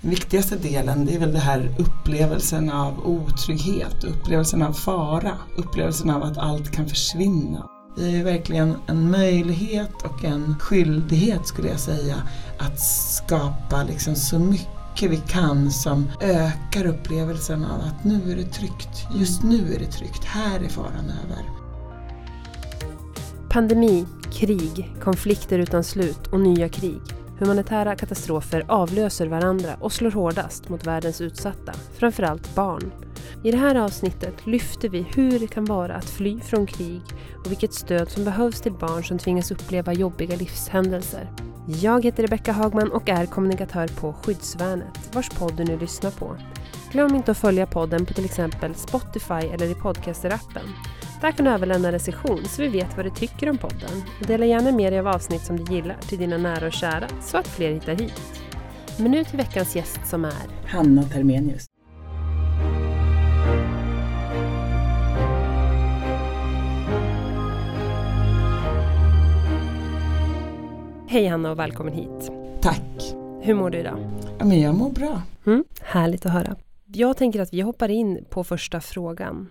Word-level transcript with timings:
den 0.00 0.10
viktigaste 0.10 0.56
delen 0.56 1.06
det 1.06 1.14
är 1.14 1.18
väl 1.18 1.32
det 1.32 1.38
här 1.38 1.74
upplevelsen 1.78 2.70
av 2.70 3.06
otrygghet, 3.06 4.04
upplevelsen 4.04 4.62
av 4.62 4.72
fara, 4.72 5.32
upplevelsen 5.56 6.10
av 6.10 6.22
att 6.22 6.38
allt 6.38 6.70
kan 6.70 6.88
försvinna. 6.88 7.68
Det 7.96 8.16
är 8.16 8.24
verkligen 8.24 8.74
en 8.86 9.10
möjlighet 9.10 10.02
och 10.04 10.24
en 10.24 10.56
skyldighet 10.60 11.46
skulle 11.46 11.68
jag 11.68 11.80
säga 11.80 12.16
att 12.58 12.80
skapa 12.80 13.82
liksom 13.82 14.14
så 14.14 14.38
mycket 14.38 15.10
vi 15.10 15.22
kan 15.28 15.70
som 15.70 16.10
ökar 16.20 16.86
upplevelsen 16.86 17.64
av 17.64 17.80
att 17.80 18.04
nu 18.04 18.32
är 18.32 18.36
det 18.36 18.52
tryggt, 18.52 19.06
just 19.14 19.42
nu 19.42 19.74
är 19.74 19.78
det 19.78 19.92
tryggt, 19.92 20.24
här 20.24 20.60
är 20.60 20.68
faran 20.68 21.12
över. 21.24 21.44
Pandemi, 23.50 24.06
krig, 24.32 24.94
konflikter 25.04 25.58
utan 25.58 25.84
slut 25.84 26.26
och 26.26 26.40
nya 26.40 26.68
krig. 26.68 27.00
Humanitära 27.38 27.96
katastrofer 27.96 28.64
avlöser 28.68 29.26
varandra 29.26 29.76
och 29.80 29.92
slår 29.92 30.10
hårdast 30.10 30.68
mot 30.68 30.86
världens 30.86 31.20
utsatta, 31.20 31.72
framförallt 31.98 32.54
barn. 32.54 32.92
I 33.44 33.50
det 33.50 33.56
här 33.56 33.74
avsnittet 33.74 34.46
lyfter 34.46 34.88
vi 34.88 35.06
hur 35.14 35.38
det 35.38 35.46
kan 35.46 35.64
vara 35.64 35.94
att 35.94 36.10
fly 36.10 36.40
från 36.40 36.66
krig 36.66 37.02
och 37.44 37.50
vilket 37.50 37.74
stöd 37.74 38.10
som 38.10 38.24
behövs 38.24 38.60
till 38.60 38.72
barn 38.72 39.04
som 39.04 39.18
tvingas 39.18 39.50
uppleva 39.50 39.92
jobbiga 39.92 40.36
livshändelser. 40.36 41.30
Jag 41.66 42.04
heter 42.04 42.22
Rebecka 42.22 42.52
Hagman 42.52 42.92
och 42.92 43.08
är 43.08 43.26
kommunikatör 43.26 43.88
på 43.88 44.12
Skyddsvärnet, 44.12 45.14
vars 45.14 45.30
podd 45.30 45.56
du 45.56 45.64
nu 45.64 45.78
lyssnar 45.78 46.10
på. 46.10 46.36
Glöm 46.92 47.14
inte 47.14 47.30
att 47.30 47.38
följa 47.38 47.66
podden 47.66 48.06
på 48.06 48.14
till 48.14 48.24
exempel 48.24 48.74
Spotify 48.74 49.34
eller 49.34 49.66
i 49.66 49.74
podcasterappen. 49.74 50.62
Där 51.20 51.32
kan 51.32 51.44
du 51.44 51.50
överlämna 51.50 51.92
recension 51.92 52.44
så 52.44 52.62
vi 52.62 52.68
vet 52.68 52.96
vad 52.96 53.06
du 53.06 53.10
tycker 53.10 53.50
om 53.50 53.58
podden. 53.58 54.02
Och 54.20 54.26
dela 54.26 54.46
gärna 54.46 54.72
med 54.72 54.92
dig 54.92 55.00
av 55.00 55.08
avsnitt 55.08 55.40
som 55.40 55.56
du 55.56 55.74
gillar 55.74 55.96
till 56.00 56.18
dina 56.18 56.38
nära 56.38 56.66
och 56.66 56.72
kära 56.72 57.08
så 57.22 57.38
att 57.38 57.48
fler 57.48 57.70
hittar 57.70 57.94
hit. 57.94 58.42
Men 58.98 59.10
nu 59.10 59.24
till 59.24 59.36
veckans 59.36 59.76
gäst 59.76 60.00
som 60.06 60.24
är 60.24 60.66
Hanna 60.66 61.02
Termenius. 61.02 61.66
Hej 71.08 71.26
Hanna 71.26 71.50
och 71.50 71.58
välkommen 71.58 71.92
hit. 71.92 72.30
Tack. 72.60 73.14
Hur 73.42 73.54
mår 73.54 73.70
du 73.70 73.78
idag? 73.78 73.98
Ja, 74.38 74.44
men 74.44 74.60
jag 74.60 74.74
mår 74.74 74.90
bra. 74.90 75.22
Mm, 75.46 75.64
härligt 75.82 76.26
att 76.26 76.32
höra. 76.32 76.56
Jag 76.86 77.16
tänker 77.16 77.40
att 77.40 77.52
vi 77.52 77.60
hoppar 77.60 77.88
in 77.88 78.24
på 78.30 78.44
första 78.44 78.80
frågan. 78.80 79.48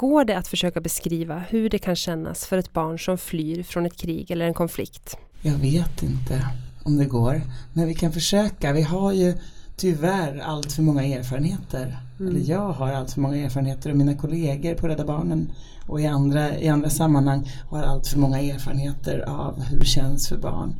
Går 0.00 0.24
det 0.24 0.38
att 0.38 0.48
försöka 0.48 0.80
beskriva 0.80 1.38
hur 1.38 1.70
det 1.70 1.78
kan 1.78 1.96
kännas 1.96 2.46
för 2.46 2.58
ett 2.58 2.72
barn 2.72 2.98
som 2.98 3.18
flyr 3.18 3.62
från 3.62 3.86
ett 3.86 3.96
krig 3.96 4.30
eller 4.30 4.44
en 4.44 4.54
konflikt? 4.54 5.16
Jag 5.42 5.54
vet 5.54 6.02
inte 6.02 6.46
om 6.82 6.96
det 6.96 7.04
går, 7.04 7.42
men 7.72 7.86
vi 7.86 7.94
kan 7.94 8.12
försöka. 8.12 8.72
Vi 8.72 8.82
har 8.82 9.12
ju 9.12 9.34
tyvärr 9.76 10.38
allt 10.38 10.72
för 10.72 10.82
många 10.82 11.04
erfarenheter. 11.04 11.98
Mm. 12.20 12.30
Eller 12.36 12.50
jag 12.50 12.72
har 12.72 12.92
allt 12.92 13.12
för 13.12 13.20
många 13.20 13.36
erfarenheter 13.36 13.90
och 13.90 13.96
mina 13.96 14.14
kollegor 14.14 14.74
på 14.74 14.88
Rädda 14.88 15.04
Barnen 15.04 15.52
och 15.86 16.00
i 16.00 16.06
andra, 16.06 16.58
i 16.58 16.68
andra 16.68 16.90
sammanhang 16.90 17.50
har 17.70 17.82
allt 17.82 18.06
för 18.06 18.18
många 18.18 18.40
erfarenheter 18.40 19.18
av 19.28 19.62
hur 19.62 19.78
det 19.78 19.86
känns 19.86 20.28
för 20.28 20.38
barn 20.38 20.74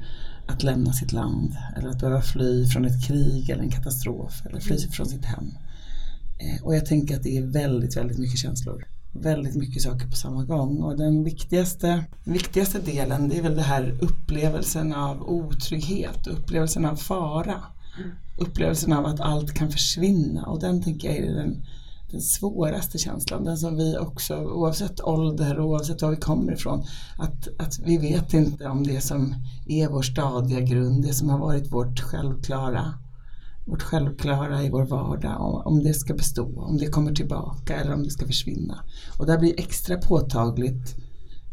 att 0.46 0.62
lämna 0.62 0.92
sitt 0.92 1.12
land 1.12 1.56
eller 1.76 1.88
att 1.88 2.00
behöva 2.00 2.22
fly 2.22 2.66
från 2.66 2.84
ett 2.84 3.06
krig 3.06 3.50
eller 3.50 3.62
en 3.62 3.70
katastrof 3.70 4.46
eller 4.46 4.60
fly 4.60 4.78
från 4.78 5.06
sitt 5.06 5.24
hem. 5.24 5.54
Eh, 6.38 6.62
och 6.62 6.74
jag 6.74 6.86
tänker 6.86 7.16
att 7.16 7.22
det 7.22 7.36
är 7.36 7.42
väldigt, 7.42 7.96
väldigt 7.96 8.18
mycket 8.18 8.38
känslor 8.38 8.84
väldigt 9.12 9.55
mycket 9.55 9.83
saker 9.83 10.06
på 10.06 10.16
samma 10.16 10.44
gång 10.44 10.83
och 10.83 10.97
den 10.97 11.25
viktigaste, 11.25 12.05
den 12.25 12.33
viktigaste 12.33 12.78
delen 12.78 13.28
det 13.28 13.39
är 13.39 13.42
väl 13.42 13.56
det 13.56 13.62
här 13.62 13.98
upplevelsen 14.00 14.94
av 14.94 15.22
otrygghet, 15.22 16.27
upplevelsen 16.27 16.84
av 16.84 16.97
fara. 16.97 17.56
Mm. 17.98 18.11
Upplevelsen 18.38 18.92
av 18.92 19.06
att 19.06 19.20
allt 19.20 19.55
kan 19.55 19.70
försvinna 19.70 20.47
och 20.47 20.61
den 20.61 20.83
tänker 20.83 21.08
jag 21.08 21.16
är 21.16 21.34
den, 21.34 21.66
den 22.11 22.20
svåraste 22.20 22.98
känslan, 22.98 23.44
den 23.44 23.58
som 23.58 23.77
vi 23.77 23.97
också 23.98 24.36
oavsett 24.36 25.00
ålder 25.00 25.58
och 25.58 25.70
oavsett 25.70 26.03
var 26.03 26.11
vi 26.11 26.16
kommer 26.16 26.53
ifrån, 26.53 26.84
att, 27.19 27.48
att 27.59 27.78
vi 27.78 27.98
vet 27.98 28.34
inte 28.34 28.66
om 28.66 28.87
det 28.87 29.00
som 29.00 29.34
är 29.66 29.88
vår 29.88 30.03
stadiga 30.03 30.60
grund, 30.60 31.03
det 31.03 31.15
som 31.15 31.28
har 31.28 31.38
varit 31.38 31.72
vårt 31.72 32.00
självklara 32.00 32.94
vårt 33.70 33.82
självklara 33.82 34.62
i 34.62 34.70
vår 34.70 34.84
vardag, 34.84 35.66
om 35.66 35.82
det 35.82 35.94
ska 35.94 36.14
bestå, 36.14 36.62
om 36.62 36.78
det 36.78 36.86
kommer 36.86 37.14
tillbaka 37.14 37.76
eller 37.76 37.94
om 37.94 38.03
det 38.03 38.10
ska 38.10 38.26
försvinna. 38.26 38.84
Och 39.19 39.26
det 39.26 39.38
blir 39.38 39.60
extra 39.60 39.97
påtagligt 39.97 40.97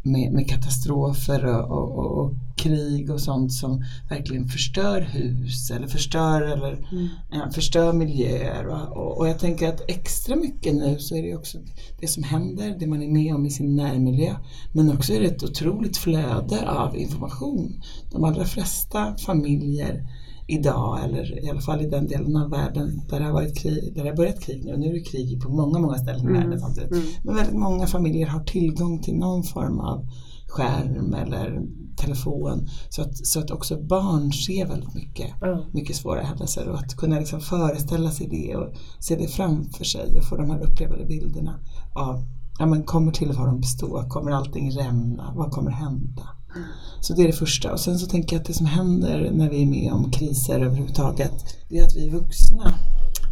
med, 0.02 0.32
med 0.32 0.48
katastrofer 0.48 1.46
och, 1.46 1.70
och, 1.70 1.98
och, 1.98 2.24
och, 2.24 2.34
krig 2.56 3.10
och 3.10 3.20
sånt 3.20 3.52
som 3.52 3.84
verkligen 4.08 4.48
förstör 4.48 5.00
hus 5.00 5.70
eller 5.70 5.86
förstör, 5.86 6.42
eller, 6.42 6.72
mm. 6.92 7.08
ja, 7.30 7.50
förstör 7.54 7.92
miljöer. 7.92 8.66
Och, 8.66 9.18
och, 9.18 9.28
jag 9.28 9.38
tänker 9.38 9.68
att 9.68 9.90
extra 9.90 10.36
mycket 10.36 10.74
nu 10.74 10.98
så 10.98 11.16
är 11.16 11.22
det 11.22 11.36
också 11.36 11.58
det 12.00 12.08
som 12.08 12.22
händer, 12.22 12.76
det 12.78 12.86
man 12.86 13.02
är 13.02 13.08
med 13.08 13.34
om 13.34 13.46
i 13.46 13.50
sin 13.50 13.76
närmiljö. 13.76 14.34
Men 14.72 14.92
också 14.92 15.12
är 15.12 15.20
det 15.20 15.26
ett 15.26 15.44
otroligt 15.44 15.96
flöde 15.96 16.70
av 16.70 16.96
information. 16.96 17.82
De 18.12 18.24
allra 18.24 18.44
flesta 18.44 19.16
familjer 19.16 20.06
idag 20.50 21.04
eller 21.04 21.44
i 21.44 21.50
alla 21.50 21.60
fall 21.60 21.80
i 21.80 21.88
den 21.88 22.06
delen 22.06 22.36
av 22.36 22.50
världen 22.50 23.02
där 23.08 23.18
det 23.18 23.24
har, 23.24 23.32
varit 23.32 23.58
krig, 23.58 23.94
där 23.94 24.02
det 24.02 24.08
har 24.08 24.16
börjat 24.16 24.40
krig 24.40 24.64
nu. 24.64 24.76
Nu 24.76 24.86
är 24.86 24.92
det 24.92 25.00
krig 25.00 25.42
på 25.42 25.48
många, 25.48 25.78
många 25.78 25.98
ställen 25.98 26.20
i 26.20 26.28
mm. 26.28 26.34
världen 26.34 26.60
samtidigt. 26.60 26.92
Mm. 26.92 27.04
Men 27.22 27.34
väldigt 27.34 27.58
många 27.58 27.86
familjer 27.86 28.26
har 28.26 28.44
tillgång 28.44 29.02
till 29.02 29.14
någon 29.14 29.42
form 29.42 29.80
av 29.80 30.06
skärm 30.48 31.14
eller 31.14 31.62
telefon. 31.96 32.68
Så 32.88 33.02
att, 33.02 33.26
så 33.26 33.40
att 33.40 33.50
också 33.50 33.82
barn 33.82 34.32
ser 34.32 34.66
väldigt 34.66 34.94
mycket, 34.94 35.42
mm. 35.42 35.58
mycket 35.72 35.96
svåra 35.96 36.22
händelser 36.22 36.68
och 36.68 36.78
att 36.78 36.96
kunna 36.96 37.18
liksom 37.18 37.40
föreställa 37.40 38.10
sig 38.10 38.28
det 38.28 38.56
och 38.56 38.74
se 38.98 39.16
det 39.16 39.28
framför 39.28 39.84
sig 39.84 40.18
och 40.18 40.24
få 40.24 40.36
de 40.36 40.50
här 40.50 40.60
upplevade 40.60 41.04
bilderna 41.04 41.60
av 41.94 42.24
ja, 42.58 42.66
men 42.66 42.82
kommer 42.82 43.12
tillvaron 43.12 43.60
bestå? 43.60 44.04
Kommer 44.08 44.30
allting 44.30 44.70
rämna? 44.70 45.32
Vad 45.36 45.50
kommer 45.50 45.70
hända? 45.70 46.22
Mm. 46.58 46.68
Så 47.00 47.14
det 47.14 47.22
är 47.22 47.26
det 47.26 47.32
första. 47.32 47.72
Och 47.72 47.80
sen 47.80 47.98
så 47.98 48.06
tänker 48.06 48.36
jag 48.36 48.40
att 48.40 48.46
det 48.46 48.54
som 48.54 48.66
händer 48.66 49.30
när 49.32 49.50
vi 49.50 49.62
är 49.62 49.66
med 49.66 49.92
om 49.92 50.10
kriser 50.10 50.60
överhuvudtaget, 50.60 51.32
det 51.68 51.78
är 51.78 51.84
att 51.84 51.96
vi 51.96 52.08
vuxna 52.08 52.74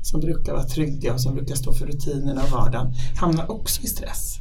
som 0.03 0.21
brukar 0.21 0.53
vara 0.53 0.65
trygga 0.65 1.15
och 1.15 1.21
som 1.21 1.35
brukar 1.35 1.55
stå 1.55 1.73
för 1.73 1.87
rutinerna 1.87 2.43
och 2.43 2.51
vardagen 2.51 2.93
hamnar 3.17 3.51
också 3.51 3.83
i 3.83 3.87
stress. 3.87 4.39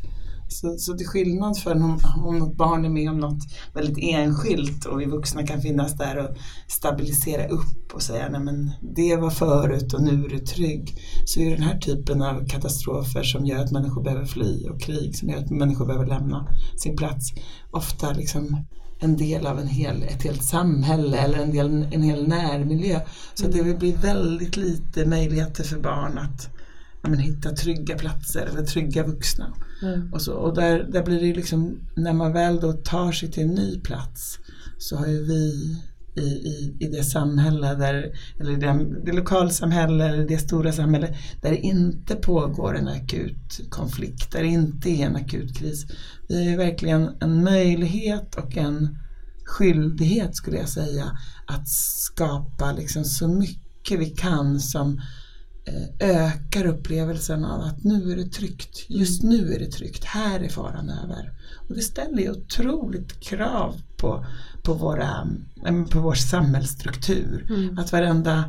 Så, 0.55 0.77
så 0.77 0.97
till 0.97 1.07
skillnad 1.07 1.57
för 1.57 1.75
om, 1.75 1.99
om 2.25 2.39
något 2.39 2.57
barn 2.57 2.85
är 2.85 2.89
med 2.89 3.09
om 3.09 3.19
något 3.19 3.43
väldigt 3.73 3.97
enskilt 3.97 4.85
och 4.85 5.01
vi 5.01 5.05
vuxna 5.05 5.47
kan 5.47 5.61
finnas 5.61 5.97
där 5.97 6.17
och 6.17 6.38
stabilisera 6.67 7.47
upp 7.47 7.93
och 7.93 8.01
säga 8.01 8.29
nej 8.29 8.41
men 8.41 8.71
det 8.95 9.16
var 9.16 9.29
förut 9.29 9.93
och 9.93 10.01
nu 10.01 10.25
är 10.25 10.29
du 10.29 10.39
trygg. 10.39 10.97
Så 11.25 11.39
är 11.39 11.49
den 11.49 11.63
här 11.63 11.77
typen 11.77 12.21
av 12.21 12.47
katastrofer 12.47 13.23
som 13.23 13.45
gör 13.45 13.63
att 13.63 13.71
människor 13.71 14.03
behöver 14.03 14.25
fly 14.25 14.67
och 14.69 14.81
krig 14.81 15.16
som 15.16 15.29
gör 15.29 15.38
att 15.38 15.49
människor 15.49 15.85
behöver 15.85 16.05
lämna 16.05 16.47
sin 16.77 16.97
plats 16.97 17.33
ofta 17.72 18.11
liksom 18.11 18.66
en 18.99 19.17
del 19.17 19.45
av 19.47 19.59
en 19.59 19.67
hel, 19.67 20.03
ett 20.03 20.23
helt 20.23 20.43
samhälle 20.43 21.17
eller 21.17 21.39
en, 21.39 21.51
del, 21.51 21.87
en 21.91 22.01
hel 22.01 22.27
närmiljö. 22.27 23.01
Så 23.33 23.45
mm. 23.45 23.67
det 23.67 23.79
blir 23.79 23.97
väldigt 23.97 24.57
lite 24.57 25.05
möjligheter 25.05 25.63
för 25.63 25.79
barn 25.79 26.17
att 26.17 26.49
men, 27.09 27.19
hitta 27.19 27.51
trygga 27.51 27.97
platser 27.97 28.49
eller 28.51 28.63
trygga 28.63 29.03
vuxna. 29.03 29.53
Mm. 29.85 30.13
Och, 30.13 30.22
så, 30.22 30.34
och 30.34 30.56
där, 30.56 30.84
där 30.91 31.03
blir 31.03 31.22
det 31.22 31.34
liksom, 31.34 31.79
när 31.96 32.13
man 32.13 32.34
väl 32.34 32.59
då 32.59 32.73
tar 32.73 33.12
sig 33.12 33.31
till 33.31 33.44
en 33.44 33.56
ny 33.56 33.79
plats 33.79 34.40
så 34.78 34.97
har 34.97 35.07
ju 35.07 35.23
vi 35.23 35.75
i, 36.16 36.22
i, 36.22 36.78
i 36.79 36.88
det 36.88 37.03
samhälle, 37.03 37.75
där, 37.75 38.12
eller 38.40 38.57
det, 38.57 39.01
det 39.06 39.12
lokalsamhälle 39.12 40.09
eller 40.09 40.28
det 40.28 40.38
stora 40.38 40.72
samhälle 40.72 41.16
där 41.41 41.50
det 41.50 41.57
inte 41.57 42.16
pågår 42.16 42.78
en 42.78 42.88
akut 42.88 43.62
konflikt, 43.69 44.31
där 44.31 44.41
det 44.41 44.47
inte 44.47 44.90
är 44.90 45.06
en 45.06 45.16
akut 45.16 45.57
kris. 45.57 45.85
Vi 46.28 46.35
har 46.44 46.52
ju 46.52 46.57
verkligen 46.57 47.09
en 47.19 47.44
möjlighet 47.44 48.35
och 48.35 48.57
en 48.57 48.97
skyldighet 49.46 50.35
skulle 50.35 50.57
jag 50.57 50.69
säga 50.69 51.06
att 51.47 51.67
skapa 51.67 52.72
liksom 52.72 53.03
så 53.03 53.28
mycket 53.28 54.00
vi 54.00 54.06
kan 54.06 54.59
som 54.59 55.02
ökar 56.00 56.66
upplevelsen 56.66 57.46
av 57.46 57.62
att 57.62 57.84
nu 57.84 58.12
är 58.12 58.16
det 58.16 58.32
tryggt. 58.32 58.85
Just 58.88 59.23
nu 59.23 59.53
är 59.53 59.59
det 59.59 59.72
tryggt. 59.72 60.03
Här 60.03 60.40
är 60.40 60.50
faran 60.50 60.90
över. 60.90 61.32
Och 61.70 61.76
det 61.76 61.82
ställer 61.82 62.22
ju 62.22 62.32
otroligt 62.32 63.20
krav 63.20 63.82
på, 63.97 64.26
på, 64.64 64.73
våra, 64.73 65.28
på 65.91 66.00
vår 66.00 66.14
samhällsstruktur. 66.14 67.46
Mm. 67.50 67.78
Att 67.78 67.91
varenda 67.91 68.44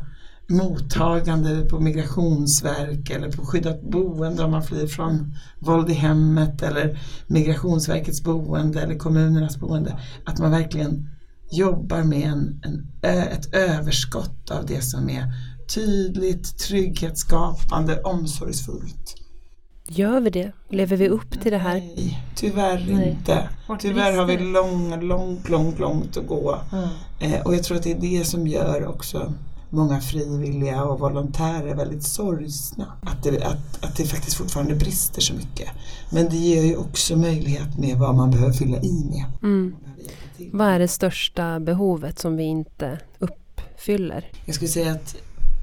mottagande 0.49 1.61
på 1.61 1.81
migrationsverk 1.81 3.11
eller 3.11 3.33
på 3.33 3.47
skyddat 3.47 3.83
boende 3.83 4.45
om 4.45 4.51
man 4.51 4.62
flyr 4.62 4.87
från 4.87 5.35
våld 5.59 5.91
i 5.91 5.95
hemmet 5.95 6.62
eller 6.62 6.99
migrationsverkets 7.27 8.23
boende 8.23 8.81
eller 8.81 8.99
kommunernas 8.99 9.57
boende. 9.57 10.01
Att 10.25 10.39
man 10.39 10.51
verkligen 10.51 11.11
jobbar 11.51 12.03
med 12.03 12.23
en, 12.23 12.62
en, 12.65 12.87
ett 13.11 13.55
överskott 13.55 14.51
av 14.51 14.67
det 14.67 14.81
som 14.81 15.11
är 15.11 15.33
tydligt, 15.75 16.59
trygghetsskapande, 16.59 18.03
omsorgsfullt. 18.03 19.17
Gör 19.89 20.21
vi 20.21 20.31
det? 20.31 20.53
Lever 20.69 20.97
vi 20.97 21.09
upp 21.09 21.41
till 21.43 21.53
det 21.53 21.59
här? 21.59 21.75
Nej, 21.75 22.23
tyvärr 22.35 22.87
Nej. 22.91 23.11
inte. 23.11 23.49
Tyvärr 23.79 24.17
har 24.17 24.25
vi 24.25 24.37
långt, 24.37 25.05
långt, 25.05 25.49
långt, 25.49 25.79
långt 25.79 26.17
att 26.17 26.27
gå. 26.27 26.59
Mm. 26.73 26.89
Eh, 27.21 27.47
och 27.47 27.55
jag 27.55 27.65
tror 27.65 27.77
att 27.77 27.83
det 27.83 27.93
är 27.93 28.01
det 28.01 28.25
som 28.25 28.47
gör 28.47 28.87
också 28.87 29.33
många 29.71 30.01
frivilliga 30.01 30.85
och 30.85 31.01
volontärer 31.01 31.67
är 31.67 31.75
väldigt 31.75 32.03
sorgsna. 32.03 32.93
Att 33.03 33.23
det, 33.23 33.45
att, 33.45 33.85
att 33.85 33.97
det 33.97 34.05
faktiskt 34.05 34.37
fortfarande 34.37 34.75
brister 34.75 35.21
så 35.21 35.35
mycket. 35.35 35.69
Men 36.11 36.29
det 36.29 36.37
ger 36.37 36.62
ju 36.62 36.77
också 36.77 37.17
möjlighet 37.17 37.79
med 37.79 37.99
vad 37.99 38.15
man 38.15 38.31
behöver 38.31 38.53
fylla 38.53 38.77
i 38.77 39.05
med. 39.05 39.25
Mm. 39.43 39.77
Vad 40.53 40.69
är 40.69 40.79
det 40.79 40.89
största 40.89 41.61
behovet 41.61 42.19
som 42.19 42.37
vi 42.37 42.45
inte 42.45 42.99
uppfyller? 43.19 44.31
Jag 44.45 44.55
skulle 44.55 44.69
säga 44.69 44.93
att 44.93 45.17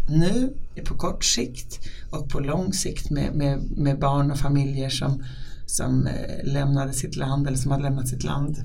nu 0.08 0.54
på 0.86 0.96
kort 0.96 1.24
sikt 1.24 1.80
och 2.12 2.30
på 2.30 2.40
lång 2.40 2.74
sikt 2.74 3.10
med, 3.10 3.36
med, 3.36 3.72
med 3.78 4.00
barn 4.00 4.32
och 4.32 4.38
familjer 4.38 4.90
som, 4.90 5.24
som 5.66 6.08
eh, 6.08 6.54
lämnade 6.54 6.94
sitt 6.94 7.16
land 7.16 7.48
eller 7.48 7.58
som 7.58 7.72
hade 7.72 7.84
lämnat 7.84 8.08
sitt 8.08 8.24
land 8.24 8.58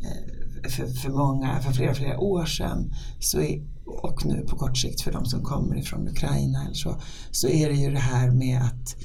eh, 0.00 0.70
för, 0.70 0.86
för 0.86 1.10
många, 1.10 1.60
för 1.60 1.72
flera, 1.72 1.94
flera 1.94 2.18
år 2.18 2.46
sedan 2.46 2.94
så 3.20 3.40
är, 3.40 3.62
och 3.86 4.26
nu 4.26 4.44
på 4.48 4.56
kort 4.56 4.78
sikt 4.78 5.00
för 5.00 5.12
de 5.12 5.26
som 5.26 5.42
kommer 5.42 5.78
ifrån 5.78 6.08
Ukraina 6.08 6.64
eller 6.64 6.74
så, 6.74 7.00
så 7.30 7.48
är 7.48 7.68
det 7.68 7.76
ju 7.76 7.90
det 7.90 7.98
här 7.98 8.30
med 8.30 8.62
att 8.62 8.96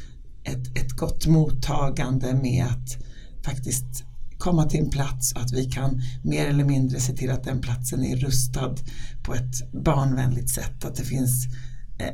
ett, 0.44 0.78
ett 0.78 0.92
gott 0.92 1.28
mottagande 1.28 2.34
med 2.34 2.66
att 2.66 3.04
faktiskt 3.46 4.04
komma 4.38 4.66
till 4.66 4.80
en 4.80 4.90
plats 4.90 5.34
och 5.34 5.42
att 5.42 5.54
vi 5.54 5.66
kan 5.66 6.02
mer 6.24 6.48
eller 6.48 6.64
mindre 6.64 7.00
se 7.00 7.14
till 7.14 7.32
att 7.32 7.44
den 7.44 7.62
platsen 7.62 8.04
är 8.04 8.16
rustad 8.16 8.76
på 9.24 9.34
ett 9.34 9.72
barnvänligt 9.86 10.50
sätt. 10.50 10.86
Att 10.86 10.96
det 10.96 11.04
finns 11.04 11.48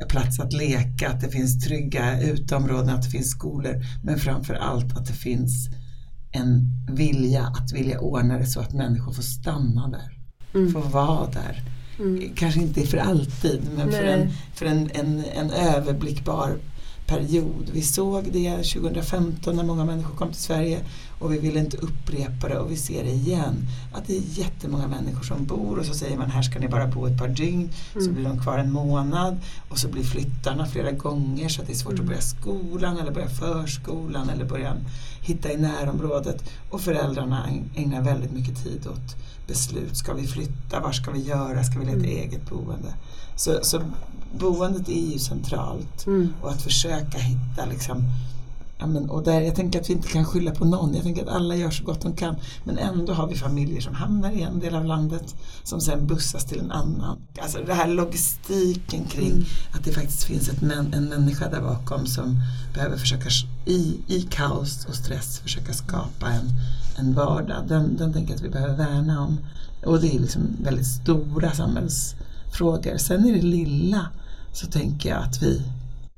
plats 0.10 0.40
att 0.40 0.54
leka, 0.54 1.10
att 1.10 1.22
det 1.22 1.30
finns 1.30 1.66
trygga 1.66 2.22
uteområden, 2.22 2.90
att 2.90 3.04
det 3.04 3.10
finns 3.10 3.32
skolor 3.32 3.82
men 4.04 4.20
framför 4.20 4.54
allt 4.54 4.98
att 4.98 5.06
det 5.06 5.14
finns 5.14 5.70
en 6.32 6.70
vilja 6.92 7.44
att 7.44 7.74
vilja 7.74 8.00
ordna 8.00 8.38
det 8.38 8.46
så 8.46 8.60
att 8.60 8.74
människor 8.74 9.14
får 9.14 9.24
stanna 9.24 9.88
där, 9.88 10.20
mm. 10.54 10.74
får 10.74 10.82
vara 10.82 11.30
där. 11.32 11.64
Mm. 12.00 12.36
Kanske 12.36 12.62
inte 12.62 12.82
för 12.82 12.98
alltid 12.98 13.62
men 13.76 13.88
Nej. 13.88 13.98
för, 13.98 14.04
en, 14.04 14.30
för 14.54 14.66
en, 14.66 14.90
en, 14.94 15.24
en 15.36 15.52
överblickbar 15.52 16.58
period. 17.08 17.70
Vi 17.74 17.82
såg 17.82 18.24
det 18.32 18.58
2015 18.58 19.56
när 19.56 19.64
många 19.64 19.86
människor 19.86 20.16
kom 20.16 20.32
till 20.32 20.42
Sverige 20.42 20.80
och 21.20 21.34
vi 21.34 21.40
vill 21.40 21.58
inte 21.58 21.78
upprepa 21.78 22.48
det 22.48 22.60
och 22.60 22.72
vi 22.72 22.78
ser 22.78 23.04
det 23.04 23.12
igen. 23.12 23.68
Att 23.94 24.08
det 24.08 24.18
är 24.18 24.22
jättemånga 24.26 24.88
människor 24.88 25.24
som 25.24 25.46
bor 25.46 25.80
och 25.80 25.86
så 25.86 25.94
säger 25.94 26.18
man 26.18 26.30
här 26.30 26.42
ska 26.42 26.60
ni 26.60 26.68
bara 26.68 26.88
bo 26.88 27.06
ett 27.06 27.18
par 27.18 27.28
dygn. 27.28 27.70
Mm. 27.94 28.06
Så 28.06 28.12
blir 28.12 28.24
de 28.24 28.40
kvar 28.40 28.58
en 28.58 28.72
månad 28.72 29.38
och 29.70 29.78
så 29.78 29.88
blir 29.88 30.04
flyttarna 30.04 30.66
flera 30.66 30.92
gånger 30.92 31.50
så 31.50 31.62
att 31.62 31.68
det 31.68 31.74
är 31.74 31.78
svårt 31.78 31.92
mm. 31.92 32.02
att 32.02 32.08
börja 32.08 32.22
skolan 32.22 32.98
eller 32.98 33.12
börja 33.12 33.30
förskolan 33.30 34.30
eller 34.30 34.46
börja 34.46 34.76
hitta 35.22 35.52
i 35.52 35.58
närområdet. 35.58 36.44
Och 36.70 36.82
föräldrarna 36.82 37.50
ägnar 37.76 38.02
väldigt 38.02 38.32
mycket 38.32 38.64
tid 38.64 38.88
åt 38.88 39.16
beslut. 39.48 39.98
Ska 39.98 40.14
vi 40.14 40.28
flytta? 40.28 40.80
Var 40.80 40.92
ska 40.92 41.12
vi 41.12 41.20
göra? 41.20 41.64
Ska 41.64 41.80
vi 41.80 41.86
leta 41.86 41.98
mm. 41.98 42.10
eget 42.10 42.50
boende? 42.50 42.94
Så, 43.36 43.60
så 43.62 43.82
boendet 44.40 44.90
är 44.90 45.12
ju 45.12 45.20
centralt 45.20 46.06
mm. 46.06 46.34
och 46.42 46.52
att 46.52 46.62
försöka 46.62 47.18
hitta 47.18 47.66
liksom 47.66 48.04
Ja, 48.78 48.88
men, 48.88 49.10
och 49.10 49.24
där, 49.24 49.42
jag 49.42 49.56
tänker 49.56 49.82
att 49.82 49.90
vi 49.90 49.94
inte 49.94 50.08
kan 50.08 50.26
skylla 50.26 50.52
på 50.52 50.66
någon. 50.66 50.94
Jag 50.94 51.04
tänker 51.04 51.24
att 51.24 51.36
alla 51.36 51.56
gör 51.56 51.70
så 51.70 51.84
gott 51.84 52.02
de 52.02 52.16
kan. 52.16 52.36
Men 52.64 52.78
ändå 52.78 53.14
har 53.14 53.28
vi 53.28 53.36
familjer 53.36 53.82
som 53.82 53.96
hamnar 53.96 54.32
i 54.32 54.42
en 54.42 54.60
del 54.60 54.76
av 54.76 54.86
landet 54.86 55.36
som 55.64 55.82
sen 55.82 56.08
bussas 56.08 56.46
till 56.46 56.60
en 56.60 56.72
annan. 56.72 57.18
Alltså 57.42 57.60
det 57.66 57.74
här 57.74 57.88
logistiken 57.88 59.06
kring 59.06 59.32
mm. 59.32 59.46
att 59.72 59.84
det 59.84 59.92
faktiskt 59.92 60.24
finns 60.24 60.50
ett, 60.50 60.62
en 60.94 61.10
människa 61.10 61.50
där 61.50 61.62
bakom 61.62 62.06
som 62.06 62.42
behöver 62.74 62.98
försöka 62.98 63.30
i, 63.66 63.98
i 64.08 64.22
kaos 64.22 64.86
och 64.86 64.96
stress 64.96 65.40
försöka 65.40 65.74
skapa 65.74 66.30
en, 66.30 66.50
en 66.98 67.14
vardag. 67.14 67.64
Den, 67.68 67.98
den 67.98 68.14
tänker 68.14 68.32
jag 68.32 68.38
att 68.38 68.46
vi 68.46 68.50
behöver 68.50 68.76
värna 68.76 69.22
om. 69.22 69.38
Och 69.86 70.02
det 70.02 70.16
är 70.16 70.20
liksom 70.20 70.42
väldigt 70.64 70.88
stora 70.88 71.52
samhällsfrågor. 71.52 72.98
Sen 72.98 73.26
är 73.26 73.34
det 73.34 73.42
lilla 73.42 74.08
så 74.54 74.68
tänker 74.68 75.10
jag 75.10 75.24
att 75.24 75.42
vi 75.42 75.62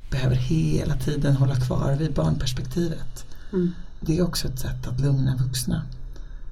behöver 0.09 0.35
hela 0.35 0.95
tiden 0.95 1.35
hålla 1.35 1.55
kvar 1.55 1.95
vid 1.99 2.13
barnperspektivet. 2.13 3.25
Mm. 3.53 3.71
Det 3.99 4.17
är 4.17 4.23
också 4.23 4.47
ett 4.47 4.59
sätt 4.59 4.87
att 4.87 4.99
lugna 4.99 5.35
vuxna. 5.35 5.81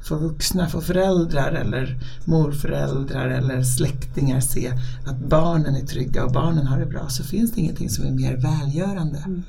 Få 0.02 0.16
vuxna, 0.16 0.70
få 0.70 0.82
föräldrar 0.82 1.52
eller 1.52 2.00
morföräldrar 2.26 3.30
eller 3.30 3.64
släktingar 3.64 4.40
se 4.40 4.74
att 5.06 5.20
barnen 5.30 5.76
är 5.76 5.86
trygga 5.86 6.26
och 6.26 6.32
barnen 6.32 6.68
har 6.68 6.80
det 6.80 6.86
bra 6.86 7.10
så 7.10 7.24
finns 7.24 7.52
det 7.52 7.62
ingenting 7.62 7.90
som 7.90 8.06
är 8.06 8.12
mer 8.12 8.38
välgörande 8.38 9.18
mm. 9.18 9.44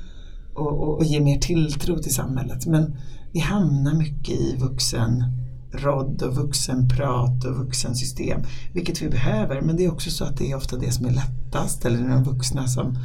och, 0.53 0.81
och, 0.81 0.97
och 0.97 1.03
ger 1.03 1.21
mer 1.21 1.39
tilltro 1.39 1.97
till 1.97 2.13
samhället. 2.13 2.65
Men 2.65 2.97
vi 3.31 3.39
hamnar 3.39 3.93
mycket 3.93 4.39
i 4.39 4.55
vuxen 4.59 5.23
rodd 5.71 6.21
och 6.21 6.35
vuxenprat 6.35 7.45
och 7.45 7.55
vuxensystem, 7.55 8.41
vilket 8.73 9.01
vi 9.01 9.09
behöver. 9.09 9.61
Men 9.61 9.77
det 9.77 9.85
är 9.85 9.91
också 9.91 10.09
så 10.09 10.23
att 10.25 10.37
det 10.37 10.51
är 10.51 10.55
ofta 10.55 10.77
det 10.77 10.91
som 10.91 11.05
är 11.05 11.11
lättast 11.11 11.85
eller 11.85 12.09
de 12.09 12.23
vuxna 12.23 12.67
som 12.67 12.97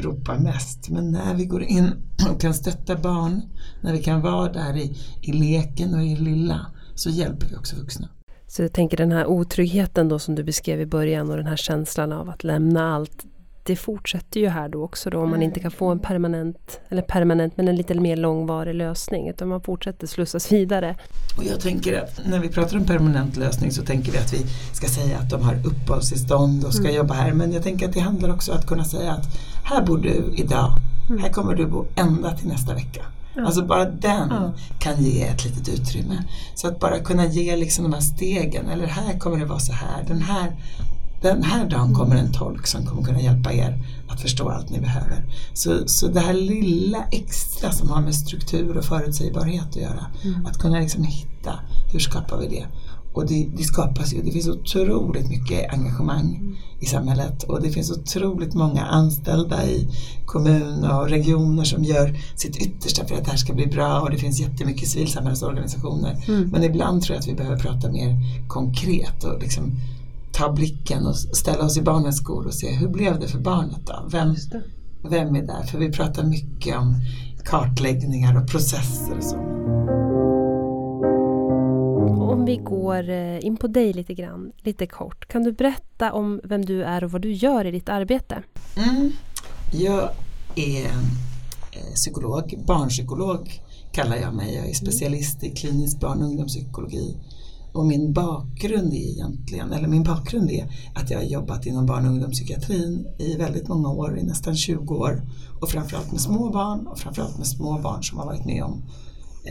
ropar 0.00 0.38
mest. 0.38 0.88
Men 0.88 1.12
när 1.12 1.34
vi 1.34 1.44
går 1.44 1.62
in 1.62 1.92
och 2.30 2.40
kan 2.40 2.54
stötta 2.54 2.96
barn, 2.96 3.42
när 3.80 3.92
vi 3.92 4.02
kan 4.02 4.20
vara 4.20 4.52
där 4.52 4.76
i, 4.76 4.96
i 5.20 5.32
leken 5.32 5.94
och 5.94 6.02
i 6.02 6.16
lilla, 6.16 6.66
så 6.94 7.10
hjälper 7.10 7.46
vi 7.46 7.56
också 7.56 7.76
vuxna. 7.76 8.08
Så 8.46 8.62
jag 8.62 8.72
tänker 8.72 8.96
den 8.96 9.12
här 9.12 9.26
otryggheten 9.26 10.08
då 10.08 10.18
som 10.18 10.34
du 10.34 10.44
beskrev 10.44 10.80
i 10.80 10.86
början 10.86 11.30
och 11.30 11.36
den 11.36 11.46
här 11.46 11.56
känslan 11.56 12.12
av 12.12 12.30
att 12.30 12.44
lämna 12.44 12.94
allt 12.94 13.26
det 13.62 13.76
fortsätter 13.76 14.40
ju 14.40 14.48
här 14.48 14.68
då 14.68 14.84
också 14.84 15.10
då 15.10 15.20
om 15.20 15.30
man 15.30 15.42
inte 15.42 15.60
kan 15.60 15.70
få 15.70 15.88
en 15.88 15.98
permanent, 15.98 16.80
eller 16.88 17.02
permanent 17.02 17.56
men 17.56 17.68
en 17.68 17.76
lite 17.76 17.94
mer 17.94 18.16
långvarig 18.16 18.74
lösning 18.74 19.28
utan 19.28 19.48
man 19.48 19.60
fortsätter 19.60 20.06
slussas 20.06 20.52
vidare. 20.52 20.96
Och 21.38 21.44
jag 21.44 21.60
tänker 21.60 22.02
att 22.02 22.20
när 22.26 22.38
vi 22.38 22.48
pratar 22.48 22.76
om 22.76 22.84
permanent 22.84 23.36
lösning 23.36 23.70
så 23.70 23.82
tänker 23.82 24.12
vi 24.12 24.18
att 24.18 24.32
vi 24.32 24.46
ska 24.72 24.86
säga 24.86 25.18
att 25.18 25.30
de 25.30 25.42
har 25.42 25.54
uppehållstillstånd 25.66 26.64
och 26.64 26.74
ska 26.74 26.84
mm. 26.84 26.96
jobba 26.96 27.14
här 27.14 27.32
men 27.32 27.52
jag 27.52 27.62
tänker 27.62 27.88
att 27.88 27.94
det 27.94 28.00
handlar 28.00 28.34
också 28.34 28.52
om 28.52 28.58
att 28.58 28.66
kunna 28.66 28.84
säga 28.84 29.12
att 29.12 29.26
här 29.70 29.82
bor 29.82 29.98
du 29.98 30.32
idag, 30.36 30.72
mm. 31.08 31.22
här 31.22 31.28
kommer 31.28 31.54
du 31.54 31.66
bo 31.66 31.86
ända 31.94 32.36
till 32.36 32.48
nästa 32.48 32.74
vecka. 32.74 33.02
Ja. 33.34 33.46
Alltså 33.46 33.64
bara 33.64 33.84
den 33.84 34.28
ja. 34.30 34.52
kan 34.78 35.04
ge 35.04 35.22
ett 35.22 35.44
litet 35.44 35.68
utrymme. 35.68 36.24
Så 36.54 36.68
att 36.68 36.80
bara 36.80 36.98
kunna 36.98 37.26
ge 37.26 37.56
liksom 37.56 37.84
de 37.84 37.92
här 37.92 38.00
stegen, 38.00 38.68
eller 38.68 38.86
här 38.86 39.18
kommer 39.18 39.38
det 39.38 39.44
vara 39.44 39.58
så 39.58 39.72
här, 39.72 40.04
den 40.06 40.22
här 40.22 40.56
den 41.22 41.42
här 41.42 41.68
dagen 41.68 41.94
kommer 41.94 42.16
en 42.16 42.32
tolk 42.32 42.66
som 42.66 42.86
kommer 42.86 43.02
kunna 43.02 43.20
hjälpa 43.20 43.52
er 43.52 43.78
att 44.08 44.20
förstå 44.20 44.48
allt 44.48 44.70
ni 44.70 44.80
behöver. 44.80 45.24
Så, 45.54 45.88
så 45.88 46.08
det 46.08 46.20
här 46.20 46.34
lilla 46.34 47.04
extra 47.10 47.72
som 47.72 47.90
har 47.90 48.00
med 48.00 48.14
struktur 48.14 48.76
och 48.76 48.84
förutsägbarhet 48.84 49.68
att 49.68 49.76
göra, 49.76 50.06
mm. 50.24 50.46
att 50.46 50.58
kunna 50.58 50.80
liksom 50.80 51.04
hitta, 51.04 51.60
hur 51.92 51.98
skapar 51.98 52.38
vi 52.38 52.48
det? 52.48 52.66
Och 53.12 53.26
det, 53.26 53.48
det, 53.56 53.62
skapas 53.62 54.14
ju, 54.14 54.22
det 54.22 54.30
finns 54.30 54.48
otroligt 54.48 55.28
mycket 55.28 55.72
engagemang 55.72 56.36
mm. 56.36 56.56
i 56.80 56.86
samhället 56.86 57.42
och 57.42 57.62
det 57.62 57.70
finns 57.70 57.90
otroligt 57.90 58.54
många 58.54 58.84
anställda 58.84 59.66
i 59.66 59.88
kommuner 60.26 61.00
och 61.00 61.08
regioner 61.08 61.64
som 61.64 61.84
gör 61.84 62.18
sitt 62.36 62.56
yttersta 62.56 63.06
för 63.06 63.14
att 63.14 63.24
det 63.24 63.30
här 63.30 63.38
ska 63.38 63.52
bli 63.52 63.66
bra 63.66 64.00
och 64.00 64.10
det 64.10 64.18
finns 64.18 64.40
jättemycket 64.40 64.88
civilsamhällsorganisationer. 64.88 66.24
Mm. 66.28 66.48
Men 66.48 66.64
ibland 66.64 67.02
tror 67.02 67.14
jag 67.14 67.20
att 67.20 67.28
vi 67.28 67.34
behöver 67.34 67.58
prata 67.58 67.90
mer 67.92 68.16
konkret 68.48 69.24
och 69.24 69.42
liksom 69.42 69.72
ta 70.32 70.52
blicken 70.52 71.06
och 71.06 71.16
ställa 71.16 71.64
oss 71.64 71.76
i 71.76 71.82
barnens 71.82 72.16
skor 72.16 72.46
och 72.46 72.54
se 72.54 72.74
hur 72.74 72.88
blev 72.88 73.20
det 73.20 73.28
för 73.28 73.38
barnet 73.38 73.86
då? 73.86 74.08
Vem, 74.10 74.36
vem 75.10 75.36
är 75.36 75.42
där? 75.42 75.62
För 75.62 75.78
vi 75.78 75.92
pratar 75.92 76.24
mycket 76.24 76.76
om 76.76 76.94
kartläggningar 77.44 78.42
och 78.42 78.48
processer 78.48 79.16
och 79.16 79.24
så. 79.24 79.36
Om 82.30 82.44
vi 82.44 82.56
går 82.56 83.08
eh, 83.08 83.44
in 83.44 83.56
på 83.56 83.66
dig 83.66 83.92
lite 83.92 84.14
grann, 84.14 84.52
lite 84.58 84.86
kort. 84.86 85.28
Kan 85.28 85.42
du 85.42 85.52
berätta 85.52 86.12
om 86.12 86.40
vem 86.44 86.64
du 86.64 86.82
är 86.82 87.04
och 87.04 87.10
vad 87.10 87.22
du 87.22 87.32
gör 87.32 87.64
i 87.64 87.70
ditt 87.70 87.88
arbete? 87.88 88.42
Mm. 88.76 89.12
Jag 89.72 90.10
är 90.56 90.84
eh, 91.72 91.94
psykolog, 91.94 92.54
barnpsykolog 92.66 93.60
kallar 93.92 94.16
jag 94.16 94.34
mig. 94.34 94.54
Jag 94.54 94.68
är 94.68 94.74
specialist 94.74 95.44
i 95.44 95.50
klinisk 95.50 96.00
barn 96.00 96.18
och 96.18 96.24
ungdomspsykologi 96.24 97.16
och 97.72 97.86
min 97.86 98.12
bakgrund 98.12 98.92
är 98.92 99.10
egentligen, 99.10 99.72
eller 99.72 99.88
min 99.88 100.02
bakgrund 100.02 100.50
är 100.50 100.66
att 100.94 101.10
jag 101.10 101.18
har 101.18 101.24
jobbat 101.24 101.66
inom 101.66 101.86
barn 101.86 102.04
och 102.04 102.10
ungdomspsykiatrin 102.10 103.06
i 103.18 103.36
väldigt 103.36 103.68
många 103.68 103.88
år, 103.88 104.18
i 104.18 104.22
nästan 104.22 104.56
20 104.56 104.94
år. 104.94 105.22
Och 105.60 105.68
framförallt 105.68 106.12
med 106.12 106.20
små 106.20 106.50
barn 106.50 106.86
och 106.86 106.98
framförallt 106.98 107.38
med 107.38 107.46
små 107.46 107.78
barn 107.78 108.02
som 108.02 108.18
har 108.18 108.26
varit 108.26 108.44
med 108.44 108.62
om 108.62 108.82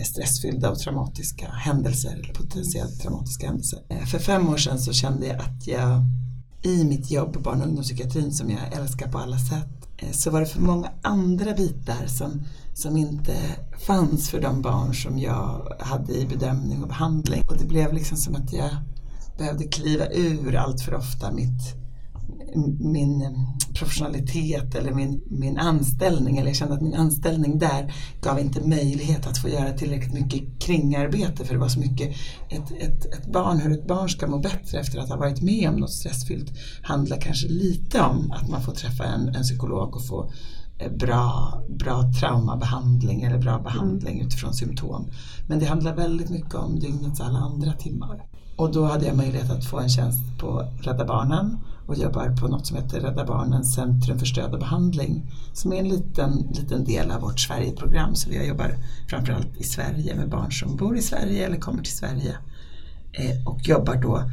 stressfyllda 0.04 0.72
och 0.72 0.80
traumatiska 0.80 1.48
händelser 1.48 2.14
eller 2.14 2.34
potentiellt 2.34 3.02
traumatiska 3.02 3.48
händelser. 3.48 3.80
Eh, 3.90 4.06
för 4.06 4.20
fem 4.20 4.50
år 4.50 4.58
sedan 4.58 4.80
så 4.80 4.94
kände 4.94 5.28
jag 5.28 5.40
att 5.40 5.68
jag 5.68 6.02
i 6.64 6.84
mitt 6.84 7.12
jobb 7.12 7.34
på 7.34 7.40
barn 7.40 7.62
och 7.62 7.68
ungdomspsykiatrin 7.68 8.32
som 8.32 8.50
jag 8.50 8.74
älskar 8.74 9.12
på 9.12 9.18
alla 9.18 9.38
sätt 9.38 9.88
eh, 9.98 10.12
så 10.12 10.30
var 10.30 10.40
det 10.40 10.46
för 10.46 10.62
många 10.62 10.92
andra 11.02 11.54
bitar 11.54 12.08
som 12.08 12.44
som 12.74 12.98
inte 12.98 13.36
fanns 13.78 14.30
för 14.30 14.42
de 14.42 14.62
barn 14.62 14.96
som 14.96 15.20
jag 15.20 15.74
hade 15.80 16.14
i 16.14 16.26
bedömning 16.26 16.82
och 16.82 16.88
behandling. 16.88 17.44
Och 17.50 17.58
det 17.58 17.66
blev 17.66 17.94
liksom 17.94 18.18
som 18.18 18.36
att 18.36 18.54
jag 18.54 18.70
behövde 19.38 19.64
kliva 19.64 20.06
ur 20.12 20.56
allt 20.56 20.82
för 20.82 20.94
ofta 20.94 21.32
mitt, 21.32 21.76
min 22.80 23.24
professionalitet 23.74 24.76
eller 24.76 24.92
min, 24.92 25.22
min 25.28 25.58
anställning 25.58 26.38
eller 26.38 26.48
jag 26.48 26.56
kände 26.56 26.74
att 26.74 26.82
min 26.82 26.94
anställning 26.94 27.60
där 27.60 27.94
gav 28.22 28.40
inte 28.40 28.68
möjlighet 28.68 29.28
att 29.28 29.38
få 29.38 29.50
göra 29.50 29.74
tillräckligt 29.74 30.14
mycket 30.14 30.62
kringarbete 30.62 31.46
för 31.46 31.54
det 31.54 31.60
var 31.60 31.68
så 31.68 31.80
mycket 31.80 32.16
ett, 32.50 32.72
ett, 32.72 33.06
ett 33.06 33.32
barn, 33.32 33.60
hur 33.60 33.72
ett 33.72 33.88
barn 33.88 34.10
ska 34.10 34.28
må 34.28 34.40
bättre 34.40 34.80
efter 34.80 35.00
att 35.00 35.10
ha 35.10 35.18
varit 35.18 35.42
med 35.42 35.70
om 35.70 35.76
något 35.76 35.94
stressfyllt 35.94 36.52
handlar 36.82 37.22
kanske 37.22 37.48
lite 37.48 38.02
om 38.02 38.32
att 38.32 38.50
man 38.50 38.62
får 38.62 38.72
träffa 38.72 39.04
en, 39.04 39.36
en 39.36 39.44
psykolog 39.44 39.96
och 39.96 40.06
få 40.06 40.32
eh, 40.80 40.92
bra, 40.92 41.54
bra 41.70 42.12
traumabehandling 42.20 43.22
eller 43.22 43.38
bra 43.38 43.60
behandling 43.60 44.14
mm. 44.14 44.28
utifrån 44.28 44.54
symptom. 44.54 45.08
Men 45.48 45.60
det 45.60 45.66
handlar 45.66 45.96
väldigt 45.96 46.30
mycket 46.30 46.56
om 46.56 46.80
dygnets 46.80 47.22
alla 47.22 47.40
andra 47.40 47.74
timmar. 47.74 48.26
Och 48.56 48.72
då 48.74 48.86
hade 48.86 49.06
jag 49.06 49.18
möjlighet 49.18 49.52
att 49.52 49.66
få 49.66 49.80
en 49.80 49.90
tjänst 49.90 50.20
på 50.40 50.66
Rädda 50.82 51.06
Barnen 51.06 51.58
och 51.90 51.98
jobbar 51.98 52.36
på 52.36 52.48
något 52.48 52.68
som 52.68 52.78
heter 52.78 53.00
Rädda 53.00 53.26
Barnens 53.26 53.74
centrum 53.76 54.20
för 54.20 54.26
stöd 54.26 54.54
och 54.54 54.60
behandling 54.60 55.32
som 55.54 55.74
är 55.74 55.78
en 55.78 55.90
liten, 55.90 56.48
liten 56.54 56.84
del 56.84 57.12
av 57.12 57.22
vårt 57.22 57.40
Sverigeprogram. 57.40 58.16
Så 58.16 58.34
jag 58.34 58.48
jobbar 58.48 58.78
framförallt 59.10 59.58
i 59.58 59.64
Sverige 59.64 60.16
med 60.16 60.30
barn 60.30 60.52
som 60.52 60.76
bor 60.76 60.98
i 60.98 61.02
Sverige 61.02 61.46
eller 61.46 61.58
kommer 61.58 61.84
till 61.84 61.98
Sverige 61.98 62.38
eh, 63.12 63.48
och 63.48 63.68
jobbar 63.68 63.96
då 63.96 64.24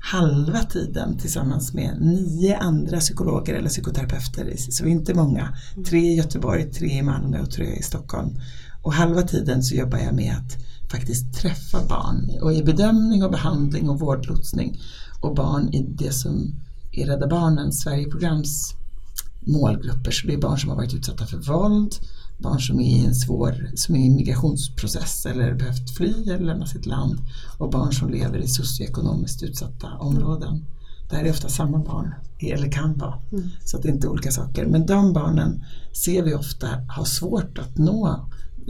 halva 0.00 0.62
tiden 0.62 1.18
tillsammans 1.18 1.74
med 1.74 2.00
nio 2.00 2.56
andra 2.56 3.00
psykologer 3.00 3.54
eller 3.54 3.68
psykoterapeuter, 3.68 4.54
så 4.56 4.84
vi 4.84 4.90
är 4.90 4.94
inte 4.94 5.14
många. 5.14 5.56
Tre 5.86 6.00
i 6.00 6.14
Göteborg, 6.14 6.72
tre 6.72 6.88
i 6.88 7.02
Malmö 7.02 7.40
och 7.40 7.50
tre 7.50 7.66
i 7.66 7.82
Stockholm. 7.82 8.40
Och 8.82 8.92
halva 8.92 9.22
tiden 9.22 9.62
så 9.62 9.74
jobbar 9.74 9.98
jag 9.98 10.14
med 10.14 10.34
att 10.36 10.56
faktiskt 10.90 11.34
träffa 11.34 11.78
barn 11.88 12.30
och 12.42 12.52
i 12.52 12.62
bedömning 12.62 13.24
och 13.24 13.30
behandling 13.30 13.88
och 13.88 14.00
vårdlotsning 14.00 14.80
och 15.20 15.34
barn 15.34 15.68
i 15.68 15.86
det 15.88 16.12
som 16.12 16.54
är 16.92 17.06
Rädda 17.06 17.26
Barnen, 17.26 17.72
Sverigeprograms 17.72 18.74
målgrupper. 19.40 20.10
Så 20.10 20.26
det 20.26 20.34
är 20.34 20.38
barn 20.38 20.58
som 20.58 20.70
har 20.70 20.76
varit 20.76 20.94
utsatta 20.94 21.26
för 21.26 21.36
våld, 21.36 21.94
barn 22.38 22.60
som 22.60 22.80
är 22.80 22.96
i 22.96 23.06
en 23.06 23.14
svår 23.14 23.70
som 23.74 23.96
är 23.96 24.06
i 24.06 24.10
migrationsprocess 24.10 25.26
eller 25.26 25.54
behövt 25.54 25.96
fly 25.96 26.22
eller 26.22 26.44
lämna 26.44 26.66
sitt 26.66 26.86
land 26.86 27.18
och 27.58 27.70
barn 27.70 27.92
som 27.92 28.10
lever 28.10 28.38
i 28.38 28.48
socioekonomiskt 28.48 29.42
utsatta 29.42 29.88
områden. 29.98 30.66
Det 31.10 31.16
här 31.16 31.24
är 31.24 31.30
ofta 31.30 31.48
samma 31.48 31.78
barn, 31.78 32.14
eller 32.38 32.72
kan 32.72 32.98
vara, 32.98 33.18
mm. 33.32 33.48
så 33.64 33.76
att 33.76 33.82
det 33.82 33.88
är 33.88 33.92
inte 33.92 34.08
olika 34.08 34.30
saker. 34.30 34.66
Men 34.66 34.86
de 34.86 35.12
barnen 35.12 35.64
ser 35.92 36.22
vi 36.22 36.34
ofta 36.34 36.68
har 36.88 37.04
svårt 37.04 37.58
att 37.58 37.78
nå 37.78 38.28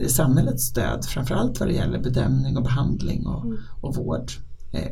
samhällets 0.09 0.65
stöd, 0.65 1.05
framförallt 1.05 1.61
vad 1.61 1.69
det 1.69 1.75
gäller 1.75 1.99
bedömning 1.99 2.57
och 2.57 2.63
behandling 2.63 3.27
och, 3.27 3.45
mm. 3.45 3.59
och 3.81 3.97
vård. 3.97 4.33
Eh, 4.73 4.91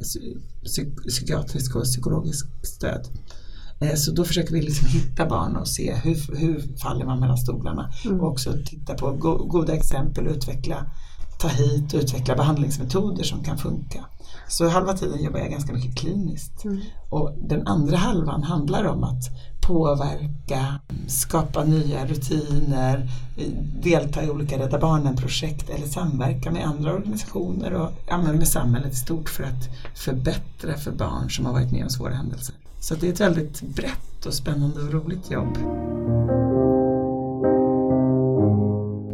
psykiatrisk 1.08 1.76
och 1.76 1.84
psykologisk 1.84 2.46
stöd. 2.62 3.08
Eh, 3.80 3.94
så 3.94 4.12
då 4.12 4.24
försöker 4.24 4.52
vi 4.52 4.62
liksom 4.62 4.86
hitta 4.88 5.26
barn 5.26 5.56
och 5.56 5.68
se 5.68 5.94
hur, 5.94 6.36
hur 6.36 6.78
faller 6.82 7.04
man 7.04 7.20
mellan 7.20 7.38
stolarna 7.38 7.90
mm. 8.04 8.20
och 8.20 8.28
också 8.28 8.52
titta 8.66 8.94
på 8.94 9.12
go 9.12 9.36
goda 9.36 9.74
exempel 9.74 10.26
och 10.26 10.32
utveckla, 10.36 10.86
ta 11.40 11.48
hit 11.48 11.94
och 11.94 12.00
utveckla 12.00 12.36
behandlingsmetoder 12.36 13.24
som 13.24 13.44
kan 13.44 13.58
funka. 13.58 14.04
Så 14.48 14.68
halva 14.68 14.92
tiden 14.92 15.24
jobbar 15.24 15.38
jag 15.38 15.50
ganska 15.50 15.72
mycket 15.72 15.96
kliniskt. 15.96 16.64
Mm. 16.64 16.80
Och 17.10 17.34
den 17.48 17.66
andra 17.66 17.96
halvan 17.96 18.42
handlar 18.42 18.84
om 18.84 19.04
att 19.04 19.22
påverka, 19.68 20.80
skapa 21.06 21.64
nya 21.64 22.06
rutiner, 22.06 23.08
delta 23.82 24.24
i 24.24 24.30
olika 24.30 24.58
Rädda 24.58 24.78
Barnen-projekt 24.78 25.70
eller 25.70 25.86
samverka 25.86 26.50
med 26.50 26.66
andra 26.66 26.94
organisationer 26.94 27.72
och 27.72 27.90
med 28.34 28.48
samhället 28.48 28.92
i 28.92 28.96
stort 28.96 29.28
för 29.28 29.44
att 29.44 29.68
förbättra 29.94 30.74
för 30.74 30.92
barn 30.92 31.30
som 31.30 31.46
har 31.46 31.52
varit 31.52 31.72
med 31.72 31.82
om 31.82 31.90
svåra 31.90 32.14
händelser. 32.14 32.54
Så 32.80 32.94
det 32.94 33.08
är 33.08 33.12
ett 33.12 33.20
väldigt 33.20 33.62
brett 33.62 34.26
och 34.26 34.34
spännande 34.34 34.82
och 34.82 34.92
roligt 34.92 35.30
jobb. 35.30 35.58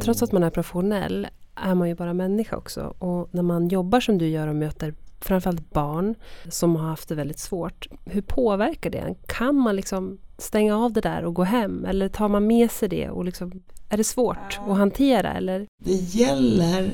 Trots 0.02 0.22
att 0.22 0.32
man 0.32 0.42
är 0.42 0.50
professionell 0.50 1.26
är 1.54 1.74
man 1.74 1.88
ju 1.88 1.94
bara 1.94 2.14
människa 2.14 2.56
också 2.56 2.94
och 2.98 3.28
när 3.30 3.42
man 3.42 3.68
jobbar 3.68 4.00
som 4.00 4.18
du 4.18 4.28
gör 4.28 4.48
och 4.48 4.56
möter 4.56 4.94
framförallt 5.20 5.72
barn 5.72 6.14
som 6.48 6.76
har 6.76 6.88
haft 6.88 7.08
det 7.08 7.14
väldigt 7.14 7.38
svårt. 7.38 7.86
Hur 8.04 8.22
påverkar 8.22 8.90
det 8.90 9.14
Kan 9.26 9.54
man 9.54 9.76
liksom 9.76 10.18
stänga 10.38 10.76
av 10.78 10.92
det 10.92 11.00
där 11.00 11.24
och 11.24 11.34
gå 11.34 11.44
hem? 11.44 11.84
Eller 11.84 12.08
tar 12.08 12.28
man 12.28 12.46
med 12.46 12.70
sig 12.70 12.88
det? 12.88 13.10
Och 13.10 13.24
liksom, 13.24 13.62
är 13.88 13.96
det 13.96 14.04
svårt 14.04 14.60
att 14.68 14.76
hantera? 14.76 15.32
Eller? 15.32 15.66
Det 15.84 15.92
gäller 15.92 16.90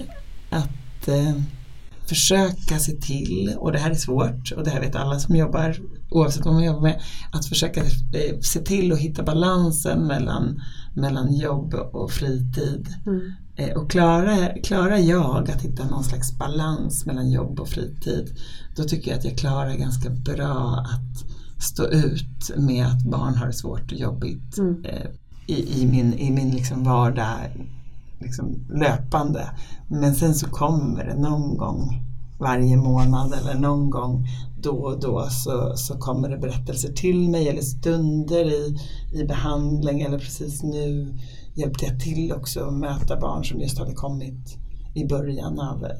att 0.50 1.08
eh, 1.08 1.42
försöka 2.08 2.78
se 2.78 2.92
till, 2.92 3.54
och 3.56 3.72
det 3.72 3.78
här 3.78 3.90
är 3.90 3.94
svårt 3.94 4.52
och 4.56 4.64
det 4.64 4.70
här 4.70 4.80
vet 4.80 4.96
alla 4.96 5.18
som 5.18 5.36
jobbar 5.36 5.76
oavsett 6.10 6.44
vad 6.44 6.54
man 6.54 6.64
jobbar 6.64 6.80
med, 6.80 7.00
att 7.32 7.46
försöka 7.46 7.80
eh, 7.80 8.38
se 8.40 8.60
till 8.60 8.92
att 8.92 8.98
hitta 8.98 9.22
balansen 9.22 10.06
mellan, 10.06 10.60
mellan 10.94 11.34
jobb 11.34 11.74
och 11.74 12.10
fritid. 12.10 12.88
Mm. 13.06 13.32
Eh, 13.60 13.76
och 13.76 13.90
klarar, 13.90 14.62
klarar 14.64 14.96
jag 14.96 15.50
att 15.50 15.62
hitta 15.62 15.84
någon 15.84 16.04
slags 16.04 16.38
balans 16.38 17.06
mellan 17.06 17.30
jobb 17.30 17.60
och 17.60 17.68
fritid, 17.68 18.38
då 18.76 18.84
tycker 18.84 19.10
jag 19.10 19.18
att 19.18 19.24
jag 19.24 19.38
klarar 19.38 19.74
ganska 19.74 20.10
bra 20.10 20.86
att 20.86 21.24
stå 21.62 21.86
ut 21.86 22.50
med 22.56 22.86
att 22.86 23.02
barn 23.02 23.34
har 23.34 23.46
det 23.46 23.52
svårt 23.52 23.92
och 23.92 23.98
jobbigt 23.98 24.58
mm. 24.58 24.84
eh, 24.84 25.06
i, 25.46 25.82
i, 25.82 25.86
min, 25.86 26.14
i 26.14 26.30
min 26.30 26.50
liksom 26.50 26.84
vardag 26.84 27.66
liksom 28.18 28.66
löpande. 28.68 29.50
Men 29.88 30.14
sen 30.14 30.34
så 30.34 30.46
kommer 30.46 31.04
det 31.04 31.16
någon 31.16 31.56
gång 31.56 32.06
varje 32.38 32.76
månad 32.76 33.32
eller 33.32 33.54
någon 33.54 33.90
gång 33.90 34.26
då 34.62 34.76
och 34.76 35.00
då 35.00 35.28
så, 35.30 35.72
så 35.76 35.98
kommer 35.98 36.28
det 36.28 36.38
berättelser 36.38 36.92
till 36.92 37.30
mig 37.30 37.48
eller 37.48 37.62
stunder 37.62 38.44
i, 38.44 38.78
i 39.12 39.24
behandling 39.24 40.00
eller 40.00 40.18
precis 40.18 40.62
nu 40.62 41.18
hjälpte 41.60 41.84
jag 41.84 42.00
till 42.00 42.32
också 42.32 42.60
att 42.60 42.74
möta 42.74 43.20
barn 43.20 43.44
som 43.44 43.60
just 43.60 43.78
hade 43.78 43.92
kommit 43.92 44.58
i 44.94 45.06
början 45.06 45.60
av 45.60 45.84
eh, 45.84 45.90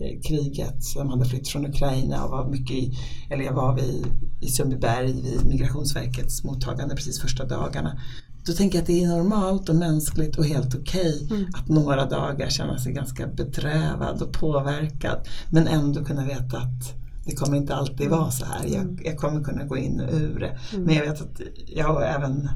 eh, 0.00 0.20
kriget 0.20 0.84
som 0.84 1.08
hade 1.08 1.24
flytt 1.24 1.48
från 1.48 1.66
Ukraina 1.66 2.24
och 2.24 2.30
var 2.30 2.50
mycket 2.50 2.76
i, 2.76 2.98
eller 3.30 3.44
jag 3.44 3.52
var 3.52 3.76
vid, 3.76 4.06
i 4.40 4.46
Sundbyberg 4.46 5.12
vid 5.12 5.46
Migrationsverkets 5.46 6.44
mottagande 6.44 6.94
precis 6.94 7.20
första 7.20 7.44
dagarna. 7.44 8.00
Då 8.46 8.52
tänker 8.52 8.78
jag 8.78 8.82
att 8.82 8.86
det 8.86 9.02
är 9.02 9.08
normalt 9.08 9.68
och 9.68 9.74
mänskligt 9.74 10.38
och 10.38 10.44
helt 10.44 10.74
okej 10.74 11.24
okay 11.24 11.36
mm. 11.38 11.50
att 11.54 11.68
några 11.68 12.04
dagar 12.06 12.48
känna 12.48 12.78
sig 12.78 12.92
ganska 12.92 13.26
bedrövad 13.26 14.22
och 14.22 14.32
påverkad 14.32 15.28
men 15.50 15.66
ändå 15.66 16.04
kunna 16.04 16.24
veta 16.24 16.58
att 16.58 16.94
det 17.24 17.36
kommer 17.36 17.56
inte 17.56 17.74
alltid 17.74 18.08
vara 18.08 18.30
så 18.30 18.44
här. 18.44 18.64
Jag, 18.66 18.82
mm. 18.82 18.98
jag 19.04 19.16
kommer 19.16 19.44
kunna 19.44 19.64
gå 19.64 19.76
in 19.76 20.00
och 20.00 20.14
ur 20.14 20.38
det. 20.38 20.58
Mm. 20.72 20.84
Men 20.84 20.94
jag 20.94 21.06
vet 21.06 21.20
att 21.20 21.40
jag 21.66 21.86
har 21.86 22.02
även 22.02 22.48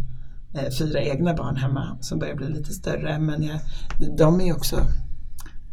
Eh, 0.55 0.71
fyra 0.79 1.01
egna 1.01 1.35
barn 1.35 1.57
hemma 1.57 1.99
som 2.01 2.19
börjar 2.19 2.35
bli 2.35 2.49
lite 2.49 2.73
större 2.73 3.19
men 3.19 3.43
jag, 3.43 3.61
de 4.19 4.41
är 4.41 4.55
också 4.55 4.77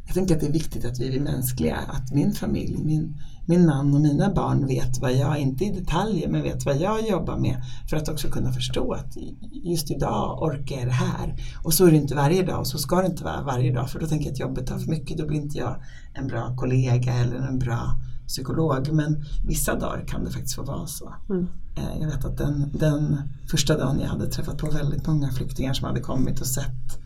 jag 0.06 0.16
tänker 0.16 0.36
att 0.36 0.42
det 0.42 0.48
är 0.48 0.52
viktigt 0.52 0.86
att 0.86 1.00
vi 1.00 1.16
är 1.16 1.20
mänskliga, 1.20 1.78
att 1.78 2.14
min 2.14 2.34
familj, 2.34 2.78
min, 2.84 3.18
min 3.46 3.66
man 3.66 3.94
och 3.94 4.02
mina 4.02 4.34
barn 4.34 4.68
vet 4.68 5.00
vad 5.02 5.14
jag, 5.14 5.40
inte 5.40 5.66
i 5.66 5.72
detaljer, 5.72 6.28
men 6.30 6.44
vet 6.44 6.66
vad 6.66 6.78
jag 6.78 7.10
jobbar 7.10 7.38
med 7.38 7.64
för 7.90 7.98
att 7.98 8.10
också 8.10 8.28
kunna 8.28 8.52
förstå 8.52 8.94
att 8.94 9.18
just 9.52 9.92
idag 9.92 10.44
orkar 10.44 10.76
jag 10.76 10.88
det 10.88 10.92
här. 10.92 11.36
Och 11.64 11.74
så 11.74 11.86
är 11.86 11.92
det 11.92 11.98
inte 11.98 12.16
varje 12.16 12.44
dag 12.44 12.60
och 12.60 12.68
så 12.68 12.78
ska 12.78 13.02
det 13.02 13.08
inte 13.08 13.24
vara 13.24 13.44
varje 13.44 13.74
dag 13.74 13.90
för 13.90 14.00
då 14.00 14.08
tänker 14.08 14.26
jag 14.26 14.34
att 14.34 14.40
jobbet 14.40 14.68
tar 14.68 14.78
för 14.78 14.90
mycket, 14.90 15.18
då 15.18 15.28
blir 15.28 15.38
inte 15.38 15.58
jag 15.58 15.76
en 16.14 16.28
bra 16.28 16.56
kollega 16.56 17.14
eller 17.14 17.36
en 17.36 17.60
bra 17.60 17.96
psykolog. 18.32 18.94
Men 18.94 19.26
vissa 19.48 19.76
dagar 19.76 20.06
kan 20.08 20.24
det 20.24 20.32
faktiskt 20.32 20.56
få 20.56 20.64
vara 20.64 20.88
så. 20.88 21.14
Mm. 21.30 21.48
Eh, 21.78 22.02
jag 22.02 22.08
vet 22.08 22.26
att 22.26 22.38
den, 22.38 22.72
den 22.74 23.18
första 23.52 23.78
dagen 23.78 24.00
jag 24.00 24.08
hade 24.08 24.28
träffat 24.28 24.58
på 24.58 24.72
väldigt 24.72 25.08
många 25.08 25.32
flyktingar 25.32 25.74
som 25.74 25.88
hade 25.88 26.00
kommit 26.00 26.42
och 26.42 26.48
sett 26.48 27.00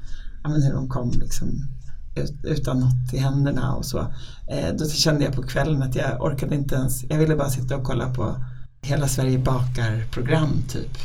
ja, 0.43 0.49
hur 0.49 0.73
de 0.73 0.89
kom 0.89 1.11
liksom 1.11 1.47
utan 2.43 2.79
något 2.79 3.13
i 3.13 3.17
händerna 3.17 3.75
och 3.75 3.85
så. 3.85 3.99
Eh, 4.47 4.75
då 4.79 4.85
kände 4.85 5.23
jag 5.23 5.33
på 5.33 5.43
kvällen 5.43 5.83
att 5.83 5.95
jag 5.95 6.21
orkade 6.21 6.55
inte 6.55 6.75
ens, 6.75 7.03
jag 7.09 7.17
ville 7.17 7.35
bara 7.35 7.49
sitta 7.49 7.75
och 7.75 7.83
kolla 7.83 8.13
på 8.13 8.35
Hela 8.81 9.07
Sverige 9.07 9.39
bakar 9.39 10.03
program 10.11 10.49
typ 10.69 10.97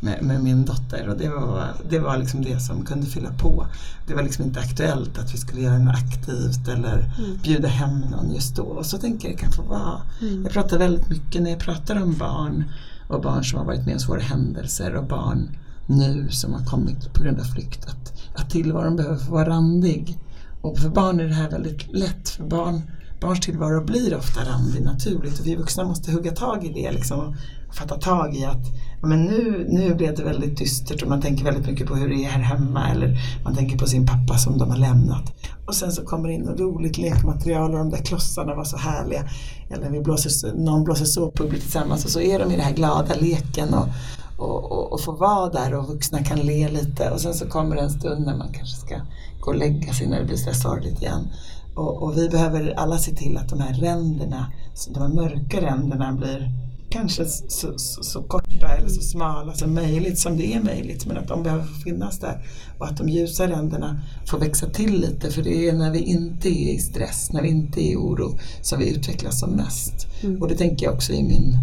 med, 0.00 0.22
med, 0.22 0.42
min 0.42 0.64
dotter 0.64 1.08
och 1.08 1.16
det 1.18 1.28
var, 1.28 1.74
det 1.90 1.98
var 1.98 2.16
liksom 2.16 2.42
det 2.42 2.60
som 2.60 2.84
kunde 2.84 3.06
fylla 3.06 3.32
på. 3.32 3.66
Det 4.06 4.14
var 4.14 4.22
liksom 4.22 4.44
inte 4.44 4.60
aktuellt 4.60 5.18
att 5.18 5.34
vi 5.34 5.38
skulle 5.38 5.60
göra 5.60 5.78
något 5.78 5.94
aktivt 5.94 6.68
eller 6.68 7.10
mm. 7.18 7.38
bjuda 7.42 7.68
hem 7.68 8.00
någon 8.00 8.34
just 8.34 8.56
då. 8.56 8.62
Och 8.62 8.86
så 8.86 8.98
tänker 8.98 9.28
jag 9.28 9.36
det 9.36 9.40
kan 9.40 9.52
få 9.52 9.62
vara. 9.62 10.00
Mm. 10.20 10.42
Jag 10.42 10.52
pratar 10.52 10.78
väldigt 10.78 11.08
mycket 11.08 11.42
när 11.42 11.50
jag 11.50 11.58
pratar 11.58 12.02
om 12.02 12.14
barn 12.18 12.64
och 13.08 13.22
barn 13.22 13.44
som 13.44 13.58
har 13.58 13.66
varit 13.66 13.86
med 13.86 13.94
om 13.94 14.00
svåra 14.00 14.20
händelser 14.20 14.94
och 14.94 15.04
barn 15.04 15.50
nu 15.86 16.28
som 16.30 16.54
har 16.54 16.64
kommit 16.64 17.12
på 17.12 17.22
grund 17.22 17.40
av 17.40 17.44
flykt. 17.44 17.86
Att, 17.86 18.12
att 18.34 18.50
tillvaron 18.50 18.96
behöver 18.96 19.16
få 19.16 19.32
vara 19.32 19.48
randig. 19.48 20.18
Och 20.60 20.78
för 20.78 20.88
barn 20.88 21.20
är 21.20 21.24
det 21.24 21.34
här 21.34 21.50
väldigt 21.50 21.92
lätt. 21.92 22.28
För 22.28 22.44
barn, 22.44 22.82
barns 23.20 23.40
tillvaro 23.40 23.84
blir 23.84 24.16
ofta 24.16 24.40
randig 24.40 24.82
naturligt 24.82 25.40
och 25.40 25.46
vi 25.46 25.56
vuxna 25.56 25.84
måste 25.84 26.12
hugga 26.12 26.32
tag 26.32 26.64
i 26.64 26.72
det 26.72 26.92
liksom, 26.92 27.34
och 27.68 27.74
fatta 27.74 27.96
tag 27.96 28.36
i 28.36 28.44
att 28.44 28.66
men 29.02 29.24
nu, 29.24 29.66
nu 29.68 29.94
blev 29.94 30.16
det 30.16 30.24
väldigt 30.24 30.58
dystert 30.58 31.02
och 31.02 31.08
man 31.08 31.20
tänker 31.20 31.44
väldigt 31.44 31.66
mycket 31.66 31.86
på 31.86 31.94
hur 31.94 32.08
det 32.08 32.24
är 32.24 32.28
här 32.28 32.42
hemma 32.42 32.90
eller 32.90 33.20
man 33.44 33.54
tänker 33.54 33.78
på 33.78 33.86
sin 33.86 34.06
pappa 34.06 34.38
som 34.38 34.58
de 34.58 34.70
har 34.70 34.78
lämnat. 34.78 35.32
Och 35.66 35.74
sen 35.74 35.92
så 35.92 36.04
kommer 36.04 36.28
det 36.28 36.34
in 36.34 36.48
roligt 36.48 36.98
lekmaterial 36.98 37.72
och 37.72 37.78
de 37.78 37.90
där 37.90 37.98
klossarna 37.98 38.54
var 38.54 38.64
så 38.64 38.76
härliga. 38.76 39.24
Eller 39.70 39.90
vi 39.90 40.00
blåser, 40.00 40.52
någon 40.52 40.84
blåser 40.84 41.04
såpbubblor 41.04 41.58
tillsammans 41.58 42.04
och 42.04 42.10
så 42.10 42.20
är 42.20 42.38
de 42.38 42.48
i 42.48 42.56
den 42.56 42.64
här 42.64 42.74
glada 42.74 43.14
leken 43.14 43.74
och, 43.74 43.88
och, 44.36 44.72
och, 44.72 44.92
och 44.92 45.00
får 45.00 45.16
vara 45.16 45.50
där 45.50 45.74
och 45.74 45.88
vuxna 45.88 46.24
kan 46.24 46.38
le 46.38 46.68
lite 46.68 47.10
och 47.10 47.20
sen 47.20 47.34
så 47.34 47.46
kommer 47.46 47.76
det 47.76 47.82
en 47.82 47.90
stund 47.90 48.26
när 48.26 48.36
man 48.36 48.52
kanske 48.52 48.76
ska 48.76 49.00
gå 49.40 49.50
och 49.50 49.56
lägga 49.56 49.92
sig 49.92 50.08
när 50.08 50.18
det 50.18 50.24
blir 50.24 50.36
så 50.36 50.54
sorgligt 50.54 51.02
igen. 51.02 51.28
Och, 51.74 52.02
och, 52.02 52.18
vi 52.18 52.28
behöver 52.28 52.74
alla 52.76 52.98
se 52.98 53.14
till 53.14 53.36
att 53.36 53.48
de 53.48 53.60
här 53.60 53.74
ränderna, 53.74 54.52
de 54.94 55.00
här 55.00 55.08
mörka 55.08 55.60
ränderna 55.60 56.12
blir 56.12 56.52
kanske 56.90 57.24
så, 57.24 57.78
så, 57.78 58.02
så, 58.02 58.22
korta 58.22 58.68
eller 58.78 58.88
så 58.88 59.02
smala 59.02 59.54
som 59.54 59.74
möjligt, 59.74 60.18
som 60.18 60.36
det 60.36 60.54
är 60.54 60.62
möjligt, 60.62 61.06
men 61.06 61.16
att 61.16 61.28
de 61.28 61.42
behöver 61.42 61.64
finnas 61.64 62.18
där. 62.18 62.46
Och 62.78 62.86
att 62.86 62.96
de 62.96 63.08
ljusa 63.08 63.48
ränderna 63.48 64.00
får 64.26 64.38
växa 64.38 64.70
till 64.70 65.00
lite, 65.00 65.30
för 65.30 65.42
det 65.42 65.68
är 65.68 65.72
när 65.72 65.92
vi 65.92 65.98
inte 65.98 66.48
är 66.48 66.72
i 66.74 66.78
stress, 66.78 67.32
när 67.32 67.42
vi 67.42 67.48
inte 67.48 67.80
är 67.80 67.92
i 67.92 67.96
oro, 67.96 68.38
som 68.62 68.78
vi 68.78 68.90
utvecklas 68.90 69.40
som 69.40 69.50
mest. 69.50 70.06
Mm. 70.22 70.42
Och 70.42 70.48
det 70.48 70.54
tänker 70.54 70.86
jag 70.86 70.94
också 70.94 71.12
i 71.12 71.22
min 71.22 71.54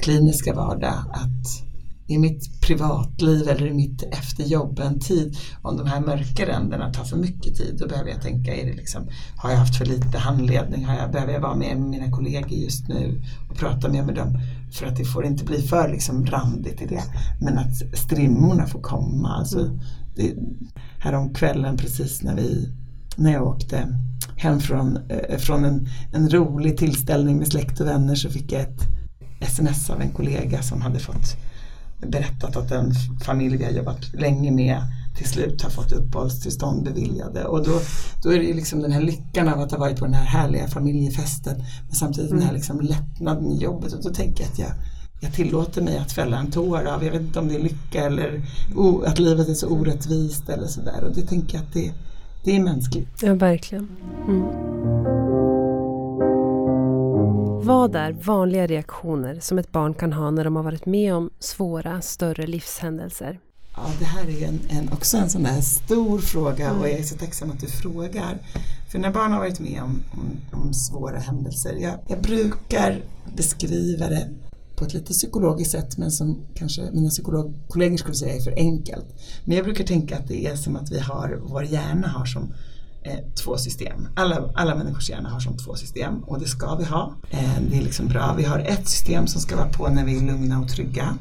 kliniska 0.00 0.54
vardag, 0.54 1.04
att 1.12 1.73
i 2.06 2.18
mitt 2.18 2.60
privatliv 2.60 3.48
eller 3.48 3.66
i 3.66 3.74
mitt 3.74 4.02
efter 4.02 4.44
jobben-tid, 4.44 5.36
om 5.62 5.76
de 5.76 5.86
här 5.86 6.00
mörka 6.00 6.46
ränderna 6.46 6.92
tar 6.92 7.04
för 7.04 7.16
mycket 7.16 7.56
tid, 7.56 7.76
då 7.78 7.86
behöver 7.86 8.10
jag 8.10 8.22
tänka, 8.22 8.54
är 8.54 8.66
det 8.66 8.72
liksom, 8.72 9.02
har 9.36 9.50
jag 9.50 9.56
haft 9.56 9.76
för 9.76 9.84
lite 9.84 10.18
handledning? 10.18 10.84
Har 10.84 10.94
jag, 10.94 11.12
behöver 11.12 11.32
jag 11.32 11.40
vara 11.40 11.56
med 11.56 11.80
mina 11.80 12.10
kollegor 12.10 12.58
just 12.58 12.88
nu 12.88 13.22
och 13.50 13.56
prata 13.56 13.88
mer 13.88 14.02
med 14.02 14.14
dem? 14.14 14.38
För 14.72 14.86
att 14.86 14.96
det 14.96 15.04
får 15.04 15.26
inte 15.26 15.44
bli 15.44 15.62
för 15.62 15.88
liksom 15.88 16.26
randigt 16.26 16.82
i 16.82 16.86
det. 16.86 17.02
Men 17.40 17.58
att 17.58 17.98
strimmorna 17.98 18.66
får 18.66 18.80
komma. 18.80 19.28
Alltså, 19.28 19.58
mm. 19.58 19.80
det, 20.16 20.34
härom 20.98 21.34
kvällen 21.34 21.76
precis 21.76 22.22
när, 22.22 22.36
vi, 22.36 22.72
när 23.16 23.32
jag 23.32 23.46
åkte 23.46 23.98
hem 24.36 24.60
från, 24.60 24.96
eh, 25.08 25.38
från 25.38 25.64
en, 25.64 25.88
en 26.12 26.30
rolig 26.30 26.78
tillställning 26.78 27.38
med 27.38 27.48
släkt 27.48 27.80
och 27.80 27.86
vänner 27.86 28.14
så 28.14 28.30
fick 28.30 28.52
jag 28.52 28.60
ett 28.60 28.80
sms 29.40 29.90
av 29.90 30.00
en 30.00 30.10
kollega 30.10 30.62
som 30.62 30.80
hade 30.80 30.98
fått 30.98 31.36
berättat 32.06 32.56
att 32.56 32.70
en 32.70 32.92
familj 33.24 33.56
vi 33.56 33.64
har 33.64 33.72
jobbat 33.72 34.14
länge 34.14 34.50
med 34.50 34.82
till 35.16 35.26
slut 35.26 35.62
har 35.62 35.70
fått 35.70 35.92
uppehållstillstånd 35.92 36.84
beviljade 36.84 37.44
och 37.44 37.64
då, 37.64 37.80
då 38.22 38.32
är 38.32 38.38
det 38.38 38.44
ju 38.44 38.54
liksom 38.54 38.82
den 38.82 38.92
här 38.92 39.00
lyckan 39.00 39.48
av 39.48 39.60
att 39.60 39.70
ha 39.70 39.78
varit 39.78 39.98
på 39.98 40.04
den 40.04 40.14
här 40.14 40.24
härliga 40.24 40.68
familjefesten 40.68 41.56
men 41.58 41.94
samtidigt 41.94 42.30
mm. 42.30 42.40
den 42.40 42.48
här 42.48 42.54
mm. 42.54 42.58
liksom 42.58 42.80
lättnaden 42.80 43.52
i 43.52 43.62
jobbet 43.62 43.92
och 43.92 44.02
då 44.02 44.10
tänker 44.10 44.44
jag 44.44 44.52
att 44.52 44.58
jag, 44.58 44.70
jag 45.20 45.32
tillåter 45.32 45.82
mig 45.82 45.98
att 45.98 46.12
fälla 46.12 46.38
en 46.38 46.50
tår 46.50 46.84
av, 46.84 47.04
jag 47.04 47.12
vet 47.12 47.20
inte 47.20 47.38
om 47.38 47.48
det 47.48 47.54
är 47.54 47.62
lycka 47.62 48.04
eller 48.04 48.42
o, 48.76 49.02
att 49.06 49.18
livet 49.18 49.48
är 49.48 49.54
så 49.54 49.68
orättvist 49.68 50.48
eller 50.48 50.66
sådär 50.66 51.04
och 51.04 51.14
det 51.14 51.22
tänker 51.22 51.54
jag 51.54 51.64
att 51.64 51.72
det, 51.72 51.92
det 52.44 52.56
är 52.56 52.60
mänskligt. 52.60 53.22
Ja, 53.22 53.34
verkligen. 53.34 53.88
Mm. 54.28 55.03
Vad 57.64 57.96
är 57.96 58.12
vanliga 58.12 58.66
reaktioner 58.66 59.40
som 59.40 59.58
ett 59.58 59.72
barn 59.72 59.94
kan 59.94 60.12
ha 60.12 60.30
när 60.30 60.44
de 60.44 60.56
har 60.56 60.62
varit 60.62 60.86
med 60.86 61.14
om 61.14 61.30
svåra, 61.38 62.00
större 62.00 62.46
livshändelser? 62.46 63.40
Ja, 63.76 63.82
det 63.98 64.04
här 64.04 64.28
är 64.28 64.48
en, 64.48 64.60
en, 64.68 64.92
också 64.92 65.16
en 65.16 65.30
sån 65.30 65.42
där 65.42 65.60
stor 65.60 66.18
fråga 66.18 66.72
och 66.72 66.88
jag 66.88 66.98
är 66.98 67.02
så 67.02 67.16
tacksam 67.16 67.50
att 67.50 67.60
du 67.60 67.66
frågar. 67.66 68.38
För 68.90 68.98
när 68.98 69.10
barn 69.10 69.32
har 69.32 69.38
varit 69.38 69.60
med 69.60 69.82
om, 69.82 70.02
om, 70.12 70.60
om 70.60 70.74
svåra 70.74 71.18
händelser, 71.18 71.76
jag, 71.80 71.94
jag, 72.08 72.20
brukar 72.20 73.02
beskriva 73.36 74.08
det 74.08 74.28
på 74.76 74.84
ett 74.84 74.94
lite 74.94 75.12
psykologiskt 75.12 75.72
sätt 75.72 75.98
men 75.98 76.10
som 76.10 76.38
kanske 76.54 76.82
mina 76.92 77.08
psykologkollegor 77.08 77.96
skulle 77.96 78.14
säga 78.14 78.34
är 78.34 78.40
för 78.40 78.54
enkelt. 78.56 79.06
Men 79.44 79.56
jag 79.56 79.64
brukar 79.64 79.84
tänka 79.84 80.16
att 80.16 80.28
det 80.28 80.46
är 80.46 80.56
som 80.56 80.76
att 80.76 80.90
vi 80.90 80.98
har, 80.98 81.40
vår 81.42 81.64
hjärna 81.64 82.08
har 82.08 82.24
som 82.24 82.52
två 83.34 83.58
system. 83.58 84.08
Alla, 84.14 84.50
alla 84.54 84.74
människors 84.74 85.10
hjärna 85.10 85.28
har 85.28 85.40
som 85.40 85.56
två 85.56 85.74
system 85.74 86.22
och 86.26 86.40
det 86.40 86.48
ska 86.48 86.74
vi 86.74 86.84
ha. 86.84 87.14
Eh, 87.30 87.60
det 87.70 87.78
är 87.78 87.82
liksom 87.82 88.08
bra. 88.08 88.34
Vi 88.36 88.44
har 88.44 88.58
ett 88.58 88.88
system 88.88 89.26
som 89.26 89.40
ska 89.40 89.56
vara 89.56 89.68
på 89.68 89.88
när 89.88 90.04
vi 90.04 90.18
är 90.18 90.22
lugna 90.22 90.60
och 90.60 90.68
trygga 90.68 91.18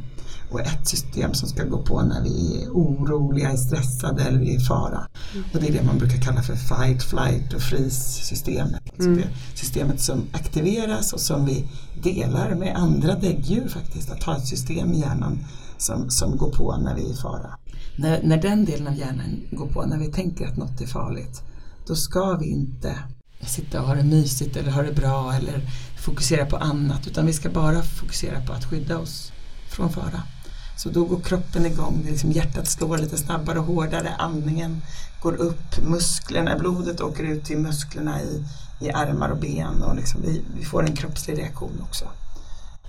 och 0.53 0.61
ett 0.61 0.87
system 0.87 1.33
som 1.33 1.49
ska 1.49 1.63
gå 1.63 1.81
på 1.81 2.01
när 2.01 2.23
vi 2.23 2.63
är 2.63 2.69
oroliga, 2.69 3.49
är 3.49 3.57
stressade 3.57 4.23
eller 4.23 4.41
är 4.41 4.55
i 4.55 4.59
fara. 4.59 5.07
Mm. 5.33 5.45
Och 5.53 5.61
det 5.61 5.67
är 5.67 5.73
det 5.73 5.83
man 5.83 5.97
brukar 5.97 6.17
kalla 6.17 6.41
för 6.41 6.55
fight, 6.55 7.03
flight 7.03 7.53
och 7.53 7.61
freeze-systemet. 7.61 8.99
Mm. 8.99 9.23
systemet 9.55 10.01
som 10.01 10.23
aktiveras 10.31 11.13
och 11.13 11.19
som 11.19 11.45
vi 11.45 11.65
delar 12.03 12.55
med 12.55 12.75
andra 12.75 13.15
däggdjur 13.15 13.67
faktiskt. 13.67 14.11
Att 14.11 14.23
ha 14.23 14.37
ett 14.37 14.47
system 14.47 14.93
i 14.93 14.99
hjärnan 14.99 15.39
som, 15.77 16.09
som 16.09 16.37
går 16.37 16.51
på 16.51 16.77
när 16.77 16.95
vi 16.95 17.01
är 17.01 17.13
i 17.13 17.15
fara. 17.15 17.57
När, 17.95 18.23
när 18.23 18.41
den 18.41 18.65
delen 18.65 18.87
av 18.87 18.95
hjärnan 18.95 19.41
går 19.51 19.67
på 19.67 19.85
när 19.85 19.97
vi 19.97 20.07
tänker 20.07 20.47
att 20.47 20.57
något 20.57 20.81
är 20.81 20.87
farligt 20.87 21.41
då 21.87 21.95
ska 21.95 22.37
vi 22.37 22.45
inte 22.45 22.97
sitta 23.41 23.81
och 23.81 23.87
ha 23.87 23.95
det 23.95 24.03
mysigt 24.03 24.57
eller 24.57 24.71
ha 24.71 24.81
det 24.81 24.93
bra 24.93 25.33
eller 25.33 25.61
fokusera 26.05 26.45
på 26.45 26.57
annat 26.57 27.07
utan 27.07 27.25
vi 27.25 27.33
ska 27.33 27.49
bara 27.49 27.83
fokusera 27.83 28.41
på 28.41 28.53
att 28.53 28.65
skydda 28.65 28.97
oss 28.97 29.31
från 29.69 29.89
fara. 29.89 30.23
Så 30.77 30.89
då 30.89 31.05
går 31.05 31.19
kroppen 31.19 31.65
igång, 31.65 32.01
det 32.03 32.11
liksom 32.11 32.31
hjärtat 32.31 32.67
slår 32.67 32.97
lite 32.97 33.17
snabbare 33.17 33.59
och 33.59 33.65
hårdare, 33.65 34.09
andningen 34.19 34.81
går 35.21 35.35
upp, 35.35 35.81
musklerna, 35.81 36.57
blodet 36.57 37.01
åker 37.01 37.23
ut 37.23 37.45
till 37.45 37.57
musklerna 37.57 38.21
i, 38.21 38.43
i 38.85 38.91
armar 38.91 39.29
och 39.29 39.37
ben 39.37 39.83
och 39.83 39.95
liksom 39.95 40.21
vi, 40.21 40.41
vi 40.57 40.65
får 40.65 40.83
en 40.83 40.95
kroppslig 40.95 41.37
reaktion 41.37 41.81
också. 41.81 42.05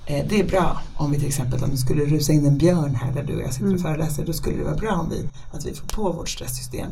Eh, 0.07 0.27
det 0.29 0.41
är 0.41 0.45
bra 0.45 0.81
om 0.95 1.11
vi 1.11 1.19
till 1.19 1.29
exempel 1.29 1.65
om 1.65 1.71
det 1.71 1.77
skulle 1.77 2.05
rusa 2.05 2.33
in 2.33 2.47
en 2.47 2.59
björn 2.59 2.95
här 2.95 3.13
där 3.13 3.23
du 3.23 3.37
och 3.37 3.43
jag 3.43 3.53
sitter 3.53 3.67
och 3.67 3.73
mm. 3.73 3.83
föreläser, 3.83 4.27
då 4.27 4.33
skulle 4.33 4.57
det 4.57 4.65
vara 4.65 4.77
bra 4.77 4.93
om 4.93 5.11
vi, 5.11 5.29
att 5.53 5.67
vi 5.67 5.75
får 5.75 5.87
på 5.87 6.13
vårt 6.13 6.29
stresssystem 6.29 6.91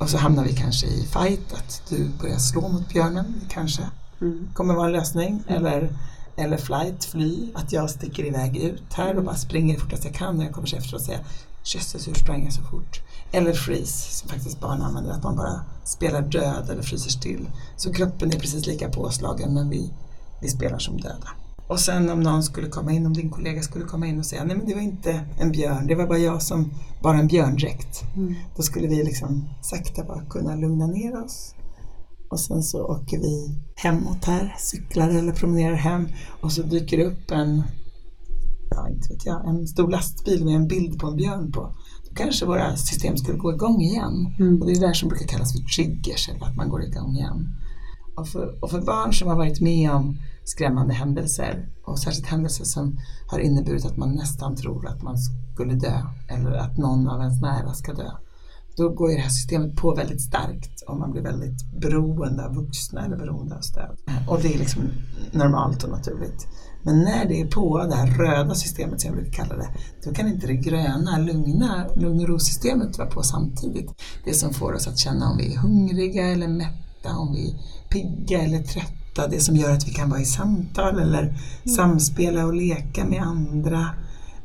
och 0.00 0.10
så 0.10 0.18
hamnar 0.18 0.44
vi 0.44 0.54
kanske 0.54 0.86
i 0.86 1.06
fight, 1.06 1.52
att 1.52 1.82
du 1.88 2.08
börjar 2.20 2.38
slå 2.38 2.68
mot 2.68 2.88
björnen 2.88 3.34
kanske. 3.48 3.82
Mm. 4.20 4.48
kommer 4.54 4.74
vara 4.74 4.86
en 4.86 4.92
lösning. 4.92 5.42
Mm. 5.48 5.66
Eller, 5.66 5.96
eller 6.36 6.56
flight, 6.56 7.04
fly, 7.04 7.48
att 7.54 7.72
jag 7.72 7.90
sticker 7.90 8.24
iväg 8.24 8.56
ut 8.56 8.92
här 8.92 9.16
och 9.16 9.24
bara 9.24 9.36
springer 9.36 9.78
fortast 9.78 10.04
jag 10.04 10.14
kan 10.14 10.36
när 10.36 10.44
jag 10.44 10.54
kommer 10.54 10.74
efter 10.76 10.94
och 10.94 11.00
säger 11.00 11.20
Jösses, 11.64 12.08
hur 12.08 12.14
sprang 12.14 12.44
jag 12.44 12.52
så 12.52 12.62
fort? 12.62 13.00
Eller 13.32 13.52
freeze, 13.52 14.12
som 14.12 14.28
faktiskt 14.28 14.60
barn 14.60 14.82
använder, 14.82 15.10
att 15.12 15.22
man 15.22 15.36
bara 15.36 15.60
spelar 15.84 16.22
död 16.22 16.70
eller 16.70 16.82
fryser 16.82 17.10
still. 17.10 17.50
Så 17.76 17.92
kroppen 17.92 18.32
är 18.32 18.38
precis 18.38 18.66
lika 18.66 18.88
påslagen 18.88 19.54
men 19.54 19.70
vi, 19.70 19.90
vi 20.40 20.48
spelar 20.48 20.78
som 20.78 20.96
döda. 20.96 21.28
Och 21.70 21.80
sen 21.80 22.10
om 22.10 22.20
någon 22.20 22.42
skulle 22.42 22.68
komma 22.68 22.92
in, 22.92 23.06
om 23.06 23.12
din 23.12 23.30
kollega 23.30 23.62
skulle 23.62 23.84
komma 23.84 24.06
in 24.06 24.18
och 24.18 24.26
säga 24.26 24.44
nej 24.44 24.56
men 24.56 24.66
det 24.66 24.74
var 24.74 24.82
inte 24.82 25.20
en 25.38 25.52
björn, 25.52 25.86
det 25.86 25.94
var 25.94 26.06
bara 26.06 26.18
jag 26.18 26.42
som 26.42 26.72
bara 27.02 27.18
en 27.18 27.26
björndräkt. 27.26 28.02
Mm. 28.16 28.34
Då 28.56 28.62
skulle 28.62 28.88
vi 28.88 29.04
liksom 29.04 29.48
sakta 29.62 30.04
bara 30.04 30.24
kunna 30.24 30.56
lugna 30.56 30.86
ner 30.86 31.24
oss. 31.24 31.54
Och 32.30 32.40
sen 32.40 32.62
så 32.62 32.84
åker 32.84 33.18
vi 33.18 33.58
hemåt 33.76 34.24
här, 34.24 34.54
cyklar 34.58 35.08
eller 35.08 35.32
promenerar 35.32 35.74
hem 35.74 36.08
och 36.40 36.52
så 36.52 36.62
dyker 36.62 36.96
det 36.96 37.04
upp 37.04 37.30
en, 37.30 37.62
ja 38.70 38.88
inte 38.88 39.08
vet 39.08 39.26
jag, 39.26 39.48
en 39.48 39.66
stor 39.66 39.90
lastbil 39.90 40.44
med 40.44 40.56
en 40.56 40.68
bild 40.68 40.98
på 41.00 41.06
en 41.06 41.16
björn 41.16 41.52
på. 41.52 41.60
Då 42.08 42.14
kanske 42.14 42.46
våra 42.46 42.76
system 42.76 43.16
skulle 43.16 43.38
gå 43.38 43.52
igång 43.52 43.80
igen. 43.80 44.34
Mm. 44.40 44.60
Och 44.60 44.66
det 44.66 44.72
är 44.72 44.80
det 44.80 44.86
där 44.86 44.92
som 44.92 45.08
brukar 45.08 45.26
kallas 45.26 45.52
för 45.52 45.60
triggers, 45.60 46.28
eller 46.28 46.46
att 46.46 46.56
man 46.56 46.68
går 46.68 46.84
igång 46.84 47.16
igen. 47.16 47.48
Och 48.16 48.28
för, 48.28 48.64
och 48.64 48.70
för 48.70 48.80
barn 48.80 49.12
som 49.12 49.28
har 49.28 49.36
varit 49.36 49.60
med 49.60 49.90
om 49.90 50.18
skrämmande 50.50 50.94
händelser 50.94 51.68
och 51.84 51.98
särskilt 51.98 52.26
händelser 52.26 52.64
som 52.64 52.98
har 53.26 53.38
inneburit 53.38 53.84
att 53.84 53.96
man 53.96 54.14
nästan 54.14 54.56
tror 54.56 54.86
att 54.88 55.02
man 55.02 55.16
skulle 55.54 55.74
dö 55.74 56.02
eller 56.28 56.52
att 56.52 56.76
någon 56.76 57.08
av 57.08 57.20
ens 57.20 57.40
nära 57.40 57.74
ska 57.74 57.92
dö. 57.92 58.10
Då 58.76 58.88
går 58.88 59.10
ju 59.10 59.16
det 59.16 59.22
här 59.22 59.30
systemet 59.30 59.76
på 59.76 59.94
väldigt 59.94 60.22
starkt 60.22 60.82
och 60.88 60.98
man 60.98 61.12
blir 61.12 61.22
väldigt 61.22 61.80
beroende 61.80 62.44
av 62.46 62.54
vuxna 62.54 63.04
eller 63.04 63.16
beroende 63.16 63.56
av 63.56 63.60
stöd. 63.60 63.96
Och 64.28 64.40
det 64.42 64.54
är 64.54 64.58
liksom 64.58 64.82
normalt 65.32 65.84
och 65.84 65.90
naturligt. 65.90 66.46
Men 66.82 66.98
när 66.98 67.24
det 67.28 67.40
är 67.40 67.46
på, 67.46 67.86
det 67.86 67.94
här 67.94 68.06
röda 68.06 68.54
systemet 68.54 69.00
som 69.00 69.08
jag 69.08 69.16
brukar 69.16 69.32
kalla 69.32 69.56
det, 69.56 69.68
då 70.04 70.12
kan 70.14 70.28
inte 70.28 70.46
det 70.46 70.54
gröna, 70.54 71.18
lugna, 71.18 71.86
lugn 71.96 72.20
och 72.20 72.28
ro-systemet 72.28 72.98
vara 72.98 73.10
på 73.10 73.22
samtidigt. 73.22 73.90
Det 74.24 74.34
som 74.34 74.54
får 74.54 74.72
oss 74.72 74.88
att 74.88 74.98
känna 74.98 75.30
om 75.30 75.36
vi 75.36 75.54
är 75.54 75.58
hungriga 75.58 76.26
eller 76.26 76.48
mätta, 76.48 77.16
om 77.18 77.32
vi 77.32 77.50
är 77.50 77.56
pigga 77.88 78.42
eller 78.42 78.62
trötta 78.62 78.99
prata, 79.14 79.30
det 79.30 79.40
som 79.40 79.56
gör 79.56 79.72
att 79.72 79.88
vi 79.88 79.92
kan 79.92 80.10
vara 80.10 80.20
i 80.20 80.24
samtal 80.24 81.00
eller 81.00 81.22
mm. 81.22 81.36
samspela 81.76 82.46
och 82.46 82.54
leka 82.54 83.04
med 83.04 83.22
andra. 83.22 83.90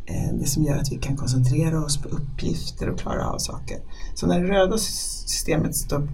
Eh, 0.05 0.37
det 0.39 0.47
som 0.47 0.63
gör 0.63 0.77
att 0.77 0.91
vi 0.91 0.97
kan 0.97 1.17
koncentrera 1.17 1.85
oss 1.85 1.97
på 1.97 2.09
uppgifter 2.09 2.89
och 2.89 2.99
klara 2.99 3.27
av 3.27 3.37
saker. 3.37 3.77
Så 4.15 4.27
när 4.27 4.39
det 4.39 4.47
röda 4.47 4.77
systemet 4.77 5.75
står 5.75 6.09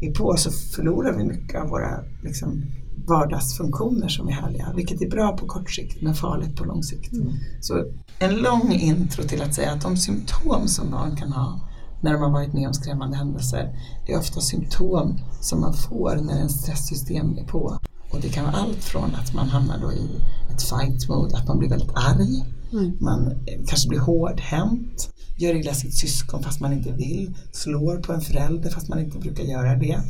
är 0.00 0.12
på 0.12 0.36
så 0.36 0.50
förlorar 0.50 1.12
vi 1.12 1.24
mycket 1.24 1.60
av 1.60 1.68
våra 1.68 2.04
liksom, 2.22 2.64
vardagsfunktioner 3.06 4.08
som 4.08 4.28
är 4.28 4.32
härliga, 4.32 4.72
vilket 4.76 5.02
är 5.02 5.10
bra 5.10 5.36
på 5.36 5.46
kort 5.46 5.70
sikt 5.70 6.02
men 6.02 6.14
farligt 6.14 6.56
på 6.56 6.64
lång 6.64 6.82
sikt. 6.82 7.12
Mm. 7.12 7.32
Så 7.60 7.84
en 8.18 8.36
lång 8.36 8.72
intro 8.72 9.22
till 9.22 9.42
att 9.42 9.54
säga 9.54 9.72
att 9.72 9.82
de 9.82 9.96
symptom 9.96 10.68
som 10.68 10.90
barn 10.90 11.16
kan 11.16 11.32
ha 11.32 11.60
när 12.00 12.12
de 12.12 12.22
har 12.22 12.30
varit 12.30 12.52
med 12.52 12.66
om 12.66 12.74
skrämmande 12.74 13.16
händelser, 13.16 13.78
det 14.06 14.12
är 14.12 14.18
ofta 14.18 14.40
symptom 14.40 15.18
som 15.40 15.60
man 15.60 15.74
får 15.74 16.16
när 16.16 16.40
en 16.40 16.48
stresssystem 16.48 17.38
är 17.38 17.44
på. 17.44 17.78
Och 18.14 18.20
det 18.20 18.28
kan 18.28 18.44
vara 18.44 18.56
allt 18.56 18.84
från 18.84 19.14
att 19.14 19.34
man 19.34 19.48
hamnar 19.48 19.78
då 19.78 19.92
i 19.92 20.08
ett 20.54 20.62
fight 20.62 21.08
mode, 21.08 21.36
att 21.36 21.48
man 21.48 21.58
blir 21.58 21.68
väldigt 21.68 21.92
arg, 21.94 22.44
Mm. 22.74 22.96
Man 23.00 23.26
eh, 23.26 23.60
kanske 23.66 23.88
blir 23.88 23.98
hårdhänt, 23.98 25.14
gör 25.36 25.54
illa 25.54 25.74
sitt 25.74 25.94
syskon 25.94 26.42
fast 26.42 26.60
man 26.60 26.72
inte 26.72 26.92
vill, 26.92 27.34
slår 27.52 27.96
på 27.96 28.12
en 28.12 28.20
förälder 28.20 28.70
fast 28.70 28.88
man 28.88 29.00
inte 29.00 29.18
brukar 29.18 29.44
göra 29.44 29.76
det. 29.76 30.00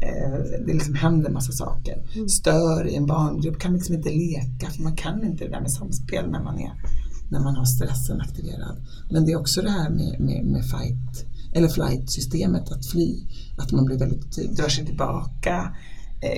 Eh, 0.00 0.64
det 0.66 0.72
liksom 0.72 0.94
händer 0.94 1.30
massa 1.30 1.52
saker. 1.52 2.04
Mm. 2.14 2.28
Stör 2.28 2.88
i 2.88 2.96
en 2.96 3.06
barngrupp, 3.06 3.58
kan 3.58 3.74
liksom 3.74 3.94
inte 3.94 4.10
leka 4.10 4.70
för 4.70 4.82
man 4.82 4.96
kan 4.96 5.24
inte 5.24 5.44
det 5.44 5.50
där 5.50 5.60
med 5.60 5.72
samspel 5.72 6.30
när 6.30 6.42
man, 6.42 6.58
är, 6.58 6.72
när 7.30 7.40
man 7.40 7.56
har 7.56 7.64
stressen 7.64 8.20
aktiverad. 8.20 8.76
Men 9.10 9.26
det 9.26 9.32
är 9.32 9.40
också 9.40 9.62
det 9.62 9.70
här 9.70 9.90
med, 9.90 10.20
med, 10.20 10.44
med 10.44 10.64
fight 10.64 11.26
eller 11.54 11.68
flight-systemet, 11.68 12.72
att 12.72 12.86
fly. 12.86 13.16
Att 13.58 13.72
man 13.72 13.84
blir 13.84 13.98
väldigt, 13.98 14.56
drar 14.56 14.68
sig 14.68 14.86
tillbaka, 14.86 15.76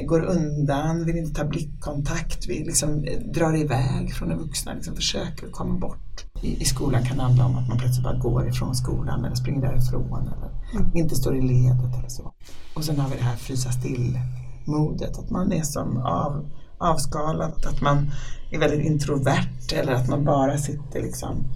går 0.06 0.20
undan, 0.20 1.04
vill 1.04 1.16
inte 1.16 1.40
ta 1.40 1.44
blickkontakt, 1.44 2.48
vill 2.48 2.66
liksom 2.66 3.04
eh, 3.04 3.18
drar 3.18 3.56
iväg 3.56 4.14
från 4.14 4.28
den 4.28 4.38
vuxna, 4.38 4.74
liksom 4.74 4.96
försöker 4.96 5.50
komma 5.50 5.78
bort. 5.78 6.24
I, 6.42 6.62
I, 6.62 6.64
skolan 6.64 7.04
kan 7.04 7.16
det 7.16 7.22
handla 7.22 7.46
om 7.46 7.58
att 7.58 7.68
man 7.68 7.78
plötsligt 7.78 8.04
bara 8.04 8.18
går 8.18 8.48
ifrån 8.48 8.74
skolan 8.74 9.24
eller 9.24 9.36
springer 9.36 9.60
därifrån 9.60 10.28
eller 10.28 10.80
mm. 10.80 10.96
inte 10.96 11.14
står 11.14 11.36
i 11.36 11.40
ledet 11.40 11.98
eller 11.98 12.08
så. 12.08 12.32
Och 12.74 12.84
sen 12.84 12.98
har 12.98 13.08
vi 13.08 13.16
det 13.16 13.22
här 13.22 13.36
frysa 13.36 13.70
still-modet, 13.70 15.18
att 15.18 15.30
man 15.30 15.52
är 15.52 15.62
som 15.62 15.96
av, 15.96 16.50
avskalat, 16.78 17.66
att 17.66 17.80
man 17.80 18.10
är 18.50 18.58
väldigt 18.58 18.86
introvert 18.86 19.72
eller 19.74 19.92
att 19.92 20.08
man 20.08 20.24
bara 20.24 20.58
sitter 20.58 21.02
liksom 21.02 21.46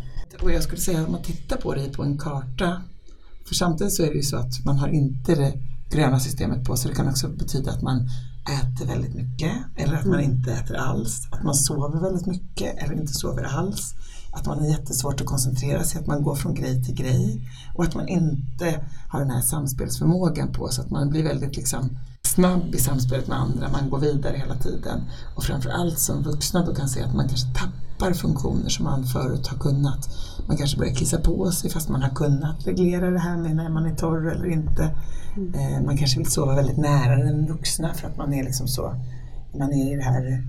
och 0.42 0.52
jag 0.52 0.62
skulle 0.62 0.80
säga 0.80 1.00
att 1.00 1.10
man 1.10 1.22
tittar 1.22 1.56
på 1.56 1.74
det 1.74 1.92
på 1.92 2.02
en 2.02 2.18
karta 2.18 2.82
för 3.46 3.54
samtidigt 3.54 3.92
så 3.92 4.02
är 4.02 4.06
det 4.06 4.14
ju 4.14 4.22
så 4.22 4.36
att 4.36 4.64
man 4.64 4.78
har 4.78 4.88
inte 4.88 5.34
det 5.34 5.52
gröna 5.92 6.20
systemet 6.20 6.64
på. 6.64 6.76
Så 6.76 6.88
det 6.88 6.94
kan 6.94 7.08
också 7.08 7.28
betyda 7.28 7.70
att 7.70 7.82
man 7.82 8.08
äter 8.60 8.86
väldigt 8.86 9.14
mycket 9.14 9.52
eller 9.76 9.94
att 9.94 10.04
man 10.04 10.18
mm. 10.20 10.30
inte 10.30 10.52
äter 10.52 10.76
alls, 10.76 11.28
att 11.30 11.42
man 11.42 11.54
sover 11.54 12.00
väldigt 12.00 12.26
mycket 12.26 12.82
eller 12.82 12.94
inte 12.94 13.12
sover 13.12 13.44
alls, 13.44 13.94
att 14.32 14.46
man 14.46 14.58
har 14.58 14.66
jättesvårt 14.66 15.20
att 15.20 15.26
koncentrera 15.26 15.84
sig, 15.84 16.00
att 16.00 16.06
man 16.06 16.22
går 16.22 16.34
från 16.34 16.54
grej 16.54 16.84
till 16.84 16.94
grej. 16.94 17.48
Och 17.74 17.84
att 17.84 17.94
man 17.94 18.08
inte 18.08 18.84
har 19.08 19.20
den 19.20 19.30
här 19.30 19.40
samspelsförmågan 19.40 20.52
på 20.52 20.68
så 20.68 20.82
att 20.82 20.90
man 20.90 21.10
blir 21.10 21.22
väldigt 21.22 21.56
liksom 21.56 21.98
snabb 22.22 22.74
i 22.74 22.78
samspelet 22.78 23.28
med 23.28 23.38
andra, 23.38 23.68
man 23.68 23.90
går 23.90 23.98
vidare 23.98 24.36
hela 24.36 24.54
tiden. 24.54 25.00
Och 25.36 25.44
framförallt 25.44 25.98
som 25.98 26.22
vuxna 26.22 26.64
då 26.66 26.74
kan 26.74 26.88
se 26.88 27.02
att 27.02 27.14
man 27.14 27.28
kanske 27.28 27.48
tappar 27.54 27.91
funktioner 28.10 28.68
som 28.68 28.84
man 28.84 29.04
förut 29.04 29.46
har 29.46 29.58
kunnat. 29.58 30.08
Man 30.48 30.56
kanske 30.56 30.78
börjar 30.78 30.94
kissa 30.94 31.20
på 31.20 31.50
sig 31.50 31.70
fast 31.70 31.88
man 31.88 32.02
har 32.02 32.10
kunnat 32.10 32.66
reglera 32.66 33.10
det 33.10 33.18
här 33.18 33.36
med 33.36 33.56
när 33.56 33.68
man 33.68 33.86
är 33.86 33.94
torr 33.94 34.30
eller 34.30 34.46
inte. 34.46 34.90
Mm. 35.36 35.54
Eh, 35.54 35.84
man 35.84 35.96
kanske 35.96 36.18
vill 36.18 36.30
sova 36.30 36.54
väldigt 36.54 36.76
nära 36.76 37.16
den 37.16 37.46
vuxna 37.46 37.94
för 37.94 38.08
att 38.08 38.16
man 38.16 38.34
är 38.34 38.44
liksom 38.44 38.68
så, 38.68 38.94
man 39.58 39.72
är 39.72 39.92
i 39.92 39.96
det 39.96 40.02
här 40.02 40.44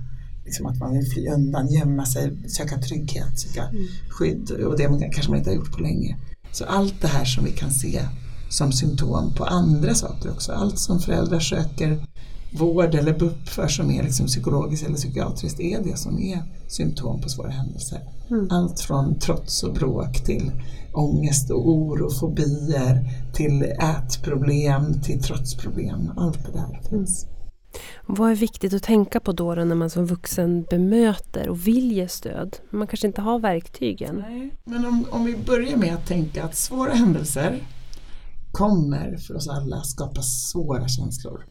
liksom 0.46 0.66
att 0.66 0.80
man 0.80 0.94
vill 0.94 1.12
fly 1.14 1.28
undan, 1.28 1.68
gömma 1.68 2.06
sig, 2.06 2.50
söka 2.50 2.78
trygghet, 2.78 3.40
söka 3.40 3.64
mm. 3.64 3.88
skydd 4.10 4.52
och 4.52 4.78
det 4.78 4.84
kanske 4.84 5.30
man 5.30 5.38
inte 5.38 5.50
har 5.50 5.56
gjort 5.56 5.72
på 5.72 5.82
länge. 5.82 6.18
Så 6.52 6.66
allt 6.66 7.02
det 7.02 7.08
här 7.08 7.26
som 7.26 7.44
vi 7.44 7.52
kan 7.52 7.72
se 7.72 8.02
som 8.50 8.72
symptom 8.72 9.34
på 9.34 9.46
andra 9.46 9.96
saker 9.96 10.32
också. 10.32 10.52
Allt 10.52 10.80
som 10.80 11.00
föräldrar 11.00 11.40
söker 11.40 12.08
vård 12.54 12.96
eller 12.96 13.20
BUP 13.20 13.50
för 13.50 13.68
som 13.68 13.92
är 13.92 14.04
liksom 14.04 14.26
psykologiskt 14.26 14.86
eller 14.86 14.96
psykiatriskt 14.96 15.60
är 15.60 15.84
det 15.84 15.98
som 15.98 16.20
är 16.20 16.44
symptom 16.68 17.22
på 17.22 17.30
svåra 17.30 17.50
händelser. 17.50 18.00
Mm. 18.30 18.48
Allt 18.52 18.80
från 18.80 19.20
trots 19.20 19.64
och 19.64 19.74
bråk 19.74 20.24
till 20.26 20.52
ångest 20.94 21.52
och 21.52 21.70
oro, 21.70 22.10
fobier, 22.10 23.10
till 23.34 23.64
ätproblem, 23.64 25.02
till 25.02 25.24
trotsproblem. 25.24 26.12
Allt 26.18 26.46
det 26.46 26.52
där 26.52 26.90
finns. 26.90 27.24
Mm. 27.24 27.34
Vad 28.06 28.32
är 28.32 28.36
viktigt 28.36 28.74
att 28.74 28.84
tänka 28.84 29.20
på 29.20 29.32
då 29.32 29.56
när 29.56 29.76
man 29.76 29.90
som 29.90 30.06
vuxen 30.06 30.64
bemöter 30.70 31.50
och 31.50 31.68
vill 31.68 31.92
ge 31.92 32.08
stöd? 32.08 32.58
Man 32.70 32.88
kanske 32.88 33.08
inte 33.08 33.22
har 33.22 33.40
verktygen. 33.40 34.16
Nej. 34.16 34.52
Men 34.66 34.86
om, 34.86 35.06
om 35.12 35.26
vi 35.26 35.38
börjar 35.38 35.78
med 35.78 35.94
att 35.94 36.08
tänka 36.08 36.44
att 36.44 36.56
svåra 36.56 36.94
händelser 36.94 37.64
kommer 38.52 39.18
för 39.18 39.36
oss 39.36 39.48
alla 39.48 39.82
skapa 39.82 40.22
svåra 40.22 40.88
känslor. 40.88 41.46